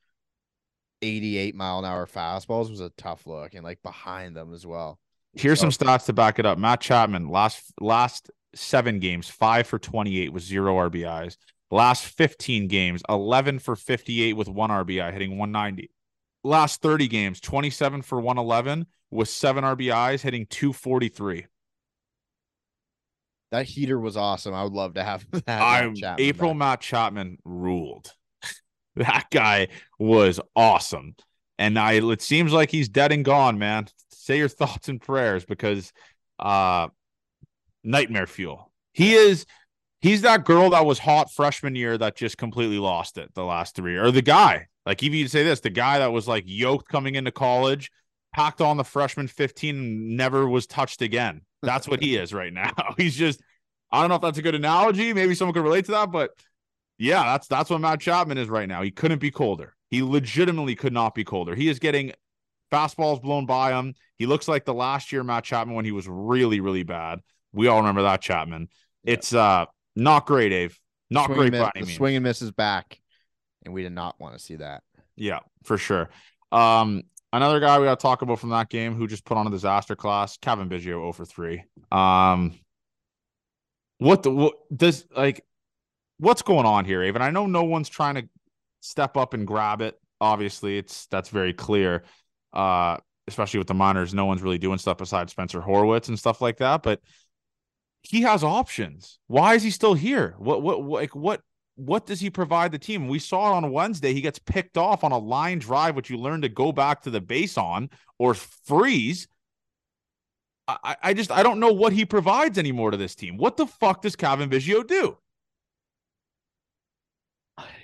88 1.01 1.55
mile 1.55 1.79
an 1.79 1.86
hour 1.86 2.05
fastballs 2.05 2.69
was 2.69 2.79
a 2.82 2.89
tough 2.91 3.25
look 3.25 3.53
and 3.53 3.63
like 3.63 3.82
behind 3.84 4.36
them 4.36 4.53
as 4.53 4.65
well. 4.65 4.99
Here's 5.34 5.60
some 5.60 5.69
stats 5.69 6.05
to 6.05 6.13
back 6.13 6.39
it 6.39 6.45
up. 6.45 6.58
Matt 6.58 6.82
Chapman 6.82 7.29
last 7.29 7.71
last 7.79 8.32
seven 8.55 8.99
games, 8.99 9.27
five 9.29 9.67
for 9.67 9.79
28 9.79 10.34
with 10.34 10.43
zero 10.43 10.75
RBIs. 10.75 11.38
Last 11.71 12.05
15 12.05 12.67
games, 12.67 13.03
11 13.08 13.60
for 13.60 13.75
58 13.75 14.34
with 14.34 14.47
one 14.49 14.71
RBI, 14.71 15.12
hitting 15.13 15.38
190. 15.38 15.91
Last 16.43 16.82
30 16.82 17.08
games, 17.08 17.39
27 17.39 18.01
for 18.01 18.19
111 18.19 18.88
with 19.12 19.29
seven 19.29 19.63
RBIs, 19.63 20.21
hitting 20.21 20.47
243. 20.47 21.45
That 23.52 23.66
heater 23.66 24.00
was 24.00 24.16
awesome. 24.16 24.54
I 24.54 24.64
would 24.64 24.74
love 24.74 24.94
to 24.96 25.04
have 25.04 25.26
that. 25.46 25.62
I 25.62 25.92
Chapman 25.94 26.26
April 26.26 26.52
back. 26.52 26.58
Matt 26.58 26.82
Chapman 26.82 27.38
ruled. 27.44 28.14
that 28.96 29.26
guy 29.32 29.70
was 29.98 30.40
awesome. 30.56 31.16
And 31.58 31.78
I 31.78 31.94
it 31.94 32.22
seems 32.22 32.54
like 32.54 32.72
he's 32.72 32.90
dead 32.90 33.12
and 33.12 33.26
gone, 33.26 33.60
man. 33.60 33.88
Say 34.12 34.38
your 34.38 34.48
thoughts 34.48 34.88
and 34.88 35.02
prayers 35.02 35.46
because 35.46 35.92
uh 36.38 36.88
nightmare 37.84 38.28
fuel. 38.28 38.72
He 38.94 39.14
is 39.14 39.46
he's 40.02 40.22
that 40.22 40.46
girl 40.46 40.70
that 40.72 40.86
was 40.86 41.00
hot 41.00 41.32
freshman 41.32 41.76
year 41.76 41.98
that 41.98 42.16
just 42.16 42.38
completely 42.38 42.80
lost 42.80 43.18
it 43.18 43.34
the 43.34 43.44
last 43.44 43.76
three. 43.76 43.98
Or 43.98 44.12
the 44.12 44.22
guy, 44.22 44.68
like 44.86 45.04
even 45.04 45.20
you 45.20 45.28
say 45.28 45.44
this, 45.44 45.60
the 45.60 45.70
guy 45.70 46.00
that 46.00 46.12
was 46.12 46.28
like 46.28 46.44
yoked 46.48 46.88
coming 46.88 47.16
into 47.16 47.32
college, 47.32 47.92
packed 48.34 48.62
on 48.62 48.78
the 48.78 48.84
freshman 48.84 49.28
15 49.28 49.76
and 49.76 50.18
never 50.18 50.48
was 50.48 50.68
touched 50.68 51.02
again. 51.02 51.42
That's 51.62 51.88
what 51.88 52.02
he 52.02 52.15
is 52.15 52.34
right 52.34 52.54
now. 52.54 52.74
He's 52.98 53.15
just 53.15 53.41
I 53.91 54.02
don't 54.02 54.10
know 54.10 54.15
if 54.15 54.22
that's 54.22 54.38
a 54.38 54.41
good 54.41 54.56
analogy. 54.56 55.13
Maybe 55.13 55.36
someone 55.36 55.54
could 55.54 55.63
relate 55.63 55.86
to 55.86 55.91
that, 55.91 56.12
but 56.12 56.32
yeah, 56.98 57.24
that's 57.24 57.48
that's 57.48 57.69
what 57.69 57.82
Matt 57.82 58.00
Chapman 58.00 58.38
is 58.38 58.50
right 58.50 58.67
now. 58.67 58.82
He 58.82 58.91
couldn't 58.91 59.19
be 59.19 59.32
colder. 59.32 59.76
He 59.89 60.04
legitimately 60.04 60.76
could 60.76 60.93
not 60.93 61.15
be 61.15 61.24
colder. 61.24 61.56
He 61.56 61.69
is 61.69 61.80
getting 61.80 62.13
fastballs 62.72 63.22
blown 63.22 63.45
by 63.45 63.72
him. 63.72 63.95
He 64.17 64.26
looks 64.26 64.48
like 64.48 64.65
the 64.65 64.74
last 64.74 65.12
year 65.12 65.24
Matt 65.24 65.43
Chapman 65.43 65.76
when 65.76 65.86
he 65.86 65.91
was 65.91 66.08
really, 66.08 66.60
really 66.60 66.84
bad. 66.84 67.19
We 67.52 67.67
all 67.67 67.78
remember 67.78 68.04
that 68.04 68.22
Chapman. 68.22 68.69
Yeah. 69.04 69.13
It's 69.13 69.34
uh 69.34 69.65
not 69.95 70.26
great, 70.26 70.50
Dave. 70.50 70.80
Not 71.10 71.26
Swing 71.26 71.38
great 71.38 71.52
miss- 71.52 71.62
by 71.62 71.72
any 71.76 71.93
swing 71.93 72.15
and 72.15 72.24
misses 72.24 72.52
back, 72.52 73.00
and 73.65 73.74
we 73.74 73.82
did 73.82 73.93
not 73.93 74.19
want 74.19 74.34
to 74.34 74.39
see 74.39 74.58
that. 74.58 74.84
Yeah, 75.15 75.39
for 75.63 75.78
sure. 75.78 76.10
Um, 76.52 77.04
another 77.32 77.60
guy 77.60 77.80
we 77.80 77.86
got 77.86 78.00
to 78.00 78.02
talk 78.02 78.22
about 78.22 78.39
from 78.39 78.50
that 78.50 78.70
game 78.70 78.96
who 78.96 79.08
just 79.08 79.26
put 79.26 79.38
on 79.38 79.48
a 79.48 79.50
disaster 79.50 79.96
class, 79.96 80.38
Cavan 80.38 80.70
Biggio 80.70 80.82
0 80.82 81.13
for 81.13 81.26
3. 81.26 81.63
Um, 81.92 82.54
what 84.00 84.24
the 84.24 84.32
what 84.32 84.56
does 84.76 85.06
like 85.15 85.44
what's 86.20 86.42
going 86.42 86.65
on 86.65 86.86
here, 86.86 87.04
Avon? 87.04 87.22
I 87.22 87.32
know 87.32 87.46
no 87.46 87.63
one's 87.63 87.89
trying 87.89 88.15
to 88.15 88.30
step 88.82 89.18
up 89.18 89.34
and 89.34 89.46
grab 89.46 89.82
it. 89.82 90.00
Obviously, 90.22 90.78
it's 90.78 91.08
that's 91.08 91.30
very 91.30 91.54
clear. 91.54 92.04
Uh, 92.54 92.98
especially 93.28 93.60
with 93.60 93.68
the 93.68 93.74
minors, 93.74 94.13
no 94.13 94.26
one's 94.26 94.42
really 94.42 94.58
doing 94.58 94.78
stuff 94.78 94.98
besides 94.98 95.32
Spencer 95.32 95.62
Horwitz 95.62 96.08
and 96.08 96.18
stuff 96.18 96.42
like 96.42 96.58
that. 96.58 96.82
But 96.82 97.00
he 98.02 98.22
has 98.22 98.44
options. 98.44 99.20
Why 99.28 99.56
is 99.56 99.63
he 99.63 99.72
still 99.72 99.94
here? 99.94 100.36
What 100.38 100.62
what 100.62 100.82
like 100.82 101.15
what 101.15 101.42
what 101.80 102.06
does 102.06 102.20
he 102.20 102.30
provide 102.30 102.72
the 102.72 102.80
team? 102.80 103.08
We 103.08 103.20
saw 103.20 103.54
it 103.54 103.63
on 103.63 103.72
Wednesday. 103.72 104.13
He 104.13 104.22
gets 104.22 104.38
picked 104.38 104.78
off 104.78 105.04
on 105.04 105.13
a 105.13 105.18
line 105.18 105.60
drive, 105.60 105.96
which 105.96 106.10
you 106.10 106.18
learn 106.18 106.42
to 106.42 106.50
go 106.50 106.72
back 106.72 107.04
to 107.04 107.10
the 107.10 107.22
base 107.22 107.58
on 107.58 107.89
or 108.18 108.34
freeze. 108.34 109.28
I, 110.68 110.98
I 111.02 111.13
just 111.13 111.32
I 111.32 111.42
don't 111.42 111.60
know 111.60 111.72
what 111.72 111.94
he 111.94 112.06
provides 112.06 112.58
anymore 112.58 112.92
to 112.92 112.98
this 112.98 113.15
team. 113.15 113.38
What 113.38 113.56
the 113.58 113.65
fuck 113.65 114.02
does 114.02 114.15
Cavan 114.15 114.50
Biggio 114.50 114.86
do? 114.86 115.18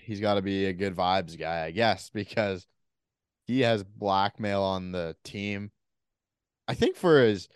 He's 0.04 0.20
got 0.20 0.36
to 0.36 0.42
be 0.42 0.66
a 0.66 0.74
good 0.74 0.96
vibes 0.96 1.40
guy, 1.40 1.66
I 1.66 1.72
guess, 1.72 2.10
because 2.10 2.68
he 3.48 3.62
has 3.62 3.84
blackmail 3.84 4.62
on 4.62 4.92
the 4.92 5.16
team. 5.24 5.72
I 6.68 6.74
think 6.74 6.98
for 6.98 7.22
his 7.22 7.48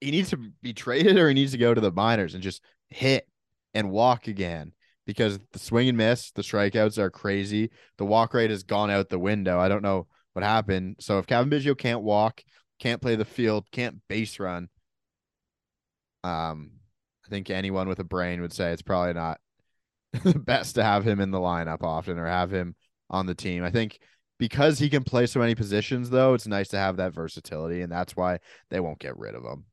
he 0.00 0.10
needs 0.10 0.30
to 0.30 0.38
be 0.62 0.72
traded 0.72 1.18
or 1.18 1.28
he 1.28 1.34
needs 1.34 1.52
to 1.52 1.58
go 1.58 1.74
to 1.74 1.80
the 1.80 1.92
minors 1.92 2.34
and 2.34 2.42
just 2.42 2.62
hit 2.88 3.28
and 3.74 3.90
walk 3.90 4.26
again 4.26 4.72
because 5.08 5.40
the 5.52 5.58
swing 5.58 5.88
and 5.88 5.96
miss, 5.96 6.30
the 6.32 6.42
strikeouts 6.42 6.98
are 6.98 7.10
crazy. 7.10 7.70
The 7.96 8.04
walk 8.04 8.34
rate 8.34 8.50
has 8.50 8.62
gone 8.62 8.90
out 8.90 9.08
the 9.08 9.18
window. 9.18 9.58
I 9.58 9.68
don't 9.68 9.82
know 9.82 10.06
what 10.34 10.44
happened. 10.44 10.96
So 11.00 11.18
if 11.18 11.26
Cavan 11.26 11.48
Biggio 11.48 11.76
can't 11.76 12.02
walk, 12.02 12.44
can't 12.78 13.00
play 13.00 13.16
the 13.16 13.24
field, 13.24 13.64
can't 13.72 14.02
base 14.06 14.38
run, 14.38 14.68
um, 16.24 16.72
I 17.24 17.30
think 17.30 17.48
anyone 17.48 17.88
with 17.88 18.00
a 18.00 18.04
brain 18.04 18.42
would 18.42 18.52
say 18.52 18.70
it's 18.70 18.82
probably 18.82 19.14
not 19.14 19.40
the 20.24 20.38
best 20.38 20.74
to 20.74 20.84
have 20.84 21.08
him 21.08 21.20
in 21.20 21.30
the 21.30 21.38
lineup 21.38 21.82
often 21.82 22.18
or 22.18 22.26
have 22.26 22.52
him 22.52 22.76
on 23.08 23.24
the 23.24 23.34
team. 23.34 23.64
I 23.64 23.70
think 23.70 23.98
because 24.38 24.78
he 24.78 24.90
can 24.90 25.04
play 25.04 25.24
so 25.24 25.40
many 25.40 25.54
positions, 25.54 26.10
though, 26.10 26.34
it's 26.34 26.46
nice 26.46 26.68
to 26.68 26.78
have 26.78 26.98
that 26.98 27.14
versatility, 27.14 27.80
and 27.80 27.90
that's 27.90 28.14
why 28.14 28.40
they 28.68 28.78
won't 28.78 28.98
get 28.98 29.16
rid 29.16 29.34
of 29.34 29.42
him. 29.42 29.64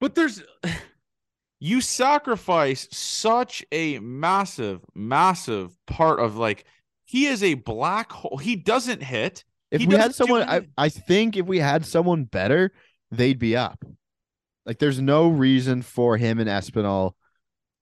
But 0.00 0.16
there's 0.16 0.42
you 1.60 1.80
sacrifice 1.80 2.88
such 2.90 3.64
a 3.72 3.98
massive, 3.98 4.80
massive 4.94 5.76
part 5.86 6.20
of 6.20 6.36
like 6.36 6.64
he 7.04 7.26
is 7.26 7.42
a 7.42 7.54
black 7.54 8.12
hole. 8.12 8.38
He 8.38 8.56
doesn't 8.56 9.02
hit. 9.02 9.44
If 9.70 9.80
He 9.80 9.86
we 9.86 9.96
had 9.96 10.14
someone, 10.14 10.42
I. 10.42 10.66
I 10.76 10.88
think 10.88 11.36
if 11.36 11.46
we 11.46 11.58
had 11.58 11.84
someone 11.84 12.24
better, 12.24 12.72
they'd 13.10 13.38
be 13.38 13.56
up. 13.56 13.84
Like, 14.66 14.78
there's 14.78 15.00
no 15.00 15.28
reason 15.28 15.80
for 15.82 16.18
him 16.18 16.38
and 16.38 16.48
Espinal 16.48 17.12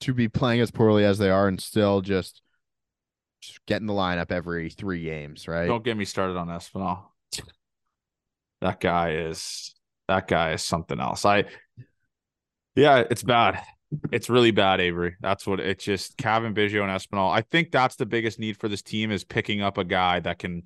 to 0.01 0.15
be 0.15 0.29
playing 0.29 0.61
as 0.61 0.71
poorly 0.71 1.05
as 1.05 1.19
they 1.19 1.31
are 1.31 1.49
and 1.49 1.61
still 1.61 2.01
just, 2.01 2.43
just 3.41 3.65
get 3.67 3.81
in 3.81 3.87
the 3.87 3.93
lineup 3.93 4.31
every 4.31 4.71
three 4.71 5.03
games, 5.03 5.49
right? 5.49 5.67
Don't 5.67 5.85
get 5.85 5.97
me 5.97 6.05
started 6.05 6.37
on 6.37 6.47
Espinal. 6.47 7.07
That 8.61 8.79
guy 8.81 9.13
is 9.13 9.75
that 10.09 10.29
guy 10.29 10.53
is 10.53 10.63
something 10.63 11.01
else. 11.01 11.25
I 11.25 11.45
yeah, 12.77 13.05
it's 13.11 13.23
bad. 13.23 13.63
It's 14.13 14.29
really 14.29 14.51
bad, 14.51 14.81
Avery. 14.81 15.17
That's 15.21 15.47
what 15.47 15.61
it's 15.61 15.85
just 15.85 16.17
Cavan 16.17 16.55
Biggio 16.55 16.83
and 16.83 16.91
Espinal. 16.91 17.33
I 17.33 17.43
think 17.43 17.71
that's 17.71 17.97
the 17.97 18.07
biggest 18.07 18.39
need 18.39 18.57
for 18.59 18.69
this 18.69 18.83
team 18.83 19.11
is 19.11 19.25
picking 19.25 19.63
up 19.63 19.79
a 19.79 19.85
guy 19.85 20.21
that 20.21 20.39
can 20.39 20.65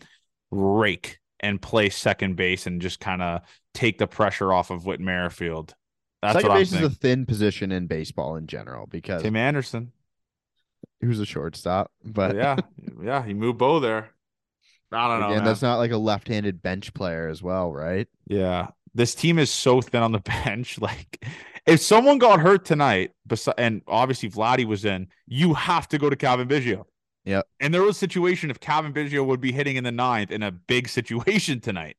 rake 0.51 1.19
and 1.39 1.61
play 1.61 1.91
second 1.91 2.37
base 2.37 2.67
and 2.67 2.81
just 2.81 3.01
kind 3.01 3.23
of 3.23 3.43
take 3.75 3.99
the 3.99 4.07
pressure 4.07 4.53
off 4.53 4.71
of 4.71 4.87
Whit 4.87 5.01
Merrifield. 5.01 5.75
That's 6.23 6.35
Second 6.35 6.53
base 6.53 6.73
is 6.73 6.83
a 6.83 6.91
thin 6.91 7.25
position 7.25 7.73
in 7.73 7.87
baseball 7.87 8.37
in 8.37 8.47
general 8.47 8.87
because 8.87 9.23
Tim 9.23 9.37
Anderson. 9.37 9.93
he 11.01 11.07
was 11.07 11.21
a 11.21 11.27
shortstop, 11.27 11.91
but 12.05 12.37
yeah, 12.37 12.57
yeah, 13.03 13.25
he 13.25 13.33
moved 13.33 13.59
Bo 13.59 13.81
there. 13.81 14.11
I 14.93 15.09
don't 15.09 15.21
know. 15.21 15.27
again, 15.27 15.39
man. 15.39 15.45
that's 15.45 15.63
not 15.63 15.77
like 15.77 15.93
a 15.93 15.97
left-handed 15.97 16.63
bench 16.63 16.93
player 16.93 17.29
as 17.29 17.43
well, 17.43 17.73
right? 17.73 18.09
Yeah. 18.27 18.69
This 18.93 19.15
team 19.15 19.39
is 19.39 19.51
so 19.51 19.81
thin 19.81 20.03
on 20.03 20.13
the 20.13 20.19
bench. 20.45 20.81
Like, 20.81 21.25
if 21.71 21.81
someone 21.81 22.19
got 22.19 22.41
hurt 22.41 22.65
tonight, 22.65 23.13
and 23.59 23.83
obviously 23.87 24.31
Vladdy 24.31 24.65
was 24.65 24.85
in, 24.85 25.09
you 25.27 25.55
have 25.55 25.89
to 25.89 25.99
go 25.99 26.11
to 26.11 26.17
Cavan 26.17 26.49
Biggio. 26.49 26.85
Yeah. 27.25 27.43
And 27.61 27.73
there 27.73 27.83
was 27.83 27.97
a 27.97 27.99
situation 27.99 28.51
if 28.51 28.61
Cavan 28.61 28.93
Biggio 28.93 29.25
would 29.25 29.41
be 29.41 29.53
hitting 29.53 29.77
in 29.77 29.85
the 29.85 29.93
ninth 29.93 30.31
in 30.31 30.43
a 30.43 30.51
big 30.51 30.89
situation 30.89 31.61
tonight. 31.61 31.97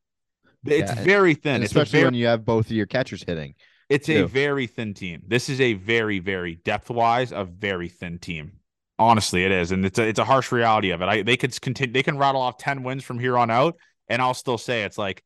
It's 0.66 0.94
Yeah, 0.96 1.04
very 1.04 1.34
thin. 1.36 1.56
And 1.56 1.64
especially 1.64 2.00
very, 2.00 2.06
when 2.06 2.14
you 2.16 2.28
have 2.28 2.46
both 2.46 2.68
of 2.68 2.72
your 2.74 2.86
catchers 2.86 3.24
hitting. 3.24 3.56
it's 3.90 4.10
a 4.10 4.24
very 4.24 4.68
thin 4.68 4.94
team. 4.94 5.24
This 5.28 5.50
is 5.50 5.60
a 5.62 5.74
very, 5.74 6.20
very 6.20 6.56
depth 6.56 6.90
wise, 6.90 7.32
a 7.32 7.44
very 7.44 7.90
thin 7.90 8.20
team. 8.20 8.54
Honestly, 9.00 9.44
it 9.46 9.52
is, 9.52 9.72
and 9.72 9.84
it's 9.84 9.98
a 9.98 10.08
it's 10.08 10.20
a 10.20 10.24
harsh 10.24 10.52
reality 10.52 10.92
of 10.92 11.02
it. 11.02 11.06
I 11.06 11.24
they 11.24 11.36
could 11.36 11.60
continue. 11.60 11.92
They 11.92 12.04
can 12.04 12.20
rattle 12.20 12.40
off 12.42 12.58
ten 12.58 12.84
wins 12.84 13.04
from 13.04 13.18
here 13.18 13.36
on 13.36 13.50
out, 13.50 13.76
and 14.08 14.22
I'll 14.22 14.36
still 14.36 14.60
say 14.60 14.84
it's 14.84 14.98
like, 14.98 15.24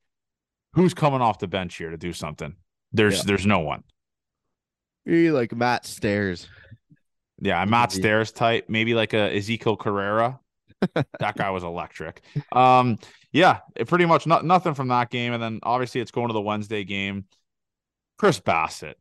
who's 0.73 0.93
coming 0.93 1.19
off 1.19 1.39
the 1.39 1.47
bench 1.49 1.75
here 1.75 1.89
to 1.89 1.97
do 1.97 2.13
something? 2.13 2.55
There's 2.93 3.17
Yeah. 3.17 3.23
there's 3.25 3.45
no 3.45 3.60
one. 3.60 3.84
You're 5.06 5.34
like 5.34 5.56
Matt 5.56 5.86
Stairs. 5.86 6.48
Yeah, 7.39 7.63
Matt 7.65 7.91
Maybe. 7.91 8.02
Stairs 8.02 8.32
type, 8.32 8.65
maybe 8.70 8.94
like 8.94 9.13
a 9.13 9.32
Ezequiel 9.36 9.78
Carrera. 9.78 10.39
that 10.94 11.36
guy 11.38 11.50
was 11.50 11.63
electric. 11.63 12.22
Um, 12.52 12.98
yeah, 13.32 13.60
it 13.76 13.88
pretty 13.88 14.06
much 14.06 14.26
not, 14.26 14.46
nothing 14.46 14.74
from 14.74 14.88
that 14.89 15.10
game, 15.10 15.34
and 15.34 15.44
then 15.44 15.60
obviously 15.63 16.02
it's 16.02 16.12
going 16.12 16.28
to 16.28 16.34
the 16.34 16.41
Wednesday 16.41 16.84
game. 16.84 17.26
Chris 18.18 18.39
Bassitt, 18.39 18.96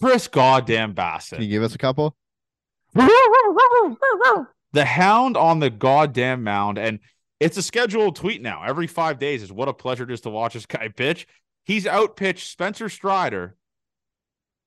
Chris 0.00 0.28
goddamn 0.28 0.94
Bassitt. 0.94 1.36
Can 1.36 1.42
you 1.42 1.50
give 1.50 1.62
us 1.62 1.74
a 1.74 1.78
couple? 1.78 2.16
the 2.94 4.84
hound 4.84 5.36
on 5.36 5.60
the 5.60 5.70
goddamn 5.70 6.42
mound. 6.42 6.78
And 6.78 7.00
it's 7.40 7.56
a 7.56 7.62
scheduled 7.62 8.16
tweet 8.16 8.42
now. 8.42 8.62
Every 8.64 8.86
five 8.86 9.18
days 9.18 9.42
is 9.42 9.52
what 9.52 9.68
a 9.68 9.74
pleasure 9.74 10.04
it 10.04 10.10
is 10.10 10.22
to 10.22 10.30
watch 10.30 10.54
this 10.54 10.66
guy 10.66 10.88
pitch. 10.88 11.26
He's 11.64 11.86
outpitched 11.86 12.48
Spencer 12.50 12.88
Strider 12.88 13.57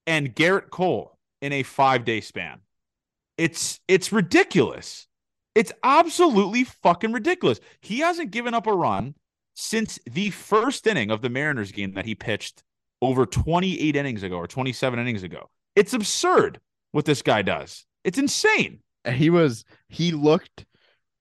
and 0.08 0.36
Gerrit 0.36 0.70
Cole 0.70 1.18
in 1.42 1.54
a 1.54 1.64
five 1.64 2.06
day 2.06 2.22
span. 2.22 2.62
It's 3.38 3.80
it's 3.88 4.12
ridiculous. 4.12 5.08
It's 5.56 5.72
absolutely 5.84 6.64
fucking 6.64 7.12
ridiculous. 7.12 7.60
He 7.82 8.00
hasn't 8.00 8.32
given 8.32 8.54
up 8.54 8.68
a 8.68 8.74
run 8.74 9.16
since 9.54 10.00
the 10.06 10.30
first 10.30 10.88
inning 10.88 11.12
of 11.12 11.22
the 11.22 11.30
Mariners 11.30 11.72
game 11.72 11.94
that 11.94 12.06
he 12.06 12.16
pitched 12.16 12.64
over 13.02 13.26
28 13.26 13.96
innings 13.96 14.24
ago 14.24 14.38
or 14.38 14.48
27 14.48 15.00
innings 15.00 15.24
ago. 15.24 15.50
It's 15.76 15.94
absurd 15.94 16.60
what 16.92 17.06
this 17.06 17.22
guy 17.22 17.42
does. 17.42 17.86
It's 18.04 18.18
insane. 18.18 18.80
He 19.06 19.30
was 19.30 19.66
he 19.90 20.12
looked 20.12 20.66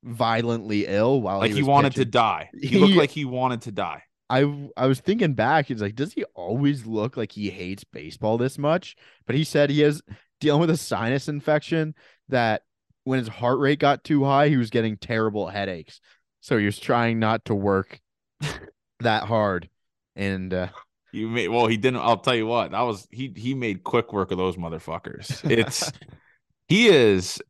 violently 0.02 0.86
ill 0.86 1.20
while 1.20 1.38
like 1.38 1.50
he, 1.50 1.58
he, 1.58 1.62
wanted 1.62 1.94
to 1.96 2.04
die. 2.04 2.50
He, 2.58 2.78
looked 2.78 2.94
like 2.94 3.10
he 3.10 3.24
wanted 3.24 3.62
to 3.62 3.72
die. 3.72 4.02
I 4.30 4.70
I 4.76 4.86
was 4.86 5.00
thinking 5.00 5.34
back. 5.34 5.66
He's 5.66 5.82
like, 5.82 5.94
does 5.94 6.12
he 6.12 6.24
always 6.34 6.86
look 6.86 7.16
like 7.16 7.32
he 7.32 7.50
hates 7.50 7.84
baseball 7.84 8.38
this 8.38 8.56
much? 8.58 8.96
But 9.26 9.36
he 9.36 9.44
said 9.44 9.70
he 9.70 9.82
is 9.82 10.02
dealing 10.40 10.60
with 10.60 10.70
a 10.70 10.76
sinus 10.76 11.28
infection 11.28 11.94
that 12.28 12.62
when 13.04 13.18
his 13.18 13.28
heart 13.28 13.58
rate 13.58 13.80
got 13.80 14.04
too 14.04 14.24
high, 14.24 14.48
he 14.48 14.56
was 14.56 14.70
getting 14.70 14.96
terrible 14.96 15.48
headaches. 15.48 16.00
So 16.40 16.56
he 16.56 16.64
was 16.64 16.78
trying 16.78 17.18
not 17.18 17.44
to 17.46 17.54
work 17.54 18.00
that 19.00 19.24
hard. 19.24 19.68
And 20.16 20.54
uh, 20.54 20.68
You 21.12 21.28
made 21.28 21.48
well. 21.48 21.66
He 21.66 21.76
didn't. 21.76 22.00
I'll 22.00 22.18
tell 22.18 22.36
you 22.36 22.46
what. 22.46 22.70
That 22.70 22.82
was 22.82 23.06
he. 23.10 23.32
He 23.36 23.54
made 23.54 23.82
quick 23.82 24.12
work 24.12 24.30
of 24.30 24.38
those 24.38 24.56
motherfuckers. 24.56 25.48
It's 25.50 25.90
he 26.68 26.88
is. 26.88 27.42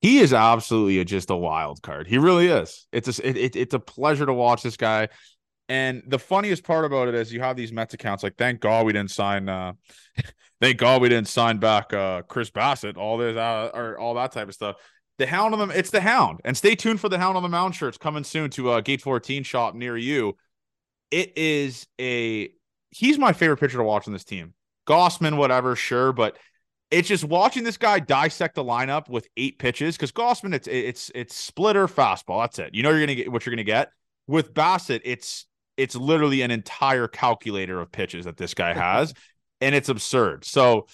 He 0.00 0.18
is 0.18 0.32
absolutely 0.32 0.98
a, 1.00 1.04
just 1.04 1.30
a 1.30 1.36
wild 1.36 1.82
card. 1.82 2.06
He 2.06 2.18
really 2.18 2.46
is. 2.46 2.86
It's 2.92 3.18
a 3.18 3.26
it, 3.28 3.36
it, 3.36 3.56
it's 3.56 3.74
a 3.74 3.78
pleasure 3.78 4.26
to 4.26 4.34
watch 4.34 4.62
this 4.62 4.76
guy. 4.76 5.08
And 5.68 6.02
the 6.06 6.18
funniest 6.18 6.64
part 6.64 6.84
about 6.84 7.08
it 7.08 7.14
is 7.14 7.32
you 7.32 7.40
have 7.40 7.56
these 7.56 7.72
Mets 7.72 7.94
accounts 7.94 8.22
like, 8.22 8.36
thank 8.36 8.60
God 8.60 8.86
we 8.86 8.92
didn't 8.92 9.10
sign. 9.10 9.48
uh 9.48 9.72
Thank 10.60 10.78
God 10.78 11.00
we 11.02 11.08
didn't 11.08 11.28
sign 11.28 11.58
back 11.58 11.92
uh 11.92 12.22
Chris 12.22 12.50
Bassitt. 12.50 12.96
All 12.96 13.16
this 13.16 13.36
uh, 13.36 13.70
or 13.72 13.96
all 13.98 14.14
that 14.14 14.32
type 14.32 14.48
of 14.48 14.54
stuff. 14.54 14.76
The 15.18 15.26
Hound 15.26 15.54
on 15.54 15.68
the 15.68 15.78
it's 15.78 15.90
the 15.90 16.00
Hound, 16.00 16.40
and 16.44 16.56
stay 16.56 16.74
tuned 16.74 17.00
for 17.00 17.08
the 17.08 17.18
Hound 17.18 17.36
on 17.36 17.42
the 17.42 17.48
Mound 17.48 17.74
shirts 17.74 17.98
coming 17.98 18.24
soon 18.24 18.50
to 18.50 18.70
uh, 18.70 18.80
Gate 18.80 19.02
14 19.02 19.42
shop 19.42 19.74
near 19.74 19.96
you. 19.96 20.36
It 21.10 21.36
is 21.36 21.86
a 22.00 22.50
he's 22.90 23.18
my 23.18 23.32
favorite 23.32 23.58
pitcher 23.58 23.78
to 23.78 23.84
watch 23.84 24.06
on 24.06 24.12
this 24.12 24.24
team. 24.24 24.54
Gausman, 24.86 25.36
whatever, 25.36 25.76
sure, 25.76 26.12
but 26.12 26.38
it's 26.90 27.08
just 27.08 27.24
watching 27.24 27.64
this 27.64 27.76
guy 27.76 28.00
dissect 28.00 28.54
the 28.54 28.64
lineup 28.64 29.08
with 29.08 29.28
eight 29.36 29.58
pitches 29.58 29.96
because 29.96 30.12
Gausman, 30.12 30.54
it's 30.54 30.66
it's 30.66 31.10
it's 31.14 31.34
splitter 31.34 31.86
fastball. 31.86 32.42
That's 32.42 32.58
it. 32.58 32.74
You 32.74 32.82
know 32.82 32.90
you're 32.90 33.00
gonna 33.00 33.14
get 33.14 33.30
what 33.30 33.44
you're 33.44 33.54
gonna 33.54 33.64
get 33.64 33.90
with 34.26 34.54
Bassitt. 34.54 35.02
It's 35.04 35.46
it's 35.78 35.96
literally 35.96 36.42
an 36.42 36.50
entire 36.50 37.08
calculator 37.08 37.80
of 37.80 37.90
pitches 37.90 38.26
that 38.26 38.36
this 38.36 38.52
guy 38.52 38.74
has, 38.74 39.14
and 39.60 39.74
it's 39.74 39.88
absurd. 39.88 40.44
So 40.44 40.86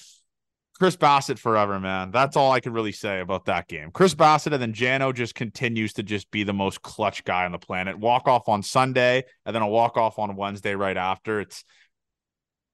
Chris 0.79 0.97
Bassitt 0.97 1.39
forever, 1.39 1.81
man. 1.81 2.11
That's 2.11 2.37
all 2.37 2.53
I 2.53 2.61
can 2.61 2.73
really 2.73 2.93
say 2.93 3.21
about 3.21 3.47
that 3.47 3.69
game. 3.69 3.91
Chris 3.93 4.15
Bassitt 4.15 4.53
and 4.53 4.61
then 4.61 4.73
Jano 4.73 5.15
just 5.15 5.35
continues 5.35 5.95
to 5.95 6.03
just 6.03 6.31
be 6.31 6.43
the 6.43 6.53
most 6.53 6.83
clutch 6.83 7.25
guy 7.25 7.45
on 7.45 7.53
the 7.53 7.59
planet. 7.59 7.99
Walk 7.99 8.29
off 8.29 8.49
on 8.49 8.63
Sunday 8.63 9.25
and 9.47 9.55
then 9.55 9.63
a 9.63 9.69
walk 9.69 9.97
off 9.97 10.19
on 10.19 10.37
Wednesday 10.37 10.75
right 10.75 10.97
after. 10.97 11.41
It's 11.41 11.65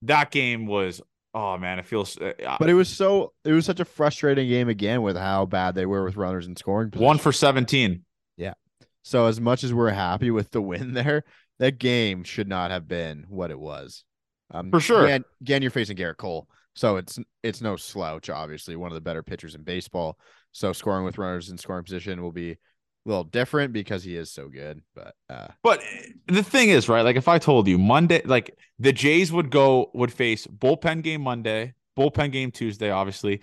that 0.03 0.31
game 0.31 0.67
was 0.67 1.03
oh 1.35 1.59
man, 1.59 1.79
it 1.79 1.85
feels. 1.85 2.17
Uh, 2.19 2.33
but 2.59 2.71
it 2.71 2.75
was 2.75 2.89
so 2.89 3.33
it 3.45 3.53
was 3.53 3.67
such 3.67 3.81
a 3.81 3.85
frustrating 3.85 4.49
game 4.49 4.69
again 4.69 5.03
with 5.03 5.17
how 5.17 5.47
bad 5.47 5.75
they 5.75 5.87
were 5.87 6.05
with 6.05 6.17
runners 6.17 6.47
and 6.47 6.59
scoring. 6.59 6.91
Position. 6.91 7.07
One 7.07 7.19
for 7.19 7.33
seventeen. 7.33 8.05
Yeah. 8.37 8.55
So 9.03 9.27
as 9.27 9.41
much 9.41 9.63
as 9.63 9.73
we're 9.75 9.91
happy 9.91 10.31
with 10.31 10.51
the 10.51 10.63
win 10.63 10.93
there, 10.95 11.25
that 11.61 11.79
game 11.79 12.25
should 12.25 12.49
not 12.49 12.73
have 12.73 12.89
been 12.89 13.27
what 13.29 13.53
it 13.53 13.61
was. 13.61 14.03
Um, 14.51 14.71
for 14.71 14.81
sure. 14.81 15.05
Again, 15.05 15.25
again, 15.41 15.63
you're 15.63 15.71
facing 15.71 15.97
Gerrit 15.97 16.17
Cole. 16.17 16.49
So 16.75 16.97
it's 16.97 17.19
it's 17.43 17.61
no 17.61 17.77
slouch, 17.77 18.31
obviously, 18.31 18.75
one 18.75 18.91
of 18.91 18.95
the 18.95 19.01
better 19.01 19.23
pitchers 19.23 19.55
in 19.55 19.63
baseball. 19.63 20.19
So 20.53 20.73
scoring 20.73 21.05
with 21.05 21.19
runners 21.19 21.51
in 21.51 21.59
scoring 21.59 21.85
position 21.85 22.23
will 22.23 22.33
be 22.33 22.53
a 22.53 22.57
little 23.05 23.25
different 23.25 23.73
because 23.73 24.03
he 24.03 24.17
is 24.17 24.33
so 24.33 24.49
good. 24.49 24.81
But 24.95 25.15
uh 25.29 25.49
But 25.63 25.83
the 26.27 26.43
thing 26.43 26.71
is, 26.71 26.89
right? 26.89 27.03
Like 27.03 27.17
if 27.17 27.29
I 27.29 27.39
told 27.39 27.69
you 27.69 27.79
Monday, 27.79 28.23
like 28.25 28.57
the 28.79 28.93
Jays 28.93 29.31
would 29.31 29.51
go 29.51 29.91
would 29.95 30.13
face 30.13 30.47
bullpen 30.47 31.03
game 31.03 31.21
Monday, 31.23 31.75
bullpen 31.97 32.33
game 32.33 32.51
Tuesday, 32.51 32.91
obviously, 32.91 33.43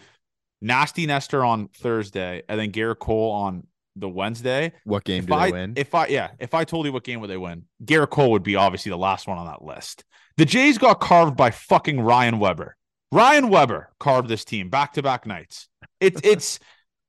nasty 0.61 1.05
Nestor 1.05 1.45
on 1.45 1.68
Thursday, 1.68 2.41
and 2.49 2.59
then 2.59 2.72
Gerrit 2.72 2.99
Cole 2.99 3.32
on 3.32 3.68
the 3.99 4.09
Wednesday. 4.09 4.73
What 4.83 5.03
game 5.03 5.23
if 5.23 5.27
do 5.27 5.33
I, 5.33 5.45
they 5.47 5.51
win? 5.51 5.73
If 5.75 5.95
I 5.95 6.07
yeah, 6.07 6.31
if 6.39 6.53
I 6.53 6.63
told 6.63 6.85
you 6.85 6.91
what 6.91 7.03
game 7.03 7.19
would 7.21 7.29
they 7.29 7.37
win, 7.37 7.65
Gerrit 7.83 8.09
Cole 8.09 8.31
would 8.31 8.43
be 8.43 8.55
obviously 8.55 8.89
the 8.89 8.97
last 8.97 9.27
one 9.27 9.37
on 9.37 9.45
that 9.45 9.63
list. 9.63 10.03
The 10.37 10.45
Jays 10.45 10.77
got 10.77 10.99
carved 10.99 11.35
by 11.35 11.51
fucking 11.51 11.99
Ryan 11.99 12.39
Weber. 12.39 12.75
Ryan 13.11 13.49
Weber 13.49 13.91
carved 13.99 14.27
this 14.27 14.45
team 14.45 14.69
back 14.69 14.93
to 14.93 15.03
back 15.03 15.25
nights. 15.25 15.67
It's 15.99 16.21
it's 16.23 16.59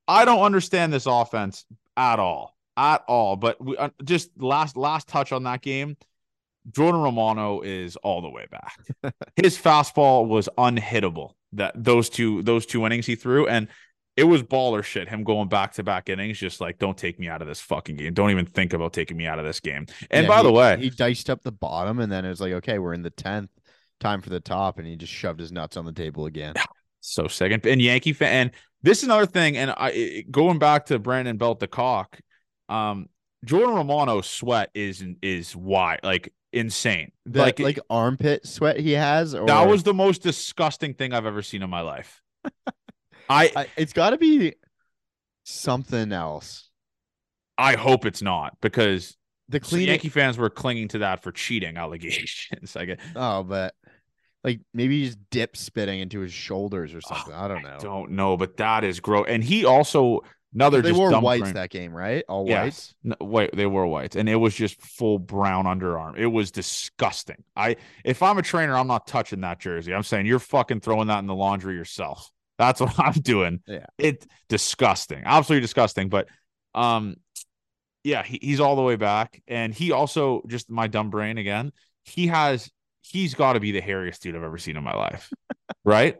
I 0.07 0.25
don't 0.25 0.41
understand 0.41 0.93
this 0.93 1.07
offense 1.07 1.65
at 1.97 2.19
all, 2.19 2.57
at 2.77 3.05
all. 3.07 3.37
But 3.37 3.63
we, 3.63 3.77
uh, 3.77 3.91
just 4.05 4.31
last 4.39 4.77
last 4.77 5.09
touch 5.09 5.33
on 5.33 5.45
that 5.45 5.63
game. 5.63 5.97
Jordan 6.71 7.01
Romano 7.01 7.61
is 7.61 7.97
all 7.97 8.21
the 8.21 8.29
way 8.29 8.47
back. 8.51 8.79
His 9.37 9.57
fastball 9.57 10.27
was 10.27 10.49
unhittable. 10.59 11.33
That 11.53 11.73
those 11.83 12.11
two 12.11 12.43
those 12.43 12.67
two 12.67 12.85
innings 12.85 13.07
he 13.07 13.15
threw, 13.15 13.47
and 13.47 13.69
it 14.19 14.25
was 14.25 14.43
baller 14.43 14.83
shit. 14.83 15.09
Him 15.09 15.23
going 15.23 15.49
back 15.49 15.75
to 15.75 15.85
back 15.85 16.09
innings, 16.09 16.39
just 16.39 16.61
like 16.61 16.79
don't 16.79 16.99
take 16.99 17.21
me 17.21 17.29
out 17.29 17.41
of 17.41 17.47
this 17.47 17.61
fucking 17.61 17.95
game. 17.95 18.13
Don't 18.15 18.31
even 18.31 18.47
think 18.47 18.73
about 18.73 18.93
taking 18.93 19.17
me 19.17 19.27
out 19.27 19.39
of 19.39 19.45
this 19.45 19.61
game. 19.61 19.87
And 20.11 20.25
yeah, 20.25 20.29
by 20.29 20.39
he, 20.39 20.43
the 20.43 20.53
way, 20.53 20.77
he 20.77 20.91
diced 20.91 21.31
up 21.31 21.43
the 21.43 21.53
bottom, 21.53 22.01
and 22.01 22.11
then 22.11 22.25
it 22.25 22.29
was 22.29 22.41
like, 22.41 22.53
okay, 22.55 22.81
we're 22.81 22.95
in 22.95 23.03
the 23.03 23.11
tenth 23.11 23.51
time 24.01 24.21
for 24.21 24.31
the 24.31 24.41
top, 24.41 24.79
and 24.79 24.89
he 24.89 24.97
just 24.97 25.13
shoved 25.13 25.39
his 25.39 25.53
nuts 25.53 25.77
on 25.77 25.85
the 25.85 25.93
table 25.93 26.27
again. 26.27 26.55
So 27.01 27.29
sick. 27.29 27.53
And, 27.53 27.65
and 27.65 27.81
Yankee 27.81 28.13
fan. 28.13 28.29
And 28.29 28.51
this 28.83 28.99
is 28.99 29.05
another 29.05 29.25
thing. 29.25 29.57
And 29.57 29.71
I 29.71 30.25
going 30.31 30.59
back 30.59 30.87
to 30.87 30.99
Brandon 30.99 31.37
Belt 31.37 31.61
the 31.61 31.69
cock, 31.69 32.19
um, 32.69 33.07
Jordan 33.45 33.77
Romano 33.77 34.21
sweat 34.21 34.71
is 34.75 35.05
is 35.23 35.55
why 35.55 36.01
like 36.03 36.35
insane. 36.53 37.13
Like 37.25 37.61
like 37.61 37.79
armpit 37.89 38.47
sweat 38.47 38.81
he 38.81 38.93
has. 38.93 39.33
Or... 39.33 39.47
That 39.47 39.69
was 39.69 39.85
the 39.85 39.95
most 39.95 40.23
disgusting 40.23 40.93
thing 40.93 41.15
I've 41.15 41.25
ever 41.25 41.41
seen 41.41 41.63
in 41.63 41.71
my 41.71 41.83
life. 41.83 42.21
I, 43.29 43.53
I 43.55 43.67
it's 43.77 43.93
got 43.93 44.11
to 44.11 44.19
be 44.19 44.55
something 45.45 46.13
else. 46.13 46.69
I 47.57 47.75
hope 47.75 48.07
it's 48.07 48.23
not 48.23 48.57
because 48.61 49.17
the 49.49 49.61
clean 49.61 49.89
Yankee 49.89 50.09
fans 50.09 50.39
were 50.39 50.51
clinging 50.51 50.89
to 50.89 50.99
that 50.99 51.23
for 51.23 51.33
cheating 51.33 51.77
allegations. 51.77 52.77
I 52.77 52.85
get. 52.85 53.01
Oh, 53.17 53.43
but 53.43 53.75
like 54.45 54.61
maybe 54.73 55.03
he's 55.03 55.17
dip 55.31 55.57
spitting 55.57 56.01
into 56.01 56.21
his 56.21 56.33
shoulders 56.33 56.95
or 56.95 57.01
something. 57.01 57.35
Oh, 57.35 57.45
I 57.45 57.49
don't 57.49 57.63
know. 57.63 57.77
I 57.77 57.79
don't 57.79 58.11
know, 58.13 58.37
but 58.37 58.57
that 58.59 58.85
is 58.85 59.01
gross. 59.01 59.27
And 59.29 59.43
he 59.43 59.65
also 59.65 60.21
another 60.55 60.83
just 60.83 60.95
they 60.95 60.99
wore 60.99 61.19
whites 61.21 61.53
that 61.53 61.71
game, 61.71 61.93
right? 61.93 62.25
All 62.29 62.47
yes. 62.47 62.63
whites. 62.63 62.95
No, 63.03 63.17
wait, 63.21 63.57
they 63.57 63.67
wore 63.67 63.87
whites, 63.87 64.17
and 64.17 64.29
it 64.29 64.37
was 64.37 64.55
just 64.55 64.81
full 64.81 65.19
brown 65.19 65.65
underarm. 65.65 66.17
It 66.17 66.27
was 66.27 66.51
disgusting. 66.51 67.43
I 67.57 67.77
if 68.05 68.23
I'm 68.23 68.39
a 68.39 68.43
trainer, 68.43 68.77
I'm 68.77 68.87
not 68.87 69.07
touching 69.07 69.41
that 69.41 69.59
jersey. 69.59 69.93
I'm 69.93 70.05
saying 70.05 70.27
you're 70.27 70.39
fucking 70.39 70.81
throwing 70.81 71.09
that 71.09 71.19
in 71.19 71.27
the 71.27 71.35
laundry 71.35 71.75
yourself. 71.75 72.31
That's 72.59 72.81
what 72.81 72.95
I'm 72.99 73.13
doing. 73.13 73.61
Yeah, 73.67 73.87
it's 73.97 74.27
disgusting, 74.49 75.23
absolutely 75.25 75.63
disgusting. 75.63 76.09
But 76.09 76.29
um, 76.75 77.17
yeah, 78.05 78.23
he, 78.23 78.39
he's 78.43 78.61
all 78.61 78.77
the 78.77 78.83
way 78.83 78.97
back, 78.97 79.43
and 79.47 79.73
he 79.73 79.93
also 79.93 80.43
just 80.47 80.71
my 80.71 80.87
dumb 80.87 81.11
brain 81.11 81.39
again. 81.39 81.73
He 82.05 82.27
has 82.29 82.71
he's 83.03 83.35
got 83.35 83.55
to 83.55 83.61
be 83.61 83.73
the 83.73 83.81
hairiest 83.81 84.21
dude 84.21 84.37
I've 84.37 84.43
ever 84.43 84.59
seen 84.59 84.77
in 84.77 84.85
my 84.85 84.95
life, 84.95 85.31
right? 85.85 86.19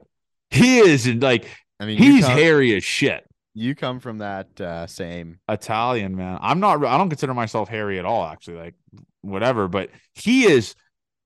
He 0.51 0.79
is 0.79 1.07
like, 1.07 1.47
I 1.79 1.87
mean, 1.87 1.99
he's 1.99 2.25
come, 2.25 2.37
hairy 2.37 2.75
as 2.75 2.85
shit. 2.85 3.25
You 3.55 3.75
come 3.75 4.01
from 4.01 4.19
that 4.19 4.61
uh, 4.61 4.87
same 4.87 5.41
Italian 5.49 6.17
man. 6.17 6.39
I'm 6.41 6.61
not. 6.61 6.85
I 6.85 6.97
don't 6.97 7.11
consider 7.11 7.35
myself 7.35 7.69
hairy 7.69 7.99
at 7.99 8.05
all. 8.05 8.25
Actually, 8.25 8.59
like 8.59 8.75
whatever. 9.23 9.69
But 9.69 9.91
he 10.15 10.45
is. 10.45 10.75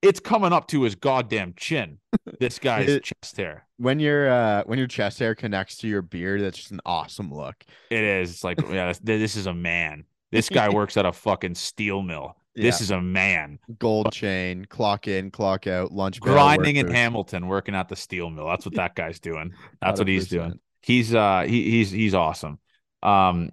It's 0.03 0.19
coming 0.19 0.53
up 0.53 0.67
to 0.67 0.83
his 0.83 0.95
goddamn 0.95 1.53
chin. 1.55 1.99
This 2.39 2.59
guy's 2.59 2.89
it, 2.89 3.03
chest 3.03 3.37
hair. 3.37 3.65
When 3.77 3.99
your 3.99 4.29
uh, 4.29 4.63
when 4.65 4.77
your 4.77 4.87
chest 4.87 5.19
hair 5.19 5.35
connects 5.35 5.77
to 5.77 5.87
your 5.87 6.01
beard, 6.01 6.41
that's 6.41 6.57
just 6.57 6.71
an 6.71 6.81
awesome 6.85 7.33
look. 7.33 7.55
It 7.89 8.03
is. 8.03 8.31
It's 8.31 8.43
like 8.43 8.59
yeah, 8.69 8.93
this, 9.01 9.35
is 9.35 9.45
a 9.45 9.53
man. 9.53 10.05
This 10.31 10.49
guy 10.49 10.69
works 10.73 10.97
at 10.97 11.05
a 11.05 11.11
fucking 11.11 11.55
steel 11.55 12.01
mill. 12.01 12.35
Yeah. 12.55 12.63
This 12.63 12.81
is 12.81 12.91
a 12.91 13.01
man. 13.01 13.59
Gold 13.79 14.11
chain, 14.11 14.65
clock 14.65 15.07
in, 15.07 15.31
clock 15.31 15.67
out, 15.67 15.91
lunch 15.91 16.19
grinding 16.19 16.75
in 16.75 16.89
Hamilton, 16.89 17.47
working 17.47 17.75
at 17.75 17.89
the 17.89 17.95
steel 17.95 18.29
mill. 18.29 18.47
That's 18.47 18.65
what 18.65 18.75
that 18.75 18.95
guy's 18.95 19.19
doing. 19.19 19.53
That's 19.81 19.99
100%. 19.99 20.01
what 20.01 20.07
he's 20.07 20.27
doing. 20.27 20.59
He's 20.81 21.15
uh 21.15 21.45
he, 21.47 21.71
he's 21.71 21.91
he's 21.91 22.13
awesome. 22.13 22.59
Um 23.01 23.51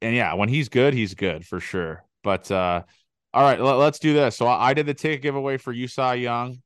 and 0.00 0.14
yeah, 0.14 0.34
when 0.34 0.48
he's 0.48 0.68
good, 0.68 0.94
he's 0.94 1.14
good 1.14 1.46
for 1.46 1.60
sure. 1.60 2.04
But 2.22 2.50
uh 2.50 2.82
all 3.34 3.42
right, 3.42 3.60
let, 3.60 3.76
us 3.76 3.98
do 3.98 4.14
this. 4.14 4.36
So 4.36 4.46
I, 4.46 4.70
I, 4.70 4.74
did 4.74 4.86
the 4.86 4.94
ticket 4.94 5.22
giveaway 5.22 5.58
for 5.58 5.74
Cy 5.86 6.14
Young. 6.14 6.62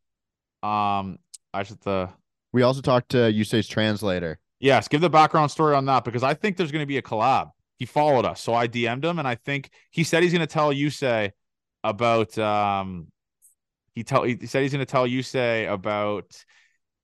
Um 0.62 1.18
I 1.54 1.64
should 1.64 1.80
the 1.80 2.08
we 2.52 2.62
also 2.62 2.80
talked 2.80 3.10
to 3.10 3.16
Yusei's 3.16 3.66
translator. 3.66 4.38
Yes, 4.60 4.86
give 4.88 5.00
the 5.00 5.10
background 5.10 5.50
story 5.50 5.74
on 5.74 5.86
that 5.86 6.04
because 6.04 6.22
I 6.22 6.34
think 6.34 6.56
there's 6.56 6.70
going 6.70 6.82
to 6.82 6.86
be 6.86 6.98
a 6.98 7.02
collab. 7.02 7.50
He 7.78 7.86
followed 7.86 8.24
us, 8.24 8.40
so 8.40 8.54
I 8.54 8.68
DM'd 8.68 9.04
him, 9.04 9.18
and 9.18 9.26
I 9.26 9.34
think 9.34 9.70
he 9.90 10.04
said 10.04 10.22
he's 10.22 10.32
going 10.32 10.46
to 10.46 10.46
tell 10.46 10.72
Yusei 10.72 11.32
about 11.82 12.38
um 12.38 13.08
he 13.94 14.04
tell 14.04 14.22
he 14.22 14.46
said 14.46 14.62
he's 14.62 14.72
going 14.72 14.84
to 14.84 14.90
tell 14.90 15.06
Yusei 15.06 15.70
about 15.70 16.44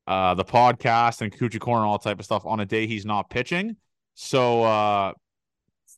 uh 0.07 0.35
the 0.35 0.45
podcast 0.45 1.21
and 1.21 1.33
Kikuchi 1.33 1.59
Corner 1.59 1.85
all 1.85 1.99
type 1.99 2.21
of 2.21 2.25
stuff 2.25 2.47
on 2.47 2.61
a 2.61 2.67
day 2.67 2.87
he's 2.87 3.05
not 3.05 3.29
pitching. 3.29 3.77
So 4.15 4.63
uh 4.63 5.13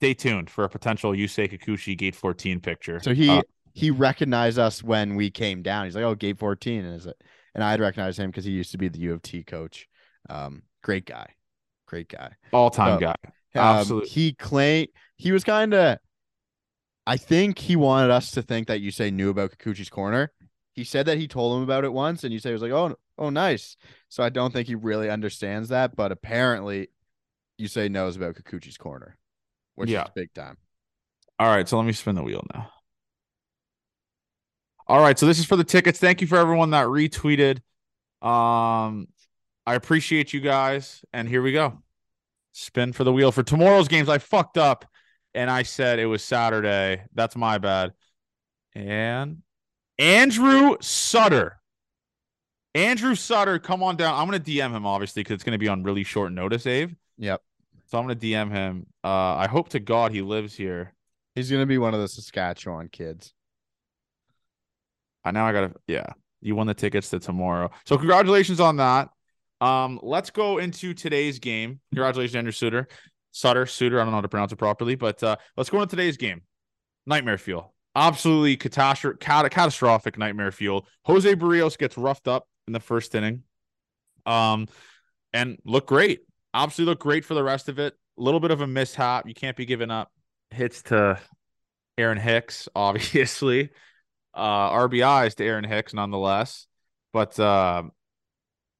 stay 0.01 0.14
tuned 0.14 0.48
for 0.48 0.64
a 0.64 0.68
potential 0.68 1.12
Yusei 1.12 1.51
Kikuchi 1.51 1.96
Gate 1.96 2.14
14 2.14 2.61
picture. 2.61 3.01
So 3.01 3.12
he 3.12 3.28
uh, 3.28 3.42
he 3.74 3.90
recognized 3.90 4.59
us 4.59 4.82
when 4.82 5.14
we 5.14 5.30
came 5.30 5.62
down. 5.62 5.84
He's 5.84 5.94
like, 5.94 6.05
"Oh, 6.05 6.14
Gate 6.14 6.38
14," 6.38 6.84
and 6.84 6.96
is 6.96 7.07
it? 7.07 7.22
And 7.55 7.62
I'd 7.62 7.80
recognize 7.80 8.18
him 8.18 8.30
because 8.30 8.44
he 8.44 8.53
used 8.53 8.72
to 8.72 8.78
be 8.78 8.88
the 8.88 8.98
U 9.01 9.12
of 9.12 9.22
T 9.22 9.42
coach. 9.42 9.86
Um, 10.30 10.62
great 10.82 11.05
guy, 11.05 11.34
great 11.86 12.09
guy, 12.09 12.32
all 12.53 12.70
time 12.70 12.98
so, 12.98 13.01
guy. 13.01 13.16
Um, 13.55 13.78
Absolutely. 13.78 14.09
He 14.09 14.32
claimed 14.32 14.88
he 15.16 15.32
was 15.32 15.44
kind 15.44 15.74
of 15.74 15.98
I 17.07 17.16
think 17.18 17.59
he 17.59 17.76
wanted 17.76 18.11
us 18.11 18.30
to 18.32 18.42
think 18.42 18.68
that 18.68 18.80
Yusei 18.80 19.12
knew 19.12 19.30
about 19.30 19.51
Kikuchi's 19.59 19.90
corner. 19.90 20.32
He 20.72 20.84
said 20.84 21.07
that 21.07 21.18
he 21.18 21.28
told 21.28 21.57
him 21.57 21.62
about 21.62 21.84
it 21.84 21.92
once, 21.92 22.24
and 22.24 22.32
Yusei 22.32 22.53
was 22.53 22.62
like, 22.62 22.72
"Oh, 22.72 22.96
oh, 23.18 23.28
nice." 23.28 23.76
So 24.09 24.22
I 24.22 24.30
don't 24.30 24.53
think 24.53 24.66
he 24.66 24.74
really 24.74 25.11
understands 25.11 25.68
that, 25.68 25.94
but 25.94 26.11
apparently, 26.11 26.88
Yusei 27.61 27.90
knows 27.90 28.16
about 28.16 28.36
Kikuchi's 28.36 28.78
corner, 28.78 29.18
which 29.80 29.90
yeah. 29.90 30.04
is 30.04 30.10
big 30.14 30.32
time. 30.34 30.56
All 31.38 31.48
right, 31.48 31.68
so 31.68 31.78
let 31.78 31.86
me 31.86 31.92
spin 31.92 32.14
the 32.14 32.22
wheel 32.22 32.44
now. 32.54 32.70
All 34.86 35.00
right, 35.00 35.18
so 35.18 35.26
this 35.26 35.38
is 35.38 35.46
for 35.46 35.56
the 35.56 35.64
tickets. 35.64 35.98
Thank 35.98 36.20
you 36.20 36.26
for 36.26 36.36
everyone 36.36 36.70
that 36.70 36.86
retweeted. 36.86 37.58
Um, 38.20 39.08
I 39.66 39.74
appreciate 39.74 40.32
you 40.32 40.40
guys, 40.40 41.04
and 41.12 41.28
here 41.28 41.42
we 41.42 41.52
go. 41.52 41.82
Spin 42.52 42.92
for 42.92 43.04
the 43.04 43.12
wheel 43.12 43.32
for 43.32 43.42
tomorrow's 43.42 43.88
games. 43.88 44.08
I 44.08 44.18
fucked 44.18 44.58
up 44.58 44.84
and 45.34 45.50
I 45.50 45.62
said 45.62 45.98
it 45.98 46.06
was 46.06 46.22
Saturday. 46.22 47.04
That's 47.14 47.36
my 47.36 47.58
bad. 47.58 47.92
And 48.74 49.42
Andrew 49.98 50.76
Sutter. 50.80 51.58
Andrew 52.74 53.14
Sutter, 53.14 53.58
come 53.58 53.82
on 53.82 53.96
down. 53.96 54.14
I'm 54.14 54.28
going 54.28 54.42
to 54.42 54.50
DM 54.50 54.74
him, 54.74 54.86
obviously, 54.86 55.20
because 55.20 55.34
it's 55.34 55.44
going 55.44 55.52
to 55.52 55.58
be 55.58 55.68
on 55.68 55.82
really 55.82 56.04
short 56.04 56.32
notice, 56.32 56.66
Ave. 56.66 56.94
Yep. 57.18 57.42
So 57.91 57.99
I'm 57.99 58.07
going 58.07 58.16
to 58.16 58.26
DM 58.26 58.53
him. 58.53 58.86
Uh, 59.03 59.34
I 59.34 59.49
hope 59.49 59.70
to 59.70 59.80
God 59.80 60.12
he 60.12 60.22
lives 60.22 60.55
here. 60.55 60.95
He's 61.34 61.51
going 61.51 61.62
to 61.62 61.66
be 61.66 61.78
one 61.78 61.93
of 61.93 62.01
the 62.01 62.07
Saskatchewan 62.07 62.88
kids. 62.88 63.34
I 65.24 65.32
now 65.32 65.47
I 65.47 65.53
got 65.53 65.61
to, 65.62 65.74
yeah. 65.88 66.07
You 66.41 66.55
won 66.55 66.68
the 66.68 66.74
tickets 66.74 67.11
to 67.11 67.18
tomorrow. 67.18 67.70
So 67.86 67.99
congratulations 67.99 68.61
on 68.61 68.76
that. 68.76 69.09
Um, 69.61 69.99
let's 70.03 70.30
go 70.30 70.59
into 70.59 70.95
today's 70.95 71.41
game. 71.41 71.80
Congratulations, 71.93 72.36
Andrew 72.36 72.53
Sutter. 72.53 72.86
Sutter, 73.32 73.66
Suter. 73.66 74.01
I 74.01 74.05
don't 74.05 74.12
know 74.12 74.18
how 74.18 74.22
to 74.22 74.28
pronounce 74.28 74.53
it 74.53 74.57
properly, 74.57 74.95
but 74.95 75.22
uh, 75.22 75.36
let's 75.57 75.68
go 75.68 75.82
into 75.82 75.91
today's 75.91 76.16
game. 76.16 76.43
Nightmare 77.07 77.38
fuel. 77.38 77.74
Absolutely 77.97 78.57
catastrophic, 78.57 79.20
cat- 79.20 79.51
catastrophic 79.51 80.16
nightmare 80.16 80.53
fuel. 80.53 80.86
Jose 81.07 81.34
Berrios 81.34 81.76
gets 81.76 81.99
roughed 81.99 82.28
up 82.28 82.47
in 82.68 82.72
the 82.72 82.80
first 82.80 83.14
inning. 83.16 83.43
Um, 84.24 84.68
and 85.32 85.59
look 85.64 85.86
great. 85.88 86.20
Absolutely 86.53 86.92
look 86.92 87.01
great 87.01 87.24
for 87.24 87.34
the 87.34 87.42
rest 87.42 87.68
of 87.68 87.78
it. 87.78 87.94
A 88.18 88.22
little 88.22 88.40
bit 88.40 88.51
of 88.51 88.61
a 88.61 88.66
mishap. 88.66 89.26
You 89.26 89.34
can't 89.34 89.57
be 89.57 89.64
giving 89.64 89.90
up 89.90 90.11
hits 90.51 90.82
to 90.82 91.18
Aaron 91.96 92.18
Hicks, 92.18 92.68
obviously. 92.74 93.70
Uh, 94.34 94.70
RBIs 94.70 95.34
to 95.36 95.44
Aaron 95.44 95.64
Hicks, 95.64 95.94
nonetheless. 95.94 96.66
But 97.12 97.38
uh, 97.38 97.84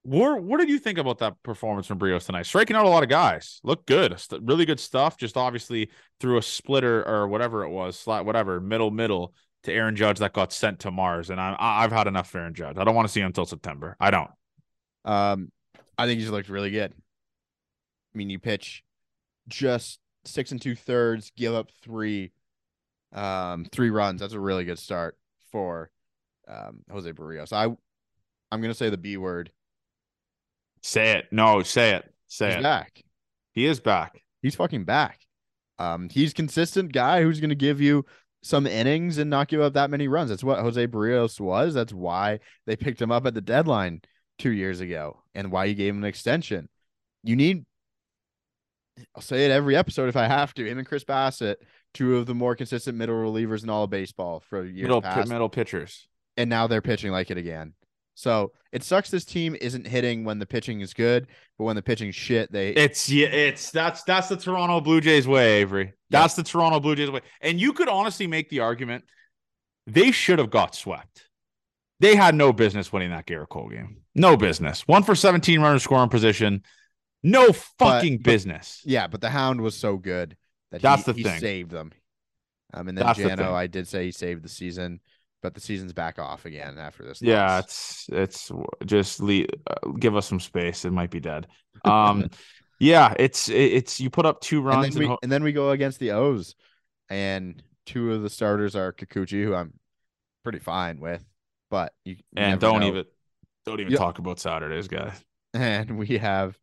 what 0.03 0.43
what 0.43 0.61
did 0.61 0.69
you 0.69 0.79
think 0.79 0.99
about 0.99 1.19
that 1.19 1.43
performance 1.43 1.87
from 1.87 1.99
Berrios 1.99 2.27
tonight? 2.27 2.47
Striking 2.47 2.77
out 2.77 2.87
a 2.87 2.89
lot 2.89 3.03
of 3.03 3.09
guys, 3.09 3.61
looked 3.63 3.87
good, 3.87 4.17
really 4.43 4.65
good 4.65 4.81
stuff. 4.81 5.17
Just 5.17 5.37
obviously 5.37 5.91
through 6.21 6.39
a 6.39 6.43
splitter 6.43 7.07
or 7.07 7.29
whatever 7.29 7.65
it 7.65 7.71
was, 7.71 7.99
slat 7.99 8.25
whatever, 8.25 8.61
middle 8.61 8.91
middle 8.91 9.35
to 9.65 9.73
Aaron 9.73 9.97
Judge 9.97 10.19
that 10.21 10.33
got 10.33 10.53
sent 10.53 10.81
to 10.81 10.91
Mars. 10.91 11.31
And 11.31 11.41
I 11.41 11.57
I've 11.59 11.93
had 11.93 12.07
enough 12.07 12.31
for 12.31 12.39
Aaron 12.39 12.55
Judge. 12.55 12.79
I 12.79 12.85
don't 12.85 12.95
want 12.95 13.09
to 13.09 13.13
see 13.13 13.21
him 13.21 13.27
until 13.27 13.47
September. 13.47 13.97
I 14.01 14.11
don't. 14.11 14.31
Um, 15.05 15.53
I 15.99 16.07
think 16.07 16.21
he's 16.21 16.31
looked 16.31 16.49
really 16.49 16.71
good. 16.71 16.95
I 18.15 18.19
mean, 18.19 18.31
you 18.31 18.39
pitch 18.39 18.83
just 19.49 20.01
six 20.25 20.53
and 20.53 20.61
two 20.61 20.75
thirds, 20.75 21.33
give 21.37 21.55
up 21.55 21.69
three, 21.83 22.33
um, 23.13 23.67
three 23.73 23.91
runs. 23.91 24.21
That's 24.21 24.35
a 24.35 24.41
really 24.41 24.65
good 24.65 24.79
start 24.79 25.17
for 25.53 25.91
um 26.49 26.81
Jose 26.91 27.11
Berrios. 27.13 27.53
I 27.53 27.65
I'm 28.53 28.61
gonna 28.61 28.75
say 28.75 28.91
the 28.91 28.97
B 28.97 29.17
word. 29.17 29.51
Say 30.83 31.13
it. 31.13 31.27
No, 31.31 31.63
say 31.63 31.93
it. 31.93 32.13
Say 32.27 32.49
He's 32.49 32.57
it. 32.57 32.63
back. 32.63 33.03
He 33.53 33.67
is 33.67 33.81
back. 33.81 34.23
He's 34.43 34.55
fucking 34.55 34.85
back. 34.85 35.21
Um, 35.79 36.09
he's 36.11 36.33
consistent 36.33 36.93
guy 36.93 37.23
who's 37.23 37.41
gonna 37.41 37.55
give 37.55 37.81
you 37.81 38.05
some 38.43 38.67
innings 38.67 39.19
and 39.19 39.29
not 39.29 39.49
give 39.49 39.61
up 39.61 39.75
that 39.75 39.91
many 39.91 40.09
runs. 40.09 40.31
That's 40.31 40.45
what 40.45 40.61
Jose 40.61 40.87
Berrios 40.87 41.39
was. 41.41 41.75
That's 41.75 41.93
why 41.93 42.41
they 42.67 42.77
picked 42.77 43.01
him 43.01 43.13
up 43.13 43.27
at 43.27 43.35
the 43.35 43.41
deadline 43.41 44.01
two 44.39 44.51
years 44.51 44.81
ago 44.81 45.23
and 45.35 45.53
why 45.53 45.67
you 45.67 45.75
gave 45.75 45.95
him 45.95 46.03
an 46.03 46.09
extension. 46.09 46.69
You 47.23 47.37
need, 47.37 47.67
I'll 49.15 49.23
say 49.23 49.47
it 49.47 49.51
every 49.51 49.77
episode 49.77 50.09
if 50.09 50.17
I 50.17 50.27
have 50.27 50.55
to. 50.55 50.67
Him 50.67 50.79
and 50.79 50.87
Chris 50.87 51.05
Bassitt, 51.05 51.57
two 51.95 52.17
of 52.17 52.27
the 52.27 52.35
more 52.35 52.55
consistent 52.57 52.97
middle 52.97 53.17
relievers 53.17 53.63
in 53.63 53.71
all 53.71 53.85
of 53.85 53.91
baseball 53.91 54.41
for 54.41 54.65
years 54.65 54.83
Middle 54.83 55.03
past, 55.03 55.29
middle 55.29 55.49
pitchers. 55.49 56.09
and 56.37 56.49
now 56.51 56.67
they're 56.67 56.83
pitching 56.83 57.11
like 57.13 57.31
it 57.31 57.39
again. 57.39 57.75
So 58.15 58.53
it 58.71 58.83
sucks 58.85 59.11
this 59.11 59.25
team 59.25 59.57
isn't 59.61 59.87
hitting 59.87 60.25
when 60.25 60.39
the 60.39 60.47
pitching 60.47 60.81
is 60.83 60.93
good, 60.93 61.27
but 61.57 61.65
when 61.65 61.77
the 61.77 61.83
pitching 61.83 62.11
shit, 62.11 62.53
they 62.53 62.71
It's 62.71 63.09
yeah, 63.09 63.29
it's 63.29 63.71
that's 63.71 64.03
that's 64.03 64.29
the 64.29 64.37
Toronto 64.37 64.81
Blue 64.81 65.01
Jays 65.01 65.27
way, 65.27 65.61
Avery. 65.61 65.95
That's 66.11 66.35
the 66.35 66.43
Toronto 66.43 66.81
Blue 66.81 66.97
Jays 66.97 67.11
way. 67.11 67.21
And 67.41 67.59
you 67.59 67.73
could 67.73 67.89
honestly 67.89 68.27
make 68.27 68.51
the 68.51 68.61
argument 68.61 69.05
they 69.87 70.11
should 70.11 70.39
have 70.39 70.51
got 70.51 70.75
swept. 70.75 71.29
They 72.01 72.15
had 72.15 72.35
no 72.35 72.53
business 72.53 72.93
winning 72.93 73.11
that 73.11 73.27
Gerrit 73.27 73.49
Cole 73.49 73.69
game. 73.69 73.99
No 74.15 74.37
business. 74.37 74.87
One 74.87 75.03
for 75.03 75.15
17 75.15 75.61
runners 75.61 75.83
scoring 75.83 76.09
position. 76.11 76.63
No 77.23 77.53
fucking 77.53 78.19
but- 78.19 78.25
business. 78.25 78.81
Yeah, 78.85 79.07
but 79.07 79.21
the 79.21 79.31
Hound 79.31 79.61
was 79.61 79.75
so 79.77 79.97
good 79.97 80.37
that 80.73 80.83
That's 80.83 81.05
he, 81.07 81.13
the 81.13 81.19
he 81.19 81.25
thing. 81.25 81.41
saved 81.41 81.71
them. 81.71 81.93
Um, 82.73 82.89
and 82.89 82.97
then 82.97 83.05
That's 83.05 83.19
the. 83.19 83.25
Jano, 83.25 83.53
I 83.53 83.67
did 83.67 83.89
say 83.89 84.05
he 84.05 84.13
saved 84.13 84.43
the 84.45 84.49
season, 84.49 85.01
but 85.43 85.55
the 85.55 85.61
season's 85.61 85.93
back 85.93 86.19
off 86.19 86.45
again 86.45 86.79
after 86.79 87.05
this. 87.05 87.21
Yeah, 87.21 87.57
loss. 87.57 87.65
it's 87.65 88.09
it's 88.13 88.53
just 88.87 89.21
leave, 89.21 89.49
uh, 89.69 89.91
give 89.99 90.15
us 90.17 90.27
some 90.29 90.39
space. 90.41 90.85
It 90.85 90.93
might 90.93 91.11
be 91.11 91.19
dead. 91.21 91.49
Um, 91.85 92.31
yeah, 92.79 93.13
it's 93.19 93.49
it's 93.49 94.01
you 94.01 94.09
put 94.09 94.25
up 94.25 94.41
two 94.41 94.59
and 94.59 94.67
runs 94.67 94.95
then 94.95 95.03
and, 95.03 95.11
ho- 95.13 95.19
and 95.23 95.33
then 95.33 95.43
we 95.43 95.53
go 95.53 95.71
against 95.71 95.99
the 95.99 96.13
O's, 96.13 96.55
and 97.09 97.61
two 97.87 98.13
of 98.13 98.23
the 98.23 98.31
starters 98.31 98.77
are 98.77 98.93
Kikuchi, 98.93 99.43
who 99.43 99.53
I'm 99.55 99.73
pretty 100.45 100.61
fine 100.61 101.01
with, 101.01 101.25
but 101.71 101.93
you 102.05 102.17
and 102.37 102.61
don't 102.61 102.81
know. 102.81 102.87
even 102.87 103.05
don't 103.67 103.81
even 103.81 103.95
talk 103.95 104.21
about 104.21 104.39
Saturdays, 104.39 104.89
guys. 104.89 105.13
And 105.53 105.99
we 105.99 106.19
have 106.19 106.57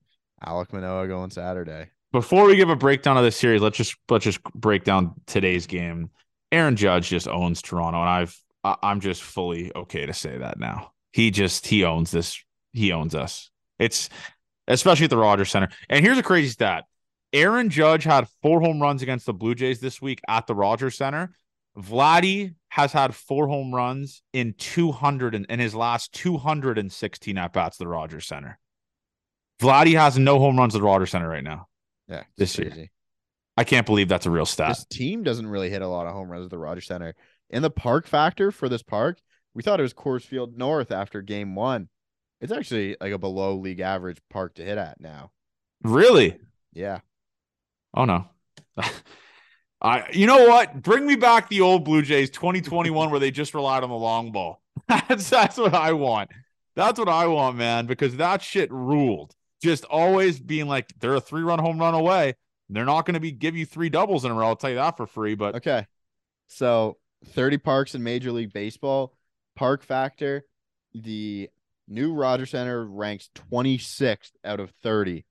Alek 0.45 0.73
Manoah 0.73 1.07
going 1.07 1.29
Saturday. 1.29 1.89
Before 2.11 2.45
we 2.45 2.55
give 2.55 2.69
a 2.69 2.75
breakdown 2.75 3.17
of 3.17 3.23
this 3.23 3.35
series, 3.35 3.61
let's 3.61 3.77
just 3.77 3.95
let's 4.09 4.23
just 4.23 4.41
break 4.43 4.83
down 4.83 5.13
today's 5.25 5.67
game. 5.67 6.09
Aaron 6.51 6.75
Judge 6.75 7.09
just 7.09 7.27
owns 7.27 7.61
Toronto, 7.61 7.99
and 7.99 8.09
I've 8.09 8.41
I'm 8.63 8.99
just 8.99 9.23
fully 9.23 9.71
okay 9.75 10.05
to 10.05 10.13
say 10.13 10.37
that 10.37 10.59
now. 10.59 10.93
He 11.11 11.31
just 11.31 11.67
he 11.67 11.83
owns 11.83 12.11
this. 12.11 12.43
He 12.73 12.91
owns 12.91 13.15
us. 13.15 13.49
It's 13.79 14.09
especially 14.67 15.05
at 15.05 15.09
the 15.09 15.17
Rogers 15.17 15.49
Center. 15.49 15.69
And 15.89 16.03
here's 16.03 16.17
a 16.17 16.23
crazy 16.23 16.49
stat: 16.49 16.85
Aaron 17.33 17.69
Judge 17.69 18.03
had 18.03 18.27
four 18.41 18.61
home 18.61 18.81
runs 18.81 19.01
against 19.01 19.25
the 19.25 19.33
Blue 19.33 19.55
Jays 19.55 19.79
this 19.79 20.01
week 20.01 20.21
at 20.27 20.47
the 20.47 20.55
Rogers 20.55 20.95
Center. 20.95 21.33
Vladdy 21.77 22.55
has 22.69 22.91
had 22.91 23.13
four 23.13 23.47
home 23.47 23.73
runs 23.73 24.23
in 24.33 24.53
200 24.57 25.35
and 25.35 25.45
in 25.47 25.59
his 25.59 25.75
last 25.75 26.11
216 26.13 27.37
at 27.37 27.53
bats 27.53 27.75
at 27.75 27.79
the 27.79 27.87
Rogers 27.87 28.25
Center. 28.25 28.59
Vladdy 29.59 29.93
has 29.93 30.17
no 30.17 30.39
home 30.39 30.57
runs 30.57 30.75
at 30.75 30.79
the 30.79 30.85
Rogers 30.85 31.11
Center 31.11 31.27
right 31.27 31.43
now. 31.43 31.67
Yeah, 32.07 32.23
This 32.37 32.57
it's 32.57 32.75
year. 32.75 32.87
I 33.57 33.63
can't 33.63 33.85
believe 33.85 34.07
that's 34.07 34.27
a 34.27 34.31
real 34.31 34.45
stat. 34.45 34.69
This 34.69 34.85
team 34.85 35.23
doesn't 35.23 35.47
really 35.47 35.69
hit 35.69 35.81
a 35.81 35.87
lot 35.87 36.05
of 36.05 36.13
home 36.13 36.29
runs 36.29 36.45
at 36.45 36.51
the 36.51 36.59
Rogers 36.59 36.85
Center. 36.85 37.15
And 37.49 37.63
the 37.63 37.71
park 37.71 38.05
factor 38.05 38.51
for 38.51 38.69
this 38.69 38.83
park, 38.83 39.19
we 39.53 39.63
thought 39.63 39.79
it 39.79 39.83
was 39.83 39.93
Coors 39.93 40.23
Field 40.23 40.57
North 40.57 40.91
after 40.91 41.21
game 41.21 41.55
one. 41.55 41.89
It's 42.39 42.51
actually 42.51 42.95
like 43.01 43.13
a 43.13 43.17
below 43.17 43.55
league 43.55 43.79
average 43.79 44.19
park 44.29 44.55
to 44.55 44.63
hit 44.63 44.77
at 44.77 45.01
now. 45.01 45.31
Really? 45.83 46.37
Yeah. 46.73 46.99
Oh 47.95 48.05
no. 48.05 48.25
I 49.81 50.05
you 50.11 50.27
know 50.27 50.47
what? 50.47 50.81
Bring 50.81 51.07
me 51.07 51.15
back 51.15 51.49
the 51.49 51.61
old 51.61 51.83
Blue 51.83 52.03
Jays 52.03 52.29
2021 52.29 53.09
where 53.09 53.19
they 53.19 53.31
just 53.31 53.55
relied 53.55 53.83
on 53.83 53.89
the 53.89 53.95
long 53.95 54.31
ball. 54.31 54.61
That's 54.87 55.29
that's 55.29 55.57
what 55.57 55.73
I 55.73 55.93
want. 55.93 56.29
That's 56.75 56.99
what 56.99 57.09
I 57.09 57.25
want, 57.25 57.57
man, 57.57 57.87
because 57.87 58.17
that 58.17 58.43
shit 58.43 58.71
ruled. 58.71 59.35
Just 59.61 59.85
always 59.85 60.39
being 60.39 60.67
like 60.67 60.93
they're 60.99 61.15
a 61.15 61.21
three-run 61.21 61.59
home 61.59 61.79
run 61.79 61.93
away. 61.93 62.35
They're 62.69 62.85
not 62.85 63.05
going 63.05 63.13
to 63.15 63.19
be 63.19 63.31
give 63.31 63.55
you 63.55 63.65
three 63.65 63.89
doubles 63.89 64.25
in 64.25 64.31
a 64.31 64.33
row. 64.33 64.47
I'll 64.47 64.55
tell 64.55 64.69
you 64.69 64.75
that 64.75 64.97
for 64.97 65.07
free. 65.07 65.35
But 65.35 65.55
Okay. 65.55 65.85
So 66.47 66.97
30 67.27 67.57
parks 67.57 67.95
in 67.95 68.03
Major 68.03 68.31
League 68.31 68.53
Baseball, 68.53 69.15
park 69.55 69.83
factor, 69.83 70.45
the 70.93 71.49
new 71.87 72.13
Roger 72.13 72.45
Center 72.45 72.85
ranks 72.85 73.29
26th 73.51 74.31
out 74.43 74.59
of 74.59 74.71
30. 74.83 75.25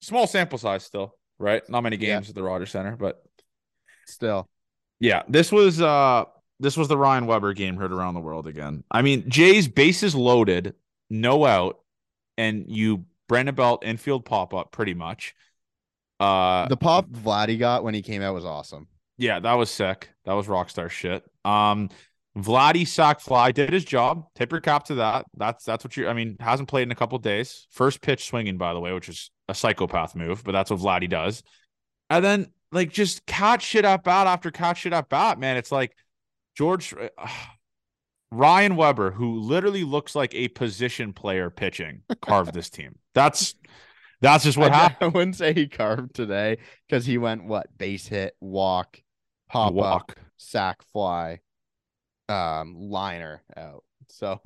small 0.00 0.26
sample 0.26 0.58
size 0.58 0.84
still, 0.84 1.14
right? 1.38 1.62
Not 1.70 1.82
many 1.82 1.96
Yeah. 1.96 2.16
games 2.16 2.28
at 2.28 2.34
the 2.34 2.42
Roger 2.42 2.66
Center, 2.66 2.96
but 2.96 3.24
Still. 4.06 4.48
Yeah, 5.00 5.22
this 5.28 5.50
was 5.50 5.80
uh 5.80 6.24
this 6.60 6.76
was 6.76 6.88
the 6.88 6.98
Ryan 6.98 7.26
Weber 7.26 7.52
game 7.54 7.76
heard 7.76 7.92
around 7.92 8.14
the 8.14 8.20
world 8.20 8.46
again. 8.46 8.84
I 8.90 9.02
mean, 9.02 9.28
Jay's 9.30 9.66
bases 9.66 10.14
loaded, 10.14 10.74
no 11.10 11.44
out, 11.46 11.80
and 12.36 12.64
you 12.68 13.06
Brandon 13.28 13.54
Belt 13.54 13.84
infield 13.84 14.24
pop 14.24 14.54
up 14.54 14.72
pretty 14.72 14.94
much. 14.94 15.34
Uh 16.20 16.68
The 16.68 16.76
pop 16.76 17.08
Vladdy 17.10 17.58
got 17.58 17.84
when 17.84 17.94
he 17.94 18.02
came 18.02 18.22
out 18.22 18.34
was 18.34 18.44
awesome. 18.44 18.88
yeah, 19.18 19.40
that 19.40 19.54
was 19.54 19.70
sick. 19.70 20.10
That 20.24 20.34
was 20.34 20.46
rockstar 20.46 20.90
shit. 20.90 21.24
Um 21.44 21.88
Vladdy 22.36 22.86
sack 22.86 23.20
fly 23.20 23.52
did 23.52 23.72
his 23.72 23.84
job. 23.84 24.26
Tip 24.34 24.50
your 24.50 24.60
cap 24.60 24.84
to 24.86 24.96
that. 24.96 25.26
That's 25.36 25.64
that's 25.64 25.84
what 25.84 25.96
you 25.96 26.08
I 26.08 26.12
mean, 26.14 26.36
hasn't 26.40 26.68
played 26.68 26.82
in 26.82 26.90
a 26.92 26.96
couple 26.96 27.18
days. 27.18 27.66
First 27.70 28.00
pitch 28.00 28.26
swinging, 28.26 28.58
by 28.58 28.74
the 28.74 28.80
way, 28.80 28.92
which 28.92 29.08
is 29.08 29.30
a 29.48 29.54
psychopath 29.54 30.16
move, 30.16 30.42
but 30.44 30.52
that's 30.52 30.70
what 30.70 30.80
Vladdy 30.80 31.08
does. 31.08 31.42
And 32.10 32.24
then 32.24 32.48
like 32.72 32.90
just 32.90 33.24
catch 33.26 33.62
shit 33.62 33.84
at 33.84 34.02
bat 34.02 34.26
after 34.26 34.50
catch 34.50 34.78
shit 34.80 34.92
at 34.92 35.08
bat, 35.08 35.38
man. 35.38 35.56
It's 35.56 35.70
like 35.70 35.96
George 36.56 36.92
uh, 36.94 37.28
Ryan 38.30 38.76
Weber, 38.76 39.12
who 39.12 39.38
literally 39.38 39.84
looks 39.84 40.14
like 40.14 40.34
a 40.34 40.48
position 40.48 41.12
player 41.12 41.50
pitching, 41.50 42.02
carved 42.20 42.52
this 42.52 42.70
team. 42.70 42.98
That's 43.14 43.54
that's 44.20 44.44
just 44.44 44.58
what 44.58 44.72
I, 44.72 44.76
happened. 44.76 45.12
I 45.12 45.16
wouldn't 45.16 45.36
say 45.36 45.52
he 45.52 45.68
carved 45.68 46.14
today 46.14 46.58
because 46.88 47.06
he 47.06 47.18
went 47.18 47.44
what 47.44 47.76
base 47.76 48.06
hit, 48.06 48.34
walk, 48.40 49.00
pop 49.48 49.76
up, 49.78 50.12
sack 50.36 50.82
fly, 50.82 51.40
um, 52.28 52.74
liner 52.76 53.42
out. 53.56 53.84
So 54.08 54.38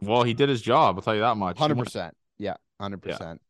Well, 0.00 0.22
he 0.22 0.34
did 0.34 0.48
his 0.48 0.62
job. 0.62 0.96
I'll 0.96 1.02
tell 1.02 1.14
you 1.14 1.20
that 1.20 1.36
much. 1.36 1.58
Hundred 1.58 1.78
percent. 1.78 2.16
Yeah, 2.38 2.56
hundred 2.80 3.02
percent. 3.02 3.40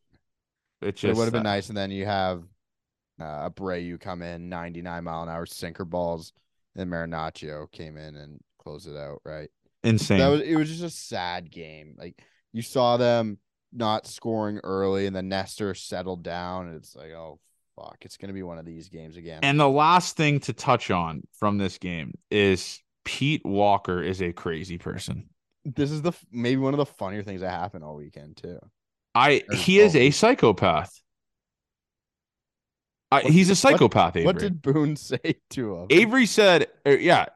It 0.83 1.03
It 1.03 1.17
would 1.17 1.25
have 1.25 1.33
been 1.33 1.47
uh, 1.47 1.55
nice. 1.55 1.69
And 1.69 1.77
then 1.77 1.91
you 1.91 2.05
have 2.05 2.43
uh 3.21 3.49
Abreu 3.49 3.99
come 3.99 4.23
in, 4.23 4.49
ninety 4.49 4.83
nine 4.83 5.05
mile 5.05 5.23
an 5.23 5.29
hour 5.29 5.47
sinker 5.47 5.85
balls, 5.85 6.33
and 6.75 6.91
Marinaccio 6.91 7.71
came 7.73 7.97
in 7.97 8.17
and 8.17 8.41
closed 8.59 8.89
it 8.89 8.97
out. 8.97 9.21
Right. 9.25 9.51
Insane. 9.87 10.18
That 10.18 10.28
was 10.28 10.41
it 10.43 10.57
was 10.57 10.68
just 10.68 10.82
a 10.82 10.91
sad 10.91 11.51
game. 11.51 11.97
Like 11.99 12.20
you 12.53 12.62
saw 12.62 12.97
them 12.97 13.39
not 13.72 14.07
scoring 14.07 14.61
early, 14.64 15.07
and 15.07 15.14
then 15.14 15.28
Nestor 15.28 15.74
settled 15.74 16.22
down, 16.22 16.68
and 16.68 16.76
it's 16.76 16.95
like, 16.97 17.11
oh 17.12 17.39
fuck, 17.76 17.99
it's 18.03 18.16
gonna 18.16 18.32
be 18.32 18.43
one 18.43 18.59
of 18.59 18.64
these 18.64 18.89
games 18.89 19.16
again. 19.16 19.41
And 19.43 19.61
the 19.61 19.68
last 19.68 20.16
thing 20.16 20.41
to 20.41 20.53
touch 20.53 20.91
on 20.91 21.22
from 21.39 21.59
this 21.59 21.78
game 21.78 22.14
is 22.30 22.80
Pete 23.05 23.45
Walker 23.45 24.03
is 24.03 24.20
a 24.20 24.32
crazy 24.32 24.78
person. 24.78 25.28
this 25.64 25.91
is 25.91 26.03
the 26.03 26.12
maybe 26.30 26.61
one 26.61 26.74
of 26.74 26.78
the 26.78 26.87
funnier 26.87 27.22
things 27.22 27.41
that 27.41 27.51
happened 27.51 27.84
all 27.84 27.97
weekend 27.97 28.37
too. 28.37 28.59
I 29.14 29.43
Or 29.49 29.57
he 29.57 29.80
is 29.80 29.97
a 29.97 30.11
psychopath. 30.11 31.01
I, 33.21 33.23
What- 33.25 33.33
he's 33.33 33.49
a 33.49 33.53
what- 33.53 33.59
psychopath. 33.59 34.17
Avery. 34.17 34.27
What 34.27 34.39
did 34.39 34.62
Boone 34.62 34.97
say 34.97 35.37
to 35.51 35.75
him? 35.77 35.87
Avery 35.91 36.27
said? 36.27 36.69
uh, 36.87 36.91
yeah, 36.91 37.27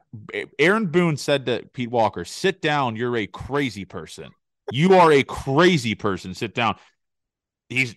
Aaron 0.59 0.87
Boone 0.87 1.17
said 1.17 1.45
to 1.47 1.63
Pete 1.73 1.91
Walker, 1.91 2.25
"Sit 2.25 2.61
down. 2.61 2.95
You're 2.95 3.17
a 3.17 3.27
crazy 3.27 3.85
person. 3.85 4.31
You 4.71 4.95
are 4.95 5.11
a 5.11 5.23
crazy 5.23 5.95
person. 5.95 6.33
Sit 6.33 6.53
down." 6.55 6.75
he's 7.69 7.95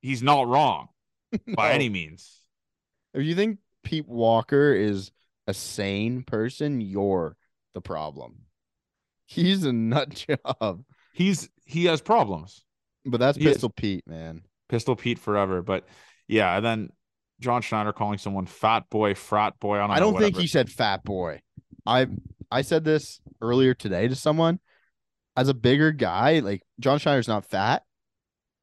he's 0.00 0.22
not 0.22 0.46
wrong 0.46 0.88
by 1.56 1.68
No. 1.68 1.74
any 1.74 1.88
means. 1.88 2.40
If 3.14 3.24
you 3.24 3.34
think 3.34 3.58
Pete 3.82 4.06
Walker 4.06 4.72
is 4.72 5.10
a 5.48 5.54
sane 5.54 6.22
person, 6.22 6.80
you're 6.80 7.36
the 7.74 7.80
problem. 7.80 8.42
He's 9.26 9.64
a 9.64 9.72
nut 9.72 10.10
job. 10.60 10.84
He's 11.12 11.48
he 11.64 11.86
has 11.86 12.00
problems. 12.00 12.64
But 13.04 13.18
that's 13.18 13.36
He 13.38 13.44
is. 13.46 13.54
Pistol 13.54 13.70
Pete, 13.70 14.06
man. 14.06 14.42
Pistol 14.68 14.94
Pete 14.94 15.18
forever. 15.18 15.62
But 15.62 15.86
yeah, 16.28 16.56
and 16.56 16.64
then 16.64 16.90
John 17.40 17.62
Schneider 17.62 17.92
calling 17.92 18.18
someone 18.18 18.46
fat 18.46 18.90
boy, 18.90 19.14
frat 19.14 19.58
boy. 19.60 19.76
I 19.76 19.80
don't, 19.80 19.90
I 19.90 19.98
don't 20.00 20.18
think 20.18 20.36
he 20.36 20.46
said 20.46 20.70
fat 20.70 21.04
boy. 21.04 21.40
I 21.86 22.06
I 22.50 22.62
said 22.62 22.84
this 22.84 23.20
earlier 23.40 23.74
today 23.74 24.08
to 24.08 24.14
someone. 24.14 24.60
As 25.36 25.48
a 25.48 25.54
bigger 25.54 25.92
guy, 25.92 26.40
like 26.40 26.62
John 26.80 26.98
Schneider's 26.98 27.28
not 27.28 27.44
fat, 27.44 27.84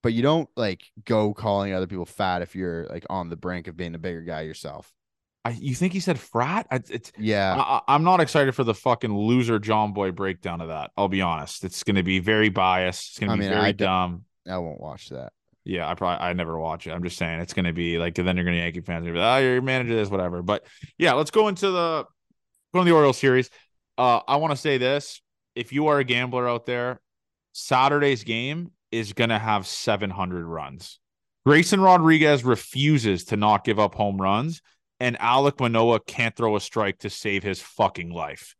but 0.04 0.12
you 0.12 0.22
don't 0.22 0.50
like 0.58 0.84
go 1.06 1.34
calling 1.34 1.74
other 1.74 1.88
people 1.88 2.06
fat 2.06 2.42
if 2.42 2.54
you're 2.54 2.86
like 2.88 3.06
on 3.10 3.30
the 3.30 3.38
brink 3.38 3.68
of 3.68 3.78
being 3.78 3.96
a 3.96 4.00
bigger 4.00 4.22
guy 4.22 4.42
yourself. 4.42 4.92
I, 5.46 5.52
you 5.52 5.76
think 5.76 5.94
he 5.94 6.00
said 6.00 6.20
frat? 6.20 6.66
I, 6.72 6.82
it's 6.90 7.12
Yeah. 7.18 7.56
I, 7.56 7.82
I'm 7.88 8.04
not 8.04 8.20
excited 8.20 8.56
for 8.56 8.64
the 8.64 8.74
fucking 8.74 9.16
loser 9.16 9.60
Jomboy 9.60 10.16
breakdown 10.16 10.60
of 10.60 10.70
that. 10.70 10.90
I'll 10.98 11.08
be 11.08 11.22
honest. 11.22 11.64
It's 11.64 11.84
going 11.84 11.98
to 11.98 12.04
be 12.04 12.18
very 12.18 12.50
biased. 12.50 13.12
It's 13.12 13.20
going 13.20 13.30
to 13.30 13.36
be 13.38 13.42
mean, 13.42 13.50
very 13.50 13.68
I 13.68 13.72
dumb. 13.72 14.26
I 14.50 14.58
won't 14.58 14.82
watch 14.82 15.10
that. 15.10 15.34
Yeah, 15.66 15.90
I 15.90 15.96
probably 15.96 16.24
I 16.24 16.34
never 16.34 16.58
watch 16.60 16.86
it. 16.86 16.92
I'm 16.92 17.04
just 17.04 17.18
saying 17.18 17.40
it's 17.40 17.54
going 17.54 17.66
to 17.66 17.74
be 17.74 17.98
like 17.98 18.14
then 18.14 18.38
you're 18.38 18.46
going 18.46 18.56
to 18.56 18.62
Yankee 18.62 18.82
fans 18.82 19.06
be 19.06 19.12
like, 19.12 19.42
oh, 19.42 19.44
you're 19.44 19.62
manager 19.62 19.96
this 19.96 20.10
whatever. 20.10 20.44
But 20.44 20.66
yeah, 20.98 21.14
let's 21.14 21.32
go 21.32 21.48
into 21.48 21.72
the 21.72 22.06
go 22.74 22.82
into 22.82 22.92
the 22.92 22.96
Orioles 22.96 23.18
series. 23.18 23.50
Uh, 23.98 24.20
I 24.28 24.36
want 24.36 24.52
to 24.52 24.58
say 24.58 24.78
this: 24.78 25.22
if 25.56 25.74
you 25.74 25.88
are 25.88 26.00
a 26.00 26.04
gambler 26.04 26.48
out 26.48 26.68
there, 26.68 27.02
Saturday's 27.54 28.24
game 28.24 28.72
is 28.92 29.14
going 29.14 29.32
to 29.32 29.40
have 29.40 29.66
700 29.66 30.46
runs. 30.46 31.00
Grayson 31.46 31.82
Rodriguez 31.82 32.44
refuses 32.44 33.26
to 33.26 33.38
not 33.38 33.64
give 33.64 33.80
up 33.80 33.96
home 33.96 34.22
runs, 34.22 34.62
and 35.00 35.18
Alek 35.20 35.60
Manoah 35.60 36.00
can't 36.00 36.36
throw 36.36 36.56
a 36.56 36.62
strike 36.62 37.00
to 37.00 37.10
save 37.10 37.44
his 37.44 37.60
fucking 37.60 38.12
life. 38.12 38.56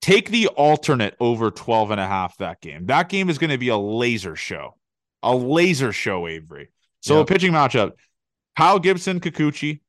Take 0.00 0.30
the 0.30 0.48
alternate 0.48 1.14
over 1.20 1.50
12 1.50 1.92
and 1.92 2.00
a 2.00 2.06
half 2.06 2.36
that 2.38 2.60
game. 2.60 2.86
That 2.86 3.08
game 3.08 3.30
is 3.30 3.38
going 3.38 3.50
to 3.50 3.58
be 3.58 3.68
a 3.68 3.76
laser 3.76 4.34
show. 4.34 4.76
A 5.22 5.34
laser 5.34 5.92
show, 5.92 6.26
Avery. 6.26 6.70
So 7.00 7.18
Yep. 7.18 7.22
a 7.22 7.32
pitching 7.32 7.52
matchup. 7.52 7.92
Kyle 8.56 8.78
Gibson, 8.78 9.20
Kikuchi. 9.20 9.80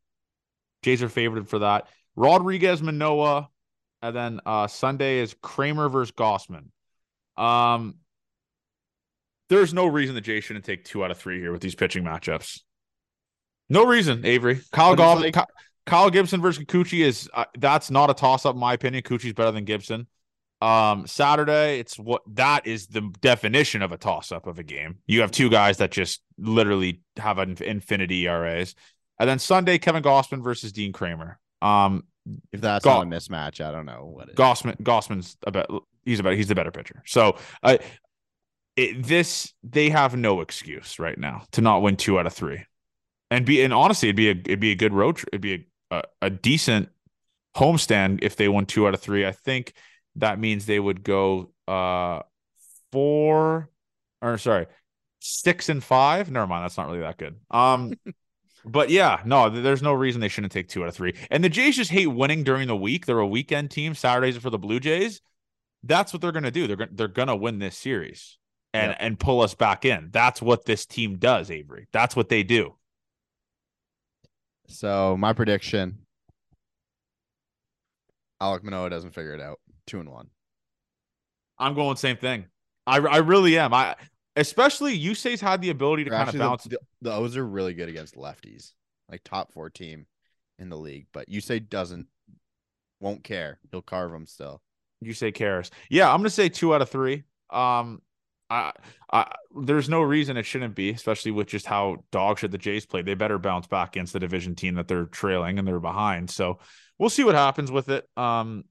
Jays 0.83 1.01
are 1.01 1.09
favored 1.09 1.47
for 1.49 1.59
that. 1.59 1.87
Rodriguez, 2.15 2.81
Manoah. 2.81 3.49
And 4.01 4.15
then 4.15 4.39
uh 4.45 4.67
Sunday 4.67 5.19
is 5.19 5.33
Kremer 5.41 5.89
versus 5.89 6.11
Gausman. 6.11 6.65
Um 7.41 7.95
there's 9.49 9.73
no 9.73 9.85
reason 9.85 10.15
the 10.15 10.21
Jays 10.21 10.43
shouldn't 10.43 10.65
take 10.65 10.83
two 10.85 11.03
out 11.03 11.11
of 11.11 11.17
three 11.17 11.39
here 11.39 11.51
with 11.51 11.61
these 11.61 11.75
pitching 11.75 12.03
matchups. 12.03 12.61
No 13.69 13.85
reason, 13.85 14.25
Avery. 14.25 14.61
Kyle, 14.71 14.95
Goff- 14.95 15.21
like- 15.21 15.35
Kyle 15.85 16.09
Gibson 16.09 16.41
versus 16.41 16.63
Kikuchi 16.63 16.99
is 17.03 17.29
uh, 17.33 17.45
that's 17.57 17.91
not 17.91 18.09
a 18.09 18.13
toss 18.13 18.45
up 18.45 18.55
in 18.55 18.59
my 18.59 18.73
opinion. 18.73 19.03
Kikuchi's 19.03 19.33
better 19.33 19.51
than 19.51 19.65
Gibson. 19.65 20.07
Um, 20.63 21.07
Saturday, 21.07 21.79
it's 21.79 21.99
what 21.99 22.21
that 22.35 22.65
is 22.65 22.87
the 22.87 23.01
definition 23.19 23.81
of 23.81 23.91
a 23.91 23.97
toss 23.97 24.31
up 24.31 24.47
of 24.47 24.59
a 24.59 24.63
game. 24.63 24.99
You 25.07 25.21
have 25.21 25.31
two 25.31 25.49
guys 25.49 25.77
that 25.77 25.91
just 25.91 26.21
literally 26.37 27.01
have 27.17 27.37
an 27.37 27.57
infinity 27.61 28.27
ERAs, 28.27 28.73
and 29.19 29.29
then 29.29 29.39
Sunday, 29.39 29.77
Kevin 29.77 30.01
Gausman 30.03 30.41
versus 30.43 30.71
Dean 30.71 30.93
Kremer. 30.93 31.37
Um, 31.61 32.03
If 32.53 32.61
that's 32.61 32.85
Go- 32.85 33.03
not 33.03 33.07
a 33.07 33.09
mismatch, 33.09 33.59
I 33.59 33.71
don't 33.71 33.85
know 33.85 34.05
what 34.13 34.29
it 34.29 34.31
is. 34.31 34.35
Gausman, 34.37 34.81
Gausman's 34.81 35.35
a 35.45 35.51
bet. 35.51 35.67
He's 36.05 36.19
about. 36.19 36.33
He's 36.35 36.47
the 36.47 36.55
better 36.55 36.71
pitcher. 36.71 37.03
So, 37.05 37.37
uh, 37.61 37.77
it, 38.77 39.03
this 39.03 39.53
they 39.63 39.89
have 39.89 40.15
no 40.15 40.39
excuse 40.41 40.97
right 40.99 41.17
now 41.17 41.43
to 41.51 41.61
not 41.61 41.81
win 41.81 41.97
two 41.97 42.17
out 42.19 42.25
of 42.25 42.33
three, 42.33 42.63
and 43.29 43.45
be 43.45 43.61
and 43.63 43.73
honestly, 43.73 44.07
it'd 44.09 44.15
be 44.15 44.29
a 44.29 44.31
it'd 44.31 44.59
be 44.59 44.71
a 44.71 44.75
good 44.75 44.93
road. 44.93 45.17
Trip. 45.17 45.29
It'd 45.33 45.41
be 45.41 45.67
a, 45.91 45.95
a 45.97 46.03
a 46.23 46.29
decent 46.29 46.89
homestand 47.55 48.19
if 48.21 48.35
they 48.35 48.47
won 48.47 48.65
two 48.65 48.87
out 48.87 48.93
of 48.93 49.01
three. 49.01 49.25
I 49.25 49.31
think 49.31 49.73
that 50.17 50.39
means 50.39 50.65
they 50.65 50.79
would 50.79 51.03
go 51.03 51.51
uh 51.67 52.21
four 52.91 53.69
or 54.21 54.37
sorry 54.37 54.67
six 55.19 55.69
and 55.69 55.83
five. 55.83 56.29
Never 56.31 56.47
mind, 56.47 56.63
that's 56.63 56.77
not 56.77 56.87
really 56.87 56.99
that 57.01 57.17
good. 57.17 57.35
Um. 57.51 57.93
But 58.65 58.89
yeah, 58.89 59.21
no, 59.25 59.49
there's 59.49 59.81
no 59.81 59.91
reason 59.91 60.21
they 60.21 60.29
shouldn't 60.29 60.53
take 60.53 60.69
two 60.69 60.83
out 60.83 60.87
of 60.87 60.95
three. 60.95 61.15
And 61.29 61.43
the 61.43 61.49
Jays 61.49 61.75
just 61.75 61.91
hate 61.91 62.07
winning 62.07 62.45
during 62.45 62.69
the 62.69 62.75
week. 62.77 63.05
They're 63.05 63.19
a 63.19 63.27
weekend 63.27 63.71
team. 63.71 63.93
Saturdays 63.93 64.37
are 64.37 64.39
for 64.39 64.49
the 64.49 64.57
Blue 64.57 64.79
Jays. 64.79 65.19
That's 65.83 66.13
what 66.13 66.21
they're 66.21 66.31
gonna 66.31 66.49
do. 66.49 66.65
They're 66.67 66.77
gonna 66.77 66.91
they're 66.93 67.07
gonna 67.09 67.35
win 67.35 67.59
this 67.59 67.77
series 67.77 68.37
and 68.73 68.91
Yep. 68.91 68.97
and 69.01 69.19
pull 69.19 69.41
us 69.41 69.53
back 69.53 69.83
in. 69.83 70.11
That's 70.11 70.41
what 70.41 70.63
this 70.63 70.85
team 70.85 71.17
does, 71.17 71.51
Avery. 71.51 71.87
That's 71.91 72.15
what 72.15 72.29
they 72.29 72.43
do. 72.43 72.75
So 74.67 75.17
my 75.17 75.33
prediction: 75.33 76.05
Alek 78.41 78.63
Manoah 78.63 78.89
doesn't 78.89 79.11
figure 79.11 79.33
it 79.33 79.41
out. 79.41 79.59
Two 79.87 79.99
and 79.99 80.09
one. 80.09 80.29
I'm 81.57 81.75
going 81.75 81.95
same 81.97 82.17
thing. 82.17 82.45
I 82.85 82.97
I 82.97 83.17
really 83.17 83.57
am. 83.57 83.73
I 83.73 83.95
especially 84.35 84.99
Yusei's 84.99 85.41
had 85.41 85.61
the 85.61 85.69
ability 85.69 86.05
to 86.05 86.09
kind 86.09 86.29
of 86.29 86.35
bounce. 86.37 86.63
the, 86.63 86.69
the, 86.69 86.79
the 87.09 87.13
O's 87.13 87.37
are 87.37 87.45
really 87.45 87.73
good 87.73 87.89
against 87.89 88.15
lefties, 88.15 88.71
like 89.09 89.23
top 89.23 89.51
four 89.53 89.69
team 89.69 90.05
in 90.59 90.69
the 90.69 90.77
league. 90.77 91.07
But 91.13 91.29
you 91.29 91.41
say 91.41 91.59
doesn't, 91.59 92.07
won't 92.99 93.23
care. 93.23 93.59
He'll 93.71 93.81
carve 93.81 94.11
them 94.11 94.25
still. 94.25 94.61
Yusei 95.03 95.33
cares. 95.33 95.69
Yeah, 95.89 96.11
I'm 96.11 96.19
gonna 96.19 96.29
say 96.29 96.49
two 96.49 96.73
out 96.73 96.81
of 96.81 96.89
three. 96.89 97.23
Um, 97.49 98.01
I, 98.49 98.71
I, 99.11 99.31
there's 99.63 99.89
no 99.89 100.01
reason 100.01 100.37
it 100.37 100.45
shouldn't 100.45 100.75
be, 100.75 100.91
especially 100.91 101.31
with 101.31 101.47
just 101.47 101.65
how 101.65 102.03
dog 102.11 102.37
shit 102.37 102.51
the 102.51 102.57
Jays 102.57 102.85
play. 102.85 103.01
They 103.01 103.15
better 103.15 103.39
bounce 103.39 103.65
back 103.67 103.95
against 103.95 104.13
the 104.13 104.19
division 104.19 104.53
team 104.55 104.75
that 104.75 104.87
they're 104.87 105.05
trailing 105.05 105.57
and 105.57 105.67
they're 105.67 105.79
behind. 105.79 106.29
So 106.29 106.59
we'll 106.99 107.09
see 107.09 107.23
what 107.23 107.35
happens 107.35 107.71
with 107.71 107.89
it. 107.89 108.07
Um, 108.15 108.65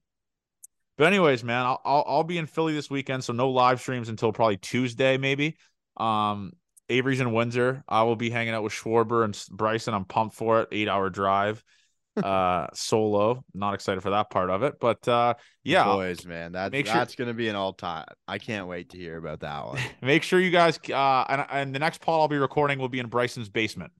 but 1.03 1.07
anyways, 1.07 1.43
man, 1.43 1.65
I'll, 1.65 1.81
I'll 1.83 2.05
I'll 2.07 2.23
be 2.23 2.37
in 2.37 2.45
Philly 2.45 2.73
this 2.73 2.89
weekend, 2.89 3.25
so 3.25 3.33
no 3.33 3.49
live 3.49 3.81
streams 3.81 4.07
until 4.07 4.31
probably 4.31 4.55
Tuesday, 4.55 5.17
maybe. 5.17 5.57
Um, 5.97 6.53
Avery's 6.87 7.19
in 7.19 7.33
Windsor. 7.33 7.83
I 7.89 8.03
will 8.03 8.15
be 8.15 8.29
hanging 8.29 8.53
out 8.53 8.63
with 8.63 8.71
Schwarber 8.71 9.25
and 9.25 9.37
Bryson. 9.51 9.93
I'm 9.93 10.05
pumped 10.05 10.33
for 10.33 10.61
it. 10.61 10.69
Eight 10.71 10.87
hour 10.87 11.09
drive, 11.09 11.61
uh, 12.23 12.67
solo. 12.73 13.43
Not 13.53 13.73
excited 13.73 13.99
for 13.99 14.11
that 14.11 14.29
part 14.29 14.49
of 14.49 14.63
it, 14.63 14.75
but 14.79 15.05
uh, 15.05 15.33
yeah, 15.65 15.83
boys, 15.83 16.25
man, 16.25 16.53
that 16.53 16.71
make 16.71 16.85
sure- 16.85 16.95
that's 16.95 17.15
gonna 17.15 17.33
be 17.33 17.49
an 17.49 17.57
all 17.57 17.73
time. 17.73 18.05
I 18.25 18.37
can't 18.37 18.69
wait 18.69 18.91
to 18.91 18.97
hear 18.97 19.17
about 19.17 19.41
that 19.41 19.65
one. 19.65 19.81
make 20.01 20.23
sure 20.23 20.39
you 20.39 20.51
guys 20.51 20.79
uh 20.89 21.25
and, 21.27 21.45
and 21.51 21.75
the 21.75 21.79
next 21.79 21.99
pod 21.99 22.21
I'll 22.21 22.29
be 22.29 22.37
recording 22.37 22.79
will 22.79 22.87
be 22.87 22.99
in 22.99 23.07
Bryson's 23.07 23.49
basement. 23.49 23.91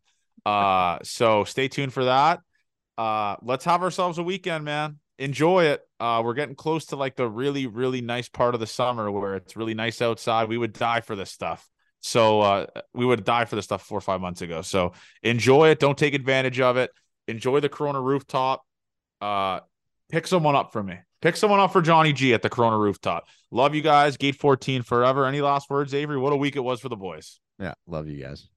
Uh 0.46 1.00
so 1.04 1.44
stay 1.44 1.68
tuned 1.68 1.92
for 1.92 2.06
that. 2.06 2.40
Uh 2.98 3.36
let's 3.42 3.66
have 3.66 3.84
ourselves 3.84 4.20
a 4.20 4.24
weekend, 4.24 4.64
man. 4.64 5.00
Enjoy 5.20 5.66
it. 5.66 5.82
Uh 6.00 6.22
we're 6.24 6.34
getting 6.34 6.56
close 6.56 6.86
to 6.88 6.96
like 6.96 7.16
the 7.16 7.28
really, 7.28 7.68
really 7.68 8.02
nice 8.02 8.30
part 8.30 8.54
of 8.54 8.60
the 8.60 8.68
summer 8.68 9.12
where 9.12 9.36
it's 9.36 9.56
really 9.56 9.74
nice 9.74 10.02
outside. 10.02 10.50
We 10.50 10.58
would 10.58 10.74
die 10.74 11.02
for 11.02 11.16
this 11.16 11.32
stuff. 11.32 11.68
So 12.00 12.42
uh 12.42 12.66
we 12.94 13.06
would 13.06 13.24
die 13.24 13.46
for 13.46 13.56
this 13.56 13.66
stuff 13.66 13.84
four 13.84 13.98
or 13.98 14.02
five 14.02 14.22
months 14.22 14.42
ago. 14.42 14.62
So 14.62 14.94
enjoy 15.22 15.70
it. 15.70 15.80
Don't 15.80 15.98
take 15.98 16.14
advantage 16.14 16.60
of 16.60 16.78
it. 16.78 16.92
Enjoy 17.28 17.60
the 17.60 17.70
Corona 17.70 18.02
rooftop. 18.02 18.64
Uh 19.22 19.60
pick 20.10 20.28
someone 20.28 20.56
up 20.56 20.74
for 20.74 20.84
me. 20.84 20.98
Pick 21.22 21.38
someone 21.38 21.60
up 21.62 21.72
for 21.72 21.82
Johnny 21.82 22.12
G 22.12 22.34
at 22.34 22.42
the 22.42 22.50
Corona 22.50 22.78
rooftop. 22.78 23.28
Love 23.50 23.76
you 23.76 23.82
guys. 23.82 24.18
Gate 24.18 24.36
14 24.36 24.82
forever. 24.82 25.26
Any 25.26 25.40
last 25.42 25.70
words, 25.70 25.94
Avery? 25.94 26.18
What 26.18 26.34
a 26.34 26.36
week 26.36 26.56
it 26.58 26.64
was 26.64 26.82
for 26.82 26.90
the 26.90 26.98
boys. 26.98 27.40
yeah, 27.60 27.76
love 27.88 28.08
you 28.10 28.22
guys. 28.22 28.50